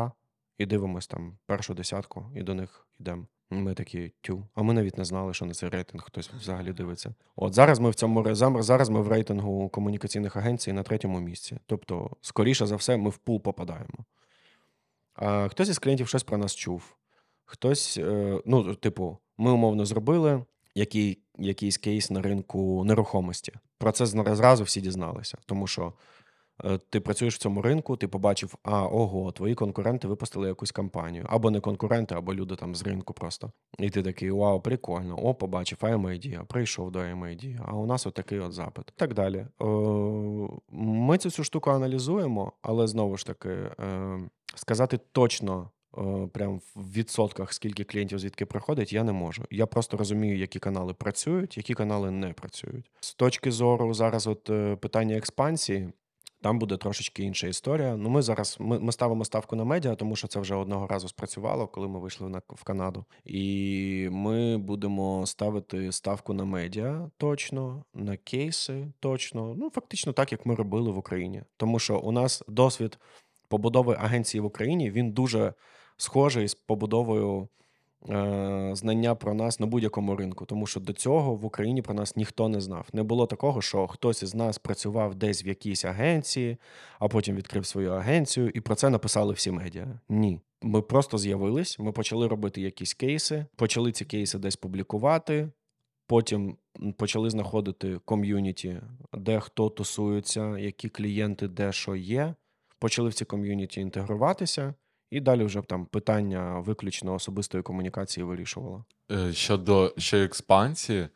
і 0.57 0.65
дивимось 0.65 1.07
там 1.07 1.37
першу 1.45 1.73
десятку, 1.73 2.25
і 2.35 2.43
до 2.43 2.53
них 2.53 2.87
йдемо. 2.99 3.25
Ми 3.53 3.73
такі 3.73 4.11
тю. 4.21 4.47
А 4.55 4.61
ми 4.61 4.73
навіть 4.73 4.97
не 4.97 5.05
знали, 5.05 5.33
що 5.33 5.45
на 5.45 5.53
цей 5.53 5.69
рейтинг 5.69 6.03
хтось 6.03 6.29
взагалі 6.29 6.73
дивиться. 6.73 7.13
От 7.35 7.53
зараз 7.53 7.79
ми 7.79 7.89
в 7.89 7.95
цьому 7.95 8.35
зараз 8.63 8.89
ми 8.89 9.01
в 9.01 9.07
рейтингу 9.07 9.69
комунікаційних 9.69 10.35
агенцій 10.35 10.73
на 10.73 10.83
третьому 10.83 11.19
місці. 11.19 11.57
Тобто, 11.65 12.09
скоріше 12.21 12.65
за 12.65 12.75
все, 12.75 12.97
ми 12.97 13.09
в 13.09 13.17
пул 13.17 13.41
попадаємо. 13.41 14.05
А 15.15 15.47
хтось 15.47 15.69
із 15.69 15.79
клієнтів 15.79 16.07
щось 16.07 16.23
про 16.23 16.37
нас 16.37 16.55
чув. 16.55 16.95
Хтось, 17.45 17.97
е, 17.97 18.41
ну, 18.45 18.75
типу, 18.75 19.17
ми 19.37 19.51
умовно 19.51 19.85
зробили 19.85 20.43
який, 20.75 21.23
якийсь 21.37 21.77
кейс 21.77 22.11
на 22.11 22.21
ринку 22.21 22.83
нерухомості. 22.83 23.53
Про 23.77 23.91
це 23.91 24.05
зразу 24.05 24.63
всі 24.63 24.81
дізналися, 24.81 25.37
тому 25.45 25.67
що 25.67 25.93
Ти 26.89 26.99
працюєш 26.99 27.35
в 27.35 27.37
цьому 27.37 27.61
ринку, 27.61 27.97
ти 27.97 28.07
побачив, 28.07 28.55
а 28.63 28.85
ого, 28.87 29.31
твої 29.31 29.55
конкуренти 29.55 30.07
випустили 30.07 30.47
якусь 30.47 30.71
кампанію. 30.71 31.25
Або 31.29 31.51
не 31.51 31.59
конкуренти, 31.59 32.15
або 32.15 32.33
люди 32.33 32.55
там 32.55 32.75
з 32.75 32.83
ринку 32.83 33.13
просто. 33.13 33.51
І 33.79 33.89
ти 33.89 34.03
такий, 34.03 34.31
вау, 34.31 34.61
прикольно. 34.61 35.15
О, 35.25 35.33
побачив 35.33 35.77
IMID, 35.81 36.45
прийшов 36.45 36.91
до 36.91 36.99
IMID, 36.99 37.59
а 37.65 37.73
у 37.75 37.85
нас 37.85 38.07
отакий 38.07 38.39
от 38.39 38.53
запит. 38.53 38.85
Так 38.95 39.13
далі. 39.13 39.37
Е, 39.61 39.65
Ми 40.71 41.17
цю 41.17 41.29
всю 41.29 41.43
штуку 41.45 41.69
аналізуємо, 41.71 42.53
але 42.61 42.87
знову 42.87 43.17
ж 43.17 43.25
таки, 43.25 43.49
е, 43.49 44.19
сказати 44.55 44.99
точно. 45.11 45.69
е, 45.97 46.27
Прям 46.33 46.59
в 46.75 46.93
відсотках, 46.93 47.53
скільки 47.53 47.83
клієнтів 47.83 48.19
звідки 48.19 48.45
приходить, 48.45 48.93
я 48.93 49.03
не 49.03 49.11
можу. 49.11 49.43
Я 49.51 49.65
просто 49.65 49.97
розумію, 49.97 50.37
які 50.37 50.59
канали 50.59 50.93
працюють, 50.93 51.57
які 51.57 51.73
канали 51.73 52.11
не 52.11 52.33
працюють. 52.33 52.91
З 52.99 53.13
точки 53.13 53.51
зору 53.51 53.93
зараз, 53.93 54.27
от 54.27 54.49
е, 54.49 54.75
питання 54.75 55.15
експансії, 55.17 55.89
там 56.41 56.59
буде 56.59 56.77
трошечки 56.77 57.23
інша 57.23 57.47
історія. 57.47 57.95
Ну, 57.95 58.09
ми 58.09 58.21
зараз 58.21 58.57
ми, 58.59 58.79
ми 58.79 58.91
ставимо 58.91 59.25
ставку 59.25 59.55
на 59.55 59.63
медіа, 59.63 59.95
тому 59.95 60.15
що 60.15 60.27
це 60.27 60.39
вже 60.39 60.55
одного 60.55 60.87
разу 60.87 61.07
спрацювало, 61.07 61.67
коли 61.67 61.87
ми 61.87 61.99
вийшли 61.99 62.29
на 62.29 62.41
в 62.49 62.63
Канаду. 62.63 63.05
І 63.25 64.09
ми 64.11 64.57
будемо 64.57 65.25
ставити 65.25 65.91
ставку 65.91 66.33
на 66.33 66.45
медіа 66.45 67.09
точно, 67.17 67.83
на 67.93 68.17
кейси 68.17 68.87
точно. 68.99 69.55
Ну, 69.57 69.69
фактично, 69.69 70.13
так 70.13 70.31
як 70.31 70.45
ми 70.45 70.55
робили 70.55 70.91
в 70.91 70.97
Україні. 70.97 71.43
Тому 71.57 71.79
що 71.79 71.99
у 71.99 72.11
нас 72.11 72.43
досвід 72.47 72.99
побудови 73.47 73.97
агенції 73.99 74.41
в 74.41 74.45
Україні 74.45 74.91
він 74.91 75.11
дуже 75.11 75.53
схожий 75.97 76.47
з 76.47 76.55
побудовою. 76.55 77.47
Е, 78.09 78.71
Знання 78.73 79.15
про 79.15 79.33
нас 79.33 79.59
на 79.59 79.65
будь-якому 79.65 80.15
ринку, 80.15 80.45
тому 80.45 80.67
що 80.67 80.79
до 80.79 80.93
цього 80.93 81.35
в 81.35 81.45
Україні 81.45 81.81
про 81.81 81.93
нас 81.93 82.15
ніхто 82.15 82.49
не 82.49 82.61
знав. 82.61 82.87
Не 82.93 83.03
було 83.03 83.27
такого, 83.27 83.61
що 83.61 83.87
хтось 83.87 84.23
із 84.23 84.35
нас 84.35 84.57
працював 84.57 85.15
десь 85.15 85.45
в 85.45 85.47
якійсь 85.47 85.85
агенції, 85.85 86.57
а 86.99 87.07
потім 87.07 87.35
відкрив 87.35 87.65
свою 87.65 87.91
агенцію, 87.91 88.49
і 88.53 88.61
про 88.61 88.75
це 88.75 88.89
написали 88.89 89.33
всі 89.33 89.51
медіа. 89.51 89.99
Ні. 90.09 90.39
Ми 90.61 90.81
просто 90.81 91.17
з'явились, 91.17 91.79
ми 91.79 91.91
почали 91.91 92.27
робити 92.27 92.61
якісь 92.61 92.93
кейси, 92.93 93.45
почали 93.55 93.91
ці 93.91 94.05
кейси 94.05 94.37
десь 94.37 94.55
публікувати. 94.55 95.49
Потім 96.07 96.57
почали 96.97 97.29
знаходити 97.29 97.99
ком'юніті, 98.05 98.81
де 99.13 99.39
хто 99.39 99.69
тусується, 99.69 100.57
які 100.57 100.89
клієнти, 100.89 101.47
де 101.47 101.71
що 101.71 101.95
є. 101.95 102.35
Почали 102.79 103.09
в 103.09 103.13
ці 103.13 103.25
ком'юніті 103.25 103.81
інтегруватися, 103.81 104.73
і 105.11 105.19
далі 105.19 105.43
вже 105.43 105.61
там 105.61 105.85
питання 105.85 106.59
виключно 106.59 107.13
особистої 107.13 107.63
комунікації 107.63 108.23
вирішувало. 108.23 108.85
Е, 109.11 109.33
Щодо 109.33 109.93
ще 109.97 110.23
експансії, 110.23 111.07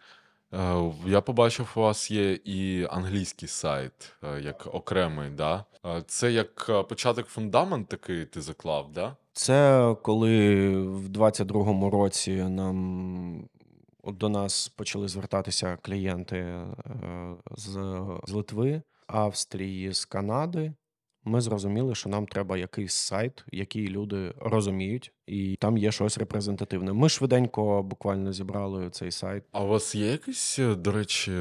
е, 0.54 0.92
я 1.06 1.22
побачив, 1.22 1.72
у 1.76 1.80
вас 1.80 2.12
є 2.12 2.34
і 2.34 2.88
англійський 2.90 3.50
сайт, 3.50 4.14
е, 4.24 4.42
як 4.42 4.68
окремий, 4.76 5.30
да? 5.30 5.66
Це 6.08 6.32
як 6.32 6.72
початок 6.90 7.28
фундамент 7.28 7.88
такий 7.88 8.26
ти 8.26 8.42
заклав, 8.42 8.92
да? 8.92 9.16
Це 9.34 9.96
коли 10.02 10.70
в 10.78 11.10
22-му 11.10 11.90
році 11.90 12.32
нам 12.36 13.50
до 14.04 14.30
нас 14.30 14.68
почали 14.68 15.08
звертатися 15.08 15.78
клієнти 15.82 16.66
з, 17.52 17.72
з 18.28 18.32
Литви, 18.32 18.82
Австрії, 19.08 19.94
з 19.94 20.06
Канади. 20.06 20.74
Ми 21.28 21.42
зрозуміли, 21.42 21.96
що 21.96 22.10
нам 22.10 22.28
треба 22.28 22.58
якийсь 22.58 22.94
сайт, 22.94 23.46
який 23.52 23.88
люди 23.88 24.34
розуміють, 24.40 25.12
і 25.28 25.56
там 25.56 25.78
є 25.78 25.92
щось 25.92 26.18
репрезентативне. 26.18 26.94
Ми 26.94 27.10
швиденько 27.10 27.84
буквально 27.84 28.34
зібрали 28.34 28.90
цей 28.90 29.12
сайт. 29.12 29.44
А 29.52 29.64
у 29.64 29.68
вас 29.68 29.96
є 29.96 30.12
якісь, 30.12 30.60
е, 30.60 30.76
до 30.76 30.92
речі, 30.92 31.32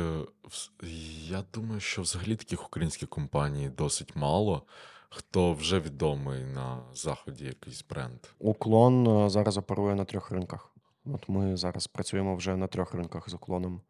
я 1.28 1.44
думаю, 1.54 1.80
що 1.80 2.02
взагалі 2.02 2.36
таких 2.36 2.66
українських 2.66 3.08
компаній 3.08 3.70
досить 3.76 4.16
мало, 4.16 4.62
хто 5.08 5.52
вже 5.52 5.80
відомий 5.80 6.44
на 6.44 6.78
заході 6.94 7.44
якийсь 7.44 7.84
бренд. 7.90 8.18
Уклон 8.38 9.08
е, 9.08 9.30
зараз 9.30 9.56
оперує 9.56 9.94
на 9.94 10.04
трьох 10.04 10.30
ринках. 10.30 10.70
От 11.06 11.28
ми 11.28 11.56
зараз 11.56 11.86
працюємо 11.86 12.36
вже 12.36 12.56
на 12.56 12.66
трьох 12.66 12.94
ринках 12.94 13.30
з 13.30 13.34
уклоном. 13.34 13.80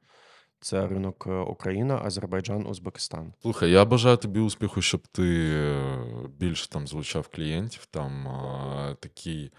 Це 0.65 0.87
ринок 0.87 1.27
е, 1.27 1.31
Україна, 1.31 2.01
Азербайджан, 2.05 2.67
Узбекистан. 2.67 3.33
Слухай, 3.43 3.71
я 3.71 3.85
бажаю 3.85 4.17
тобі 4.17 4.41
успіху, 4.41 4.83
щоб 4.83 5.07
ти 5.07 5.51
е, 5.55 5.97
більше 6.29 6.69
там 6.69 6.87
залучав 6.87 7.29
клієнтів. 7.29 7.87
Там 7.87 8.29
е, 8.29 8.97
такий 9.01 9.53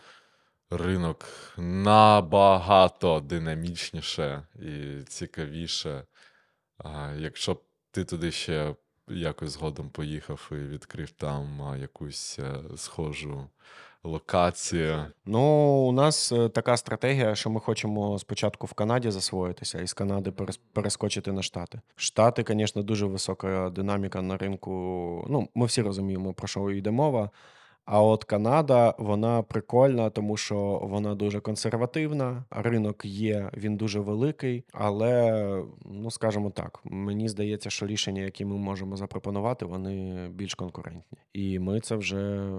ринок 0.69 1.25
набагато 1.57 3.19
динамічніше 3.19 4.47
і 4.55 5.03
цікавіше. 5.07 6.03
Якщо 7.17 7.53
б 7.53 7.63
ти 7.91 8.03
туди 8.03 8.31
ще 8.31 8.75
якось 9.07 9.49
згодом 9.49 9.89
поїхав 9.89 10.49
і 10.51 10.55
відкрив 10.55 11.11
там 11.11 11.75
якусь 11.79 12.39
схожу 12.75 13.49
локацію. 14.05 15.05
Ну, 15.25 15.41
у 15.87 15.91
нас 15.91 16.31
е, 16.31 16.49
така 16.49 16.77
стратегія, 16.77 17.35
що 17.35 17.49
ми 17.49 17.59
хочемо 17.59 18.19
спочатку 18.19 18.67
в 18.67 18.73
Канаді 18.73 19.11
засвоїтися 19.11 19.81
і 19.81 19.87
з 19.87 19.93
Канади 19.93 20.29
перес- 20.29 20.59
перескочити 20.73 21.31
на 21.31 21.41
Штати. 21.41 21.81
Штати, 21.95 22.45
звісно, 22.47 22.83
дуже 22.83 23.05
висока 23.05 23.69
динаміка 23.69 24.21
на 24.21 24.37
ринку. 24.37 24.71
Ну, 25.29 25.47
ми 25.55 25.65
всі 25.65 25.81
розуміємо, 25.81 26.33
про 26.33 26.47
що 26.47 26.71
йде 26.71 26.91
мова. 26.91 27.29
А 27.85 28.01
от 28.01 28.23
Канада, 28.23 28.95
вона 28.97 29.41
прикольна, 29.41 30.09
тому 30.09 30.37
що 30.37 30.79
вона 30.83 31.15
дуже 31.15 31.39
консервативна. 31.39 32.45
Ринок 32.49 33.05
є, 33.05 33.49
він 33.57 33.77
дуже 33.77 33.99
великий, 33.99 34.63
але 34.73 35.63
ну 35.85 36.11
скажімо 36.11 36.49
так, 36.49 36.79
мені 36.83 37.29
здається, 37.29 37.69
що 37.69 37.87
рішення, 37.87 38.21
які 38.21 38.45
ми 38.45 38.57
можемо 38.57 38.97
запропонувати, 38.97 39.65
вони 39.65 40.27
більш 40.29 40.53
конкурентні. 40.53 41.17
І 41.33 41.59
ми 41.59 41.79
це 41.79 41.95
вже 41.95 42.51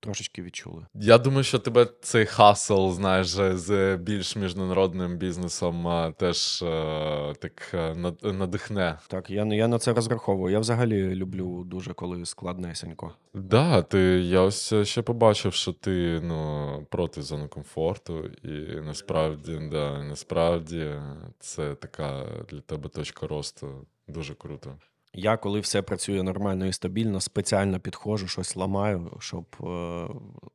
трошечки 0.00 0.42
відчули. 0.42 0.86
Я 0.94 1.18
думаю, 1.18 1.44
що 1.44 1.58
тебе 1.58 1.86
цей 2.00 2.26
хасл, 2.26 2.90
знаєш, 2.90 3.26
з 3.26 3.96
більш 3.96 4.36
міжнародним 4.36 5.16
бізнесом 5.16 5.88
е, 5.88 6.14
теж 6.18 6.62
е, 6.62 7.34
так 7.38 7.70
е, 7.74 7.94
надихне. 8.22 8.98
Так, 9.08 9.30
я, 9.30 9.44
я 9.44 9.68
на 9.68 9.78
це 9.78 9.92
розраховую. 9.92 10.52
Я 10.52 10.58
взагалі 10.58 11.14
люблю 11.14 11.64
дуже, 11.64 11.94
коли 11.94 12.26
складнесенько. 12.26 13.12
Да, 13.34 13.82
ти 13.82 13.98
я 14.20 14.40
ось 14.40 14.74
ще 14.82 15.02
побачив, 15.02 15.54
що 15.54 15.72
ти 15.72 16.20
ну 16.22 16.86
проти 16.90 17.22
зони 17.22 17.48
комфорту, 17.48 18.24
і 18.42 18.80
насправді, 18.80 19.58
да, 19.72 20.02
насправді 20.02 20.92
це 21.38 21.74
така 21.74 22.26
для 22.50 22.60
тебе 22.60 22.88
точка 22.88 23.26
росту. 23.26 23.86
Дуже 24.08 24.34
круто. 24.34 24.74
Я, 25.18 25.36
коли 25.36 25.60
все 25.60 25.82
працює 25.82 26.22
нормально 26.22 26.66
і 26.66 26.72
стабільно, 26.72 27.20
спеціально 27.20 27.80
підходжу, 27.80 28.26
щось 28.26 28.56
ламаю, 28.56 29.16
щоб 29.20 29.44
е, 29.60 30.06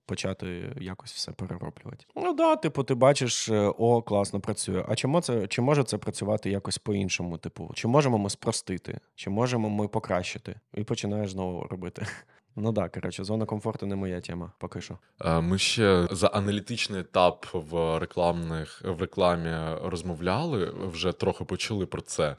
почати 0.05 0.76
якось 0.82 1.14
все 1.14 1.32
перероблювати. 1.32 2.05
Ну 2.16 2.34
да, 2.34 2.55
типу, 2.55 2.84
ти 2.84 2.95
бачиш, 2.95 3.49
е, 3.49 3.74
о, 3.78 4.01
класно 4.01 4.39
працює. 4.39 4.86
А 4.88 4.95
чому 4.95 5.22
це 5.22 5.47
чи 5.47 5.61
може 5.61 5.84
це 5.84 5.97
працювати 5.97 6.49
якось 6.49 6.78
по-іншому? 6.78 7.38
Типу, 7.38 7.72
чи 7.74 7.88
можемо 7.88 8.18
ми 8.18 8.30
спростити, 8.30 8.99
чи 9.16 9.30
можемо 9.30 9.70
ми 9.70 9.88
покращити? 9.88 10.59
І 10.74 10.84
починаєш 10.84 11.32
знову 11.32 11.68
робити. 11.68 12.05
Ну 12.55 12.74
так, 12.74 12.91
да, 12.91 12.99
коротше, 12.99 13.24
зона 13.24 13.45
комфорту 13.45 13.86
не 13.86 13.95
моя 13.95 14.22
тема, 14.22 14.51
поки 14.57 14.82
що. 14.82 14.97
Е, 15.26 15.41
Ми 15.41 15.57
ще 15.57 16.07
за 16.11 16.28
аналітичний 16.28 16.99
етап 16.99 17.45
в 17.53 17.99
рекламних 17.99 18.82
в 18.86 19.01
рекламі 19.01 19.78
розмовляли, 19.84 20.74
вже 20.91 21.11
трохи 21.11 21.43
почули 21.43 21.86
про 21.86 22.01
це. 22.01 22.36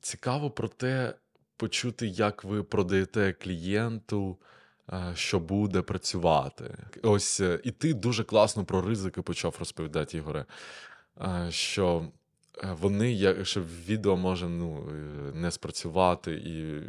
Цікаво 0.00 0.50
про 0.50 0.68
те, 0.68 1.14
почути, 1.56 2.06
як 2.06 2.44
ви 2.44 2.62
продаєте 2.62 3.32
клієнту, 3.32 4.38
е, 4.92 5.12
що 5.14 5.40
буде 5.40 5.82
працювати. 5.82 6.78
Ось 7.02 7.40
е, 7.40 7.60
і 7.64 7.70
ти 7.70 7.94
дуже 7.94 8.24
класно 8.24 8.64
про 8.64 8.82
ризики 8.82 9.22
почав 9.22 9.56
розповідати, 9.58 10.16
Ігоре. 10.18 10.44
е, 11.20 11.46
Що 11.50 12.08
вони, 12.62 13.12
як, 13.12 13.46
що 13.46 13.62
відео 13.62 14.16
може 14.16 14.48
ну, 14.48 14.90
не 15.34 15.50
спрацювати, 15.50 16.32
і 16.32 16.82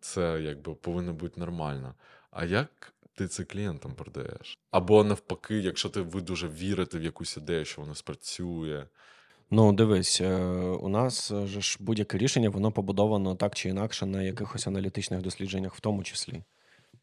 це 0.00 0.40
якби 0.42 0.74
повинно 0.74 1.12
бути 1.12 1.40
нормально. 1.40 1.94
А 2.30 2.44
як 2.44 2.92
ти 3.14 3.28
це 3.28 3.44
клієнтам 3.44 3.94
продаєш? 3.94 4.58
Або 4.70 5.04
навпаки, 5.04 5.58
якщо 5.58 5.88
ти 5.88 6.00
ви 6.00 6.20
дуже 6.20 6.48
вірите 6.48 6.98
в 6.98 7.02
якусь 7.02 7.36
ідею, 7.36 7.64
що 7.64 7.80
воно 7.80 7.94
спрацює. 7.94 8.84
Ну, 9.50 9.72
дивись, 9.72 10.20
е, 10.20 10.36
у 10.80 10.88
нас 10.88 11.32
же 11.32 11.60
ж 11.60 11.76
будь-яке 11.80 12.18
рішення, 12.18 12.50
воно 12.50 12.72
побудовано 12.72 13.34
так 13.34 13.54
чи 13.54 13.68
інакше 13.68 14.06
на 14.06 14.22
якихось 14.22 14.66
аналітичних 14.66 15.22
дослідженнях, 15.22 15.74
в 15.74 15.80
тому 15.80 16.02
числі. 16.02 16.42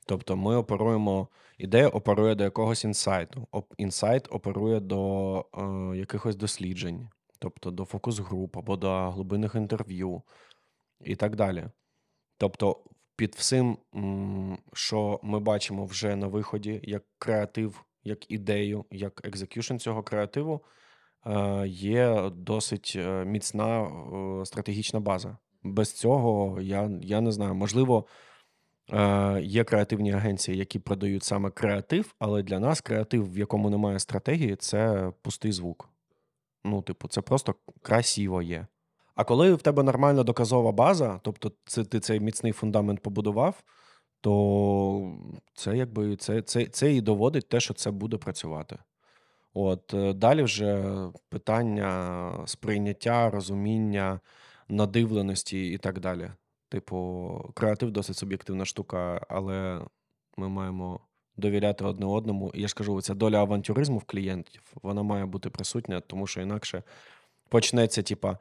Тобто 0.05 0.37
ми 0.37 0.55
оперуємо, 0.55 1.27
ідея 1.57 1.87
оперує 1.87 2.35
до 2.35 2.43
якогось 2.43 2.83
інсайту. 2.83 3.47
Інсайт 3.77 4.27
оперує 4.31 4.79
до 4.79 5.45
е, 5.93 5.97
якихось 5.97 6.35
досліджень, 6.35 7.09
тобто 7.39 7.71
до 7.71 7.85
фокус-груп 7.85 8.57
або 8.57 8.77
до 8.77 9.09
глибинних 9.11 9.55
інтерв'ю 9.55 10.21
і 11.01 11.15
так 11.15 11.35
далі. 11.35 11.65
Тобто, 12.37 12.83
під 13.15 13.35
всім, 13.35 13.77
що 14.73 15.19
ми 15.23 15.39
бачимо 15.39 15.85
вже 15.85 16.15
на 16.15 16.27
виході, 16.27 16.79
як 16.83 17.03
креатив, 17.19 17.85
як 18.03 18.31
ідею, 18.31 18.85
як 18.91 19.21
execution 19.25 19.77
цього 19.77 20.03
креативу, 20.03 20.61
е, 20.63 20.80
є 21.67 22.31
досить 22.35 22.93
е, 22.95 23.25
міцна 23.25 23.81
е, 23.81 24.45
стратегічна 24.45 24.99
база. 24.99 25.37
Без 25.63 25.93
цього 25.93 26.61
я, 26.61 26.91
я 27.01 27.21
не 27.21 27.31
знаю, 27.31 27.55
можливо. 27.55 28.05
Е, 28.93 29.41
Є 29.41 29.63
креативні 29.63 30.13
агенції, 30.13 30.57
які 30.57 30.79
продають 30.79 31.23
саме 31.23 31.49
креатив, 31.49 32.15
але 32.19 32.43
для 32.43 32.59
нас 32.59 32.81
креатив, 32.81 33.33
в 33.33 33.37
якому 33.37 33.69
немає 33.69 33.99
стратегії, 33.99 34.55
це 34.55 35.11
пустий 35.21 35.51
звук. 35.51 35.89
Ну, 36.65 36.81
типу, 36.81 37.07
це 37.07 37.21
просто 37.21 37.55
красиво 37.81 38.41
є. 38.41 38.67
А 39.15 39.23
коли 39.23 39.53
в 39.53 39.61
тебе 39.61 39.83
нормальна 39.83 40.23
доказова 40.23 40.71
база, 40.71 41.19
тобто 41.23 41.51
це, 41.65 41.83
ти 41.83 41.99
цей 41.99 42.19
міцний 42.19 42.51
фундамент 42.51 42.99
побудував, 42.99 43.63
то 44.21 45.17
це 45.53 45.77
якби 45.77 46.15
це, 46.15 46.41
це, 46.41 46.65
це 46.65 46.93
і 46.93 47.01
доводить 47.01 47.49
те, 47.49 47.59
що 47.59 47.73
це 47.73 47.91
буде 47.91 48.17
працювати. 48.17 48.77
От 49.53 49.93
е, 49.93 50.13
далі 50.13 50.43
вже 50.43 50.83
питання 51.29 52.31
сприйняття, 52.45 53.29
розуміння, 53.29 54.19
надивленості 54.69 55.67
і 55.71 55.77
так 55.77 55.99
далі. 55.99 56.31
Типу, 56.69 57.51
креатив 57.53 57.91
досить 57.91 58.17
суб'єктивна 58.17 58.65
штука, 58.65 59.21
але 59.29 59.81
ми 60.37 60.49
маємо 60.49 60.99
довіряти 61.37 61.85
одне 61.85 62.05
одному. 62.05 62.51
І 62.53 62.61
я 62.61 62.67
ж 62.67 62.75
кажу, 62.75 63.01
ця 63.01 63.13
доля 63.13 63.37
авантюризму 63.37 63.97
в 63.97 64.03
клієнтів 64.03 64.61
вона 64.83 65.03
має 65.03 65.25
бути 65.25 65.49
присутня, 65.49 65.99
тому 65.99 66.27
що 66.27 66.41
інакше 66.41 66.83
почнеться, 67.49 68.03
типа, 68.03 68.37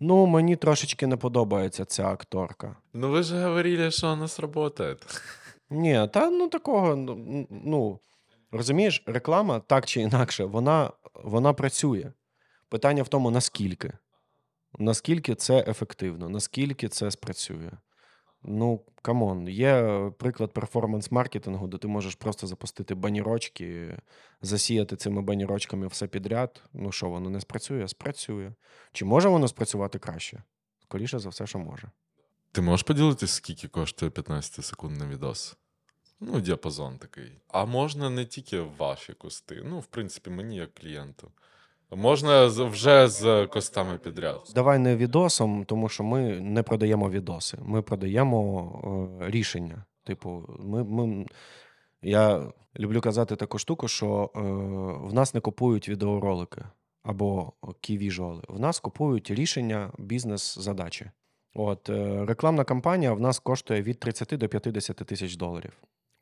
ну 0.00 0.26
мені 0.26 0.56
трошечки 0.56 1.06
не 1.06 1.16
подобається 1.16 1.84
ця 1.84 2.06
акторка. 2.06 2.76
Ну 2.92 3.10
ви 3.10 3.22
ж 3.22 3.44
говорили, 3.44 3.90
що 3.90 4.06
вона 4.06 4.28
сработає. 4.28 4.96
Ні, 5.70 6.08
та 6.12 6.30
ну 6.30 6.48
такого, 6.48 6.96
ну, 6.96 7.46
ну 7.50 7.98
розумієш, 8.54 9.02
реклама 9.06 9.60
так 9.60 9.86
чи 9.86 10.00
інакше, 10.00 10.44
вона, 10.44 10.90
вона 11.14 11.52
працює. 11.52 12.12
Питання 12.68 13.02
в 13.02 13.08
тому, 13.08 13.30
наскільки. 13.30 13.92
Наскільки 14.78 15.34
це 15.34 15.64
ефективно, 15.68 16.28
наскільки 16.28 16.88
це 16.88 17.10
спрацює. 17.10 17.70
Ну, 18.42 18.80
come 19.02 19.28
on, 19.28 19.48
є 19.48 20.10
приклад 20.18 20.52
перформанс-маркетингу, 20.52 21.68
де 21.68 21.78
ти 21.78 21.88
можеш 21.88 22.14
просто 22.14 22.46
запустити 22.46 22.94
банерочки, 22.94 23.98
засіяти 24.42 24.96
цими 24.96 25.22
банерочками 25.22 25.86
все 25.86 26.06
підряд. 26.06 26.62
Ну 26.72 26.92
що, 26.92 27.08
воно 27.08 27.30
не 27.30 27.40
спрацює? 27.40 27.88
Спрацює. 27.88 28.52
Чи 28.92 29.04
може 29.04 29.28
воно 29.28 29.48
спрацювати 29.48 29.98
краще? 29.98 30.42
Скоріше 30.82 31.18
за 31.18 31.28
все, 31.28 31.46
що 31.46 31.58
може. 31.58 31.90
Ти 32.52 32.60
можеш 32.60 32.82
поділитись, 32.82 33.30
скільки 33.30 33.68
коштує 33.68 34.10
15-секундний 34.10 35.08
відос? 35.08 35.56
Ну, 36.26 36.40
діапазон 36.40 36.98
такий. 36.98 37.32
А 37.48 37.64
можна 37.64 38.10
не 38.10 38.24
тільки 38.24 38.60
ваші 38.60 39.12
кости. 39.12 39.62
Ну, 39.64 39.78
в 39.78 39.86
принципі, 39.86 40.30
мені 40.30 40.56
як 40.56 40.74
клієнту. 40.74 41.30
Можна 41.90 42.46
вже 42.46 43.08
з 43.08 43.46
костами 43.46 43.98
підряд. 43.98 44.52
Давай 44.54 44.78
не 44.78 44.96
відосом, 44.96 45.64
тому 45.64 45.88
що 45.88 46.04
ми 46.04 46.40
не 46.40 46.62
продаємо 46.62 47.10
відоси. 47.10 47.58
Ми 47.62 47.82
продаємо 47.82 49.18
е, 49.22 49.30
рішення. 49.30 49.84
Типу, 50.04 50.44
ми, 50.58 50.84
ми, 50.84 51.26
я 52.02 52.52
люблю 52.78 53.00
казати 53.00 53.36
таку 53.36 53.58
штуку, 53.58 53.88
що 53.88 54.30
е, 54.36 54.40
в 55.08 55.14
нас 55.14 55.34
не 55.34 55.40
купують 55.40 55.88
відеоролики 55.88 56.64
або 57.02 57.52
кey-віжуали. 57.62 58.42
В 58.48 58.60
нас 58.60 58.80
купують 58.80 59.30
рішення 59.30 59.92
бізнес-задачі. 59.98 61.10
От 61.54 61.88
е, 61.88 62.24
рекламна 62.26 62.64
кампанія 62.64 63.12
в 63.12 63.20
нас 63.20 63.38
коштує 63.38 63.82
від 63.82 63.98
30 63.98 64.38
до 64.38 64.48
50 64.48 64.96
тисяч 64.96 65.36
доларів. 65.36 65.72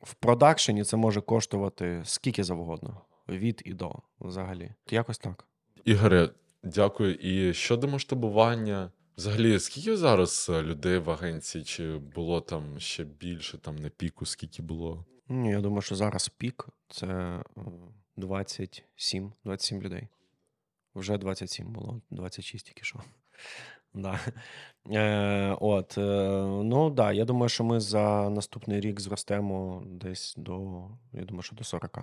В 0.03 0.13
продакшені 0.13 0.83
це 0.83 0.97
може 0.97 1.21
коштувати 1.21 2.01
скільки 2.05 2.43
завгодно. 2.43 3.01
Від 3.29 3.61
і 3.65 3.73
до 3.73 3.95
взагалі. 4.19 4.71
Якось 4.89 5.17
так. 5.17 5.47
Ігоре, 5.85 6.29
дякую. 6.63 7.15
І 7.15 7.53
щодо 7.53 7.87
масштабування, 7.87 8.91
взагалі, 9.17 9.59
скільки 9.59 9.97
зараз 9.97 10.47
е, 10.49 10.61
людей 10.61 10.97
в 10.97 11.09
агенції? 11.09 11.63
Чи 11.63 11.97
було 11.97 12.41
там 12.41 12.79
ще 12.79 13.03
більше, 13.03 13.57
там 13.57 13.75
на 13.75 13.89
піку, 13.89 14.25
скільки 14.25 14.61
було? 14.61 15.05
Ні, 15.27 15.49
я 15.49 15.61
думаю, 15.61 15.81
що 15.81 15.95
зараз 15.95 16.29
пік 16.29 16.67
це 16.89 17.07
е, 17.07 17.43
27, 18.17 19.33
27 19.43 19.81
людей. 19.81 20.07
Вже 20.95 21.17
27 21.17 21.73
було, 21.73 22.01
26 22.11 22.65
тільки 22.65 22.83
що. 22.83 22.99
Да. 23.93 24.19
Е, 24.91 25.57
от, 25.59 25.97
е, 25.97 26.01
ну 26.63 26.89
да, 26.89 27.11
я 27.11 27.25
думаю, 27.25 27.49
що 27.49 27.63
ми 27.63 27.79
за 27.79 28.29
наступний 28.29 28.79
рік 28.79 28.99
зростемо 28.99 29.83
десь 29.85 30.33
до, 30.37 30.83
я 31.13 31.23
думаю, 31.23 31.41
що 31.41 31.55
до 31.55 31.63
40. 31.63 31.99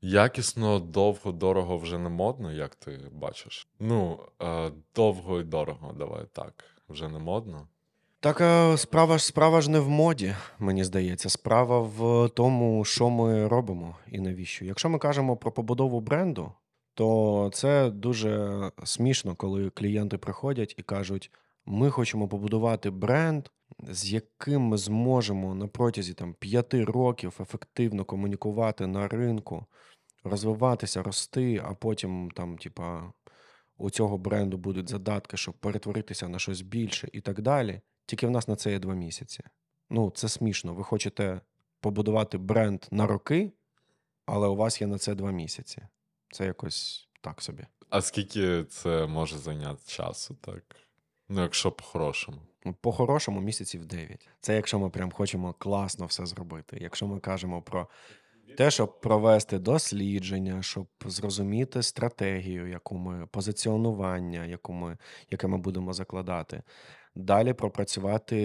Якісно, 0.00 0.78
довго, 0.78 1.32
дорого 1.32 1.78
вже 1.78 1.98
не 1.98 2.08
модно, 2.08 2.52
як 2.52 2.74
ти 2.74 3.00
бачиш? 3.12 3.68
Ну, 3.80 4.18
е, 4.42 4.70
довго 4.94 5.40
і 5.40 5.44
дорого, 5.44 5.92
давай 5.92 6.24
так. 6.32 6.64
Вже 6.88 7.08
не 7.08 7.18
модно. 7.18 7.68
Так, 8.20 8.40
е, 8.40 8.76
справа 8.76 9.18
ж 9.18 9.24
справа 9.24 9.60
ж 9.60 9.70
не 9.70 9.80
в 9.80 9.88
моді, 9.88 10.34
мені 10.58 10.84
здається. 10.84 11.28
Справа 11.30 11.80
в 11.80 12.28
тому, 12.28 12.84
що 12.84 13.10
ми 13.10 13.48
робимо 13.48 13.96
і 14.10 14.20
навіщо. 14.20 14.64
Якщо 14.64 14.88
ми 14.88 14.98
кажемо 14.98 15.36
про 15.36 15.52
побудову 15.52 16.00
бренду, 16.00 16.52
то 16.98 17.50
це 17.52 17.90
дуже 17.90 18.62
смішно, 18.84 19.34
коли 19.34 19.70
клієнти 19.70 20.18
приходять 20.18 20.74
і 20.78 20.82
кажуть: 20.82 21.30
ми 21.66 21.90
хочемо 21.90 22.28
побудувати 22.28 22.90
бренд, 22.90 23.48
з 23.88 24.12
яким 24.12 24.62
ми 24.62 24.76
зможемо 24.76 25.54
на 25.54 25.66
протязі 25.66 26.14
там, 26.14 26.34
п'яти 26.34 26.84
років 26.84 27.38
ефективно 27.40 28.04
комунікувати 28.04 28.86
на 28.86 29.08
ринку, 29.08 29.66
розвиватися, 30.24 31.02
рости, 31.02 31.62
а 31.64 31.74
потім 31.74 32.30
там, 32.30 32.58
типа, 32.58 33.12
у 33.76 33.90
цього 33.90 34.18
бренду 34.18 34.58
будуть 34.58 34.90
задатки, 34.90 35.36
щоб 35.36 35.54
перетворитися 35.54 36.28
на 36.28 36.38
щось 36.38 36.60
більше 36.60 37.08
і 37.12 37.20
так 37.20 37.40
далі. 37.40 37.80
Тільки 38.06 38.26
в 38.26 38.30
нас 38.30 38.48
на 38.48 38.56
це 38.56 38.70
є 38.70 38.78
два 38.78 38.94
місяці. 38.94 39.44
Ну, 39.90 40.12
це 40.14 40.28
смішно. 40.28 40.74
Ви 40.74 40.84
хочете 40.84 41.40
побудувати 41.80 42.38
бренд 42.38 42.84
на 42.90 43.06
роки, 43.06 43.52
але 44.26 44.48
у 44.48 44.56
вас 44.56 44.80
є 44.80 44.86
на 44.86 44.98
це 44.98 45.14
два 45.14 45.30
місяці. 45.30 45.82
Це 46.30 46.46
якось 46.46 47.08
так 47.20 47.42
собі. 47.42 47.66
А 47.90 48.02
скільки 48.02 48.64
це 48.64 49.06
може 49.06 49.38
зайняти 49.38 49.82
часу, 49.86 50.36
так? 50.40 50.76
Ну, 51.28 51.42
якщо 51.42 51.72
по-хорошому. 51.72 52.38
Ну, 52.64 52.74
По-хорошому 52.80 53.40
місяців 53.40 53.86
9. 53.86 54.28
Це 54.40 54.54
якщо 54.54 54.78
ми 54.78 54.90
прям 54.90 55.12
хочемо 55.12 55.52
класно 55.58 56.06
все 56.06 56.26
зробити. 56.26 56.78
Якщо 56.80 57.06
ми 57.06 57.20
кажемо 57.20 57.62
про 57.62 57.88
те, 58.56 58.70
щоб 58.70 59.00
провести 59.00 59.58
дослідження, 59.58 60.62
щоб 60.62 60.86
зрозуміти 61.04 61.82
стратегію, 61.82 62.68
яку 62.68 62.94
ми 62.94 63.26
позиціонування, 63.26 64.44
яку 64.44 64.72
ми, 64.72 64.98
яке 65.30 65.46
ми 65.46 65.58
будемо 65.58 65.92
закладати. 65.92 66.62
Далі 67.18 67.52
пропрацювати 67.52 68.36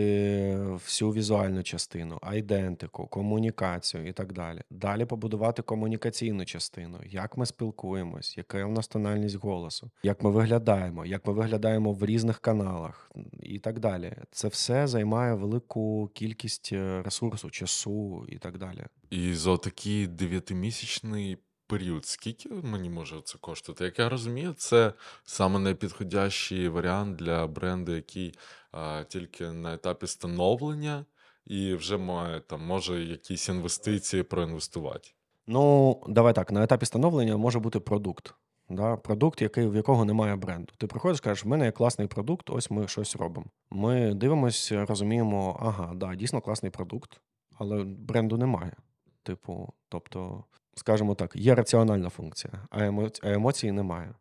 всю 0.74 1.12
візуальну 1.12 1.64
частину, 1.64 2.20
айдентику, 2.22 3.08
комунікацію 3.08 4.08
і 4.08 4.12
так 4.12 4.34
далі. 4.34 4.62
Далі 4.70 5.06
побудувати 5.06 5.62
комунікаційну 5.62 6.46
частину, 6.46 7.00
як 7.06 7.38
ми 7.38 7.46
спілкуємось, 7.46 8.38
яка 8.38 8.66
у 8.66 8.72
нас 8.72 8.88
тональність 8.88 9.36
голосу, 9.36 9.92
як 10.04 10.24
ми 10.24 10.32
виглядаємо, 10.32 11.06
як 11.06 11.28
ми 11.28 11.34
виглядаємо 11.34 11.94
в 11.94 12.06
різних 12.06 12.40
каналах 12.40 13.12
і 13.40 13.60
так 13.60 13.80
далі. 13.80 14.14
Це 14.32 14.48
все 14.48 14.88
займає 14.88 15.34
велику 15.34 16.12
кількість 16.14 16.70
е, 16.74 17.02
ресурсу, 17.02 17.50
часу 17.50 18.26
і 18.30 18.38
так 18.38 18.58
далі. 18.58 18.86
І 19.10 19.34
за 19.34 19.58
такий 19.58 20.08
дев'ятимісячний 20.08 21.38
період, 21.74 22.06
скільки 22.06 22.50
мені 22.50 22.90
може 22.90 23.22
це 23.24 23.38
коштувати? 23.38 23.84
Як 23.84 24.00
я 24.00 24.10
розумію, 24.10 24.54
це 24.58 24.94
саме 25.24 25.60
найпідходящий 25.60 26.70
варіант 26.70 27.16
для 27.16 27.48
бренду, 27.48 27.96
який 27.96 28.34
а, 28.72 29.04
тільки 29.04 29.52
на 29.52 29.74
етапі 29.74 30.08
становлення 30.08 31.06
і 31.46 31.74
вже 31.74 31.98
має 31.98 32.40
там 32.40 32.66
може 32.66 33.04
якісь 33.04 33.50
інвестиції 33.50 34.24
проінвестувати. 34.24 35.10
Ну, 35.48 35.98
давай 36.08 36.34
так, 36.34 36.52
на 36.52 36.64
етапі 36.64 36.86
становлення 36.86 37.38
може 37.38 37.60
бути 37.60 37.80
продукт. 37.80 38.34
Да? 38.70 38.98
Продукт, 38.98 39.42
який, 39.42 39.68
в 39.68 39.76
якого 39.76 40.06
немає 40.06 40.36
бренду. 40.36 40.74
Ти 40.78 40.88
приходиш, 40.88 41.22
кажеш, 41.22 41.46
в 41.46 41.48
мене 41.48 41.66
є 41.66 41.72
класний 41.72 42.08
продукт, 42.08 42.50
ось 42.50 42.72
ми 42.72 42.88
щось 42.88 43.16
робимо. 43.16 43.48
Ми 43.72 44.14
дивимося, 44.14 44.86
розуміємо, 44.86 45.60
ага, 45.62 45.94
да, 45.96 46.16
дійсно 46.16 46.42
класний 46.42 46.72
продукт, 46.72 47.22
але 47.58 47.84
бренду 47.84 48.38
немає. 48.38 48.76
Типу, 49.24 49.74
тобто, 49.90 50.44
скажімо 50.76 51.16
так, 51.16 51.36
є 51.36 51.56
раціональна 51.56 52.10
функція, 52.10 52.68
а, 52.70 52.86
емоці... 52.86 53.22
а 53.24 53.32
емоції 53.32 53.72
немає. 53.72 54.16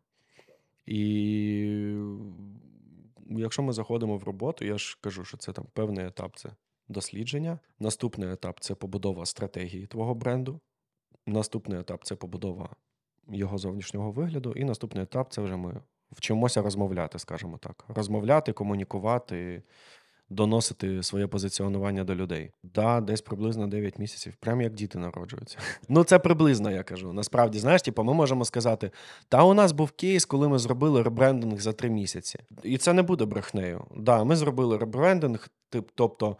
І 0.85 1.95
якщо 3.29 3.63
ми 3.63 3.73
заходимо 3.73 4.17
в 4.17 4.23
роботу, 4.23 4.65
я 4.65 4.77
ж 4.77 4.97
кажу, 5.01 5.25
що 5.25 5.37
це 5.37 5.51
там 5.51 5.65
певний 5.73 6.05
етап 6.05 6.35
це 6.35 6.49
дослідження. 6.87 7.59
Наступний 7.79 8.31
етап 8.31 8.59
це 8.59 8.75
побудова 8.75 9.25
стратегії 9.25 9.87
твого 9.87 10.15
бренду. 10.15 10.59
Наступний 11.25 11.79
етап 11.79 12.03
це 12.03 12.15
побудова 12.15 12.75
його 13.27 13.57
зовнішнього 13.57 14.11
вигляду. 14.11 14.53
І 14.55 14.63
наступний 14.63 15.03
етап 15.03 15.33
це 15.33 15.41
вже 15.41 15.55
ми 15.55 15.81
вчимося 16.11 16.61
розмовляти, 16.61 17.19
скажімо 17.19 17.57
так. 17.57 17.85
Розмовляти, 17.87 18.53
комунікувати, 18.53 19.63
доносити 20.33 21.03
своє 21.03 21.27
позиціонування 21.27 22.03
до 22.03 22.15
людей. 22.15 22.51
Да, 22.63 23.01
десь 23.01 23.21
приблизно 23.21 23.67
9 23.67 23.99
місяців, 23.99 24.35
прям 24.39 24.61
як 24.61 24.73
діти 24.73 24.99
народжуються. 24.99 25.57
Ну, 25.89 26.03
це 26.03 26.19
приблизно, 26.19 26.71
я 26.71 26.83
кажу. 26.83 27.13
Насправді, 27.13 27.59
знаєш, 27.59 27.81
типу, 27.81 28.03
ми 28.03 28.13
можемо 28.13 28.45
сказати: 28.45 28.91
та 29.29 29.43
у 29.43 29.53
нас 29.53 29.71
був 29.71 29.91
кейс, 29.91 30.25
коли 30.25 30.47
ми 30.49 30.59
зробили 30.59 31.03
ребрендинг 31.03 31.59
за 31.59 31.73
3 31.73 31.89
місяці. 31.89 32.39
І 32.63 32.77
це 32.77 32.93
не 32.93 33.01
буде 33.01 33.25
брехнею. 33.25 33.85
Да, 33.97 34.23
ми 34.23 34.35
зробили 34.35 34.77
ребрендинг, 34.77 35.49
тип, 35.69 35.89
тобто. 35.95 36.37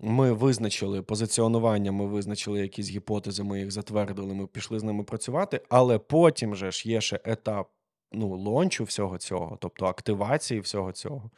Ми 0.00 0.32
визначили 0.32 1.02
позиціонування, 1.02 1.92
ми 1.92 2.06
визначили 2.06 2.60
якісь 2.60 2.90
гіпотези, 2.90 3.42
ми 3.42 3.60
їх 3.60 3.70
затвердили, 3.70 4.34
ми 4.34 4.46
пішли 4.46 4.78
з 4.78 4.82
ними 4.82 5.04
працювати, 5.04 5.60
але 5.68 5.98
потім 5.98 6.56
же 6.56 6.70
ж 6.70 6.88
є 6.88 7.00
ще 7.00 7.20
етап 7.24 7.68
ну, 8.12 8.28
лончу 8.28 8.84
всього 8.84 9.18
цього, 9.18 9.58
тобто 9.60 9.86
активації 9.86 10.60
всього 10.60 10.92
цього. 10.92 11.30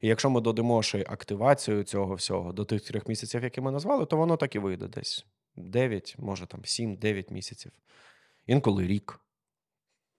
І 0.00 0.08
якщо 0.08 0.30
ми 0.30 0.40
додамо 0.40 0.82
ще 0.82 1.04
активацію 1.08 1.84
цього 1.84 2.14
всього 2.14 2.52
до 2.52 2.64
тих 2.64 2.82
трьох 2.82 3.08
місяців, 3.08 3.42
які 3.44 3.60
ми 3.60 3.70
назвали, 3.70 4.06
то 4.06 4.16
воно 4.16 4.36
так 4.36 4.54
і 4.54 4.58
вийде 4.58 4.88
десь 4.88 5.26
9, 5.56 6.16
може 6.18 6.46
там 6.46 6.60
7-9 6.60 7.32
місяців. 7.32 7.72
Інколи 8.46 8.86
рік. 8.86 9.20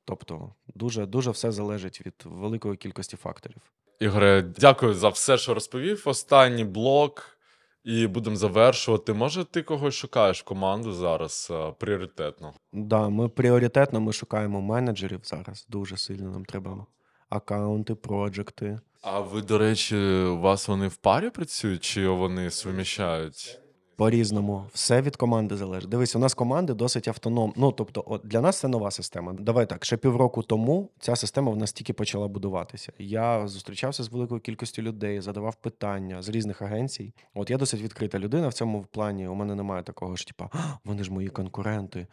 Тобто, 0.05 0.53
дуже, 0.75 1.05
дуже 1.05 1.31
все 1.31 1.51
залежить 1.51 2.05
від 2.05 2.13
великої 2.25 2.77
кількості 2.77 3.17
факторів. 3.17 3.61
Ігоре, 3.99 4.41
дякую 4.41 4.93
за 4.93 5.09
все, 5.09 5.37
що 5.37 5.53
розповів. 5.53 6.03
Останній 6.05 6.65
блок. 6.65 7.37
І 7.83 8.07
будемо 8.07 8.35
завершувати. 8.35 9.13
Може, 9.13 9.45
ти 9.45 9.61
когось 9.63 9.93
шукаєш 9.93 10.41
в 10.41 10.43
команду 10.43 10.93
зараз 10.93 11.47
а, 11.51 11.71
пріоритетно? 11.71 12.53
Да, 12.73 13.09
ми 13.09 13.29
пріоритетно 13.29 14.01
ми 14.01 14.13
шукаємо 14.13 14.61
менеджерів 14.61 15.19
зараз. 15.23 15.65
Дуже 15.69 15.97
сильно 15.97 16.31
нам 16.31 16.45
треба 16.45 16.85
акаунти, 17.29 17.95
проджекти. 17.95 18.79
А 19.09 19.19
ви, 19.19 19.41
до 19.41 19.57
речі, 19.57 19.95
у 19.97 20.39
вас 20.39 20.67
вони 20.67 20.87
в 20.87 20.95
парі 20.95 21.29
працюють, 21.29 21.83
чи 21.83 22.07
вони 22.07 22.51
суміщають? 22.51 23.59
По-різному, 23.95 24.65
все 24.73 25.01
від 25.01 25.15
команди 25.15 25.57
залежить. 25.57 25.89
Дивись, 25.89 26.15
у 26.15 26.19
нас 26.19 26.33
команди 26.33 26.73
досить 26.73 27.07
автономні. 27.07 27.53
Ну 27.57 27.71
тобто, 27.71 28.03
от 28.07 28.21
для 28.25 28.41
нас 28.41 28.59
це 28.59 28.67
нова 28.67 28.91
система. 28.91 29.33
Давай 29.33 29.69
так, 29.69 29.85
ще 29.85 29.97
півроку 29.97 30.43
тому 30.43 30.89
ця 30.99 31.15
система 31.15 31.51
в 31.51 31.57
нас 31.57 31.73
тільки 31.73 31.93
почала 31.93 32.27
будуватися. 32.27 32.93
Я 32.99 33.47
зустрічався 33.47 34.03
з 34.03 34.09
великою 34.09 34.41
кількістю 34.41 34.81
людей, 34.81 35.21
задавав 35.21 35.55
питання 35.55 36.21
з 36.21 36.29
різних 36.29 36.61
агенцій. 36.61 37.13
От 37.33 37.49
я 37.49 37.57
досить 37.57 37.81
відкрита 37.81 38.19
людина 38.19 38.47
в 38.47 38.53
цьому 38.53 38.85
плані. 38.91 39.27
У 39.27 39.35
мене 39.35 39.55
немає 39.55 39.83
такого 39.83 40.15
ж, 40.15 40.27
типа, 40.27 40.49
вони 40.85 41.03
ж 41.03 41.11
мої 41.11 41.27
конкуренти. 41.27 42.07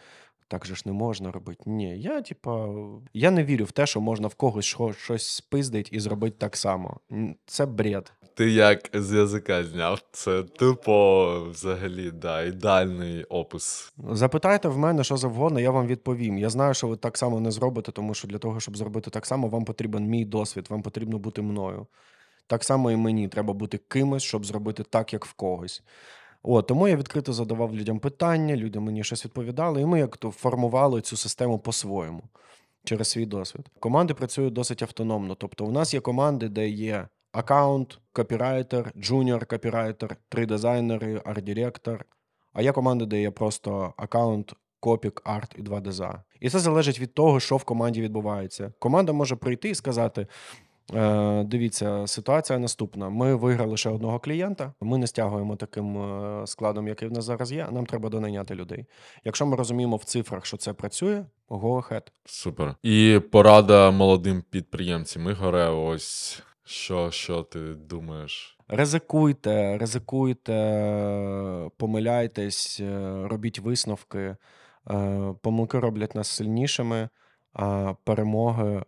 Так 0.48 0.66
же 0.66 0.74
ж 0.74 0.82
не 0.86 0.92
можна 0.92 1.32
робити. 1.32 1.62
Ні, 1.66 1.98
я 1.98 2.22
типа, 2.22 2.68
я 3.12 3.30
не 3.30 3.44
вірю 3.44 3.64
в 3.64 3.72
те, 3.72 3.86
що 3.86 4.00
можна 4.00 4.28
в 4.28 4.34
когось 4.34 4.76
щось 4.96 5.26
спиздить 5.26 5.88
і 5.92 6.00
зробити 6.00 6.36
так 6.38 6.56
само. 6.56 7.00
Це 7.46 7.66
бред. 7.66 8.12
Ти 8.34 8.50
як 8.50 8.90
з 8.94 9.12
язика 9.12 9.64
зняв? 9.64 10.02
Це 10.12 10.42
тупо 10.42 11.48
взагалі 11.50 12.10
да, 12.10 12.42
ідеальний 12.42 13.24
опис. 13.24 13.92
Запитайте 14.10 14.68
в 14.68 14.78
мене 14.78 15.04
що 15.04 15.16
завгодно, 15.16 15.60
я 15.60 15.70
вам 15.70 15.86
відповім. 15.86 16.38
Я 16.38 16.50
знаю, 16.50 16.74
що 16.74 16.88
ви 16.88 16.96
так 16.96 17.18
само 17.18 17.40
не 17.40 17.50
зробите, 17.50 17.92
тому 17.92 18.14
що 18.14 18.28
для 18.28 18.38
того, 18.38 18.60
щоб 18.60 18.76
зробити 18.76 19.10
так 19.10 19.26
само, 19.26 19.48
вам 19.48 19.64
потрібен 19.64 20.04
мій 20.04 20.24
досвід, 20.24 20.66
вам 20.70 20.82
потрібно 20.82 21.18
бути 21.18 21.42
мною. 21.42 21.86
Так 22.46 22.64
само 22.64 22.90
і 22.90 22.96
мені 22.96 23.28
треба 23.28 23.52
бути 23.52 23.78
кимось, 23.78 24.22
щоб 24.22 24.46
зробити 24.46 24.82
так, 24.82 25.12
як 25.12 25.24
в 25.24 25.32
когось. 25.32 25.82
От, 26.46 26.66
тому 26.66 26.88
я 26.88 26.96
відкрито 26.96 27.32
задавав 27.32 27.76
людям 27.76 27.98
питання, 27.98 28.56
люди 28.56 28.80
мені 28.80 29.04
щось 29.04 29.24
відповідали, 29.24 29.80
і 29.80 29.86
ми 29.86 29.98
як 29.98 30.16
то 30.16 30.30
формували 30.30 31.00
цю 31.00 31.16
систему 31.16 31.58
по-своєму 31.58 32.22
через 32.84 33.08
свій 33.08 33.26
досвід. 33.26 33.66
Команди 33.80 34.14
працюють 34.14 34.52
досить 34.52 34.82
автономно. 34.82 35.34
Тобто, 35.34 35.66
у 35.66 35.70
нас 35.70 35.94
є 35.94 36.00
команди, 36.00 36.48
де 36.48 36.68
є 36.68 37.08
аккаунт, 37.32 37.98
копірайтер, 38.12 38.92
джуніор 38.96 39.46
копірайтер, 39.46 40.16
три 40.28 40.46
дизайнери, 40.46 41.22
арт-директор. 41.24 42.04
А 42.52 42.62
є 42.62 42.72
команди, 42.72 43.06
де 43.06 43.20
є 43.20 43.30
просто 43.30 43.94
аккаунт, 43.96 44.52
копік, 44.80 45.22
арт 45.24 45.54
і 45.58 45.62
два 45.62 45.80
диза. 45.80 46.22
І 46.40 46.50
це 46.50 46.58
залежить 46.58 47.00
від 47.00 47.14
того, 47.14 47.40
що 47.40 47.56
в 47.56 47.64
команді 47.64 48.02
відбувається. 48.02 48.72
Команда 48.78 49.12
може 49.12 49.36
прийти 49.36 49.68
і 49.70 49.74
сказати: 49.74 50.26
дивіться, 51.44 52.06
ситуація 52.06 52.58
наступна. 52.58 53.08
Ми 53.08 53.34
виграли 53.34 53.76
ще 53.76 53.90
одного 53.90 54.18
клієнта. 54.18 54.72
Ми 54.80 54.98
не 54.98 55.06
стягуємо 55.06 55.56
таким 55.56 55.98
е, 55.98 56.46
складом, 56.46 56.88
який 56.88 57.08
в 57.08 57.12
нас 57.12 57.24
зараз 57.24 57.52
є. 57.52 57.68
Нам 57.72 57.86
треба 57.86 58.08
донайняти 58.08 58.54
людей. 58.54 58.86
Якщо 59.24 59.46
ми 59.46 59.56
розуміємо 59.56 59.96
в 59.96 60.04
цифрах, 60.04 60.46
що 60.46 60.56
це 60.56 60.72
працює, 60.72 61.24
go 61.48 61.88
ahead. 61.88 62.02
Супер. 62.24 62.74
І 62.82 63.20
порада 63.32 63.90
молодим 63.90 64.42
підприємцям. 64.50 65.30
Ігоре, 65.30 65.68
ось 65.68 66.42
що, 66.64 67.10
що 67.10 67.42
ти 67.42 67.58
думаєш? 67.74 68.58
Ризикуйте, 68.68 69.78
ризикуйте, 69.78 71.70
помиляйтесь, 71.76 72.80
е, 72.80 73.18
робіть 73.28 73.58
висновки. 73.58 74.36
Помилки 75.42 75.78
роблять 75.78 76.14
нас 76.14 76.28
сильнішими 76.28 77.08
перемоги 78.04 78.84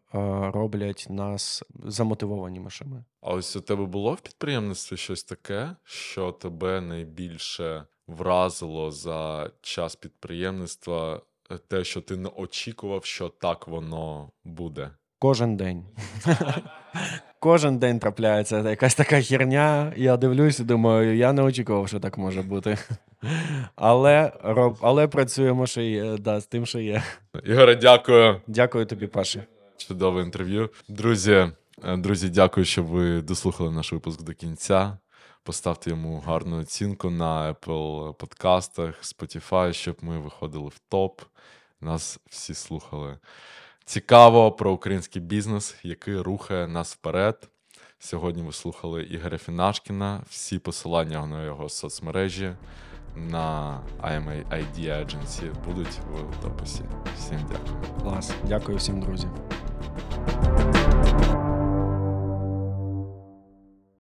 роблять 0.52 1.06
нас 1.10 1.62
замотивованішими. 1.84 3.04
А 3.20 3.32
ось 3.32 3.56
у 3.56 3.60
тебе 3.60 3.84
було 3.84 4.14
в 4.14 4.20
підприємництві 4.20 4.96
щось 4.96 5.24
таке, 5.24 5.76
що 5.84 6.32
тебе 6.32 6.80
найбільше 6.80 7.84
вразило 8.06 8.90
за 8.90 9.50
час 9.60 9.96
підприємництва, 9.96 11.20
те, 11.68 11.84
що 11.84 12.00
ти 12.00 12.16
не 12.16 12.28
очікував, 12.28 13.04
що 13.04 13.28
так 13.28 13.68
воно 13.68 14.30
буде. 14.44 14.90
Кожен 15.18 15.56
день. 15.56 15.84
Кожен 17.40 17.78
день 17.78 17.98
трапляється 17.98 18.70
якась 18.70 18.94
така 18.94 19.20
херня. 19.20 19.92
Я 19.96 20.16
дивлюсь 20.16 20.60
і 20.60 20.64
думаю, 20.64 21.16
я 21.16 21.32
не 21.32 21.42
очікував, 21.42 21.88
що 21.88 22.00
так 22.00 22.18
може 22.18 22.42
бути. 22.42 22.78
Але 23.76 24.32
роб, 24.44 24.78
але 24.80 25.08
працюємо 25.08 25.66
ще 25.66 25.84
є, 25.84 26.16
да, 26.18 26.40
з 26.40 26.46
тим, 26.46 26.66
що 26.66 26.78
є. 26.78 27.02
Ігоре, 27.44 27.74
дякую. 27.74 28.40
Дякую 28.46 28.86
тобі, 28.86 29.06
Паші. 29.06 29.42
Чудове 29.76 30.22
інтерв'ю. 30.22 30.70
Друзі, 30.88 31.32
е, 31.84 31.96
друзі, 31.96 32.28
дякую, 32.28 32.66
що 32.66 32.82
ви 32.82 33.22
дослухали 33.22 33.70
наш 33.70 33.92
випуск 33.92 34.22
до 34.22 34.32
кінця. 34.32 34.98
Поставте 35.42 35.90
йому 35.90 36.22
гарну 36.26 36.60
оцінку 36.60 37.10
на 37.10 37.52
Apple 37.52 38.14
подкастах, 38.14 39.02
Spotify, 39.02 39.72
щоб 39.72 39.96
ми 40.00 40.18
виходили 40.18 40.68
в 40.68 40.78
топ. 40.88 41.20
Нас 41.80 42.20
всі 42.30 42.54
слухали. 42.54 43.18
Цікаво 43.86 44.52
про 44.52 44.72
український 44.72 45.22
бізнес, 45.22 45.76
який 45.82 46.18
рухає 46.18 46.68
нас 46.68 46.94
вперед. 46.94 47.48
Сьогодні 47.98 48.42
ви 48.42 48.52
слухали 48.52 49.02
Ігоря 49.02 49.38
Фінашкіна. 49.38 50.22
Всі 50.30 50.58
посилання 50.58 51.26
на 51.26 51.44
його 51.44 51.68
соцмережі 51.68 52.52
на 53.16 53.80
IMA 54.02 54.48
ID 54.48 54.78
Agency 54.78 55.64
будуть 55.66 56.00
в 56.12 56.42
дописі. 56.42 56.82
Всім 57.18 57.38
дякую. 57.50 58.02
Клас. 58.02 58.32
Дякую 58.48 58.78
всім, 58.78 59.00
друзі. 59.00 59.28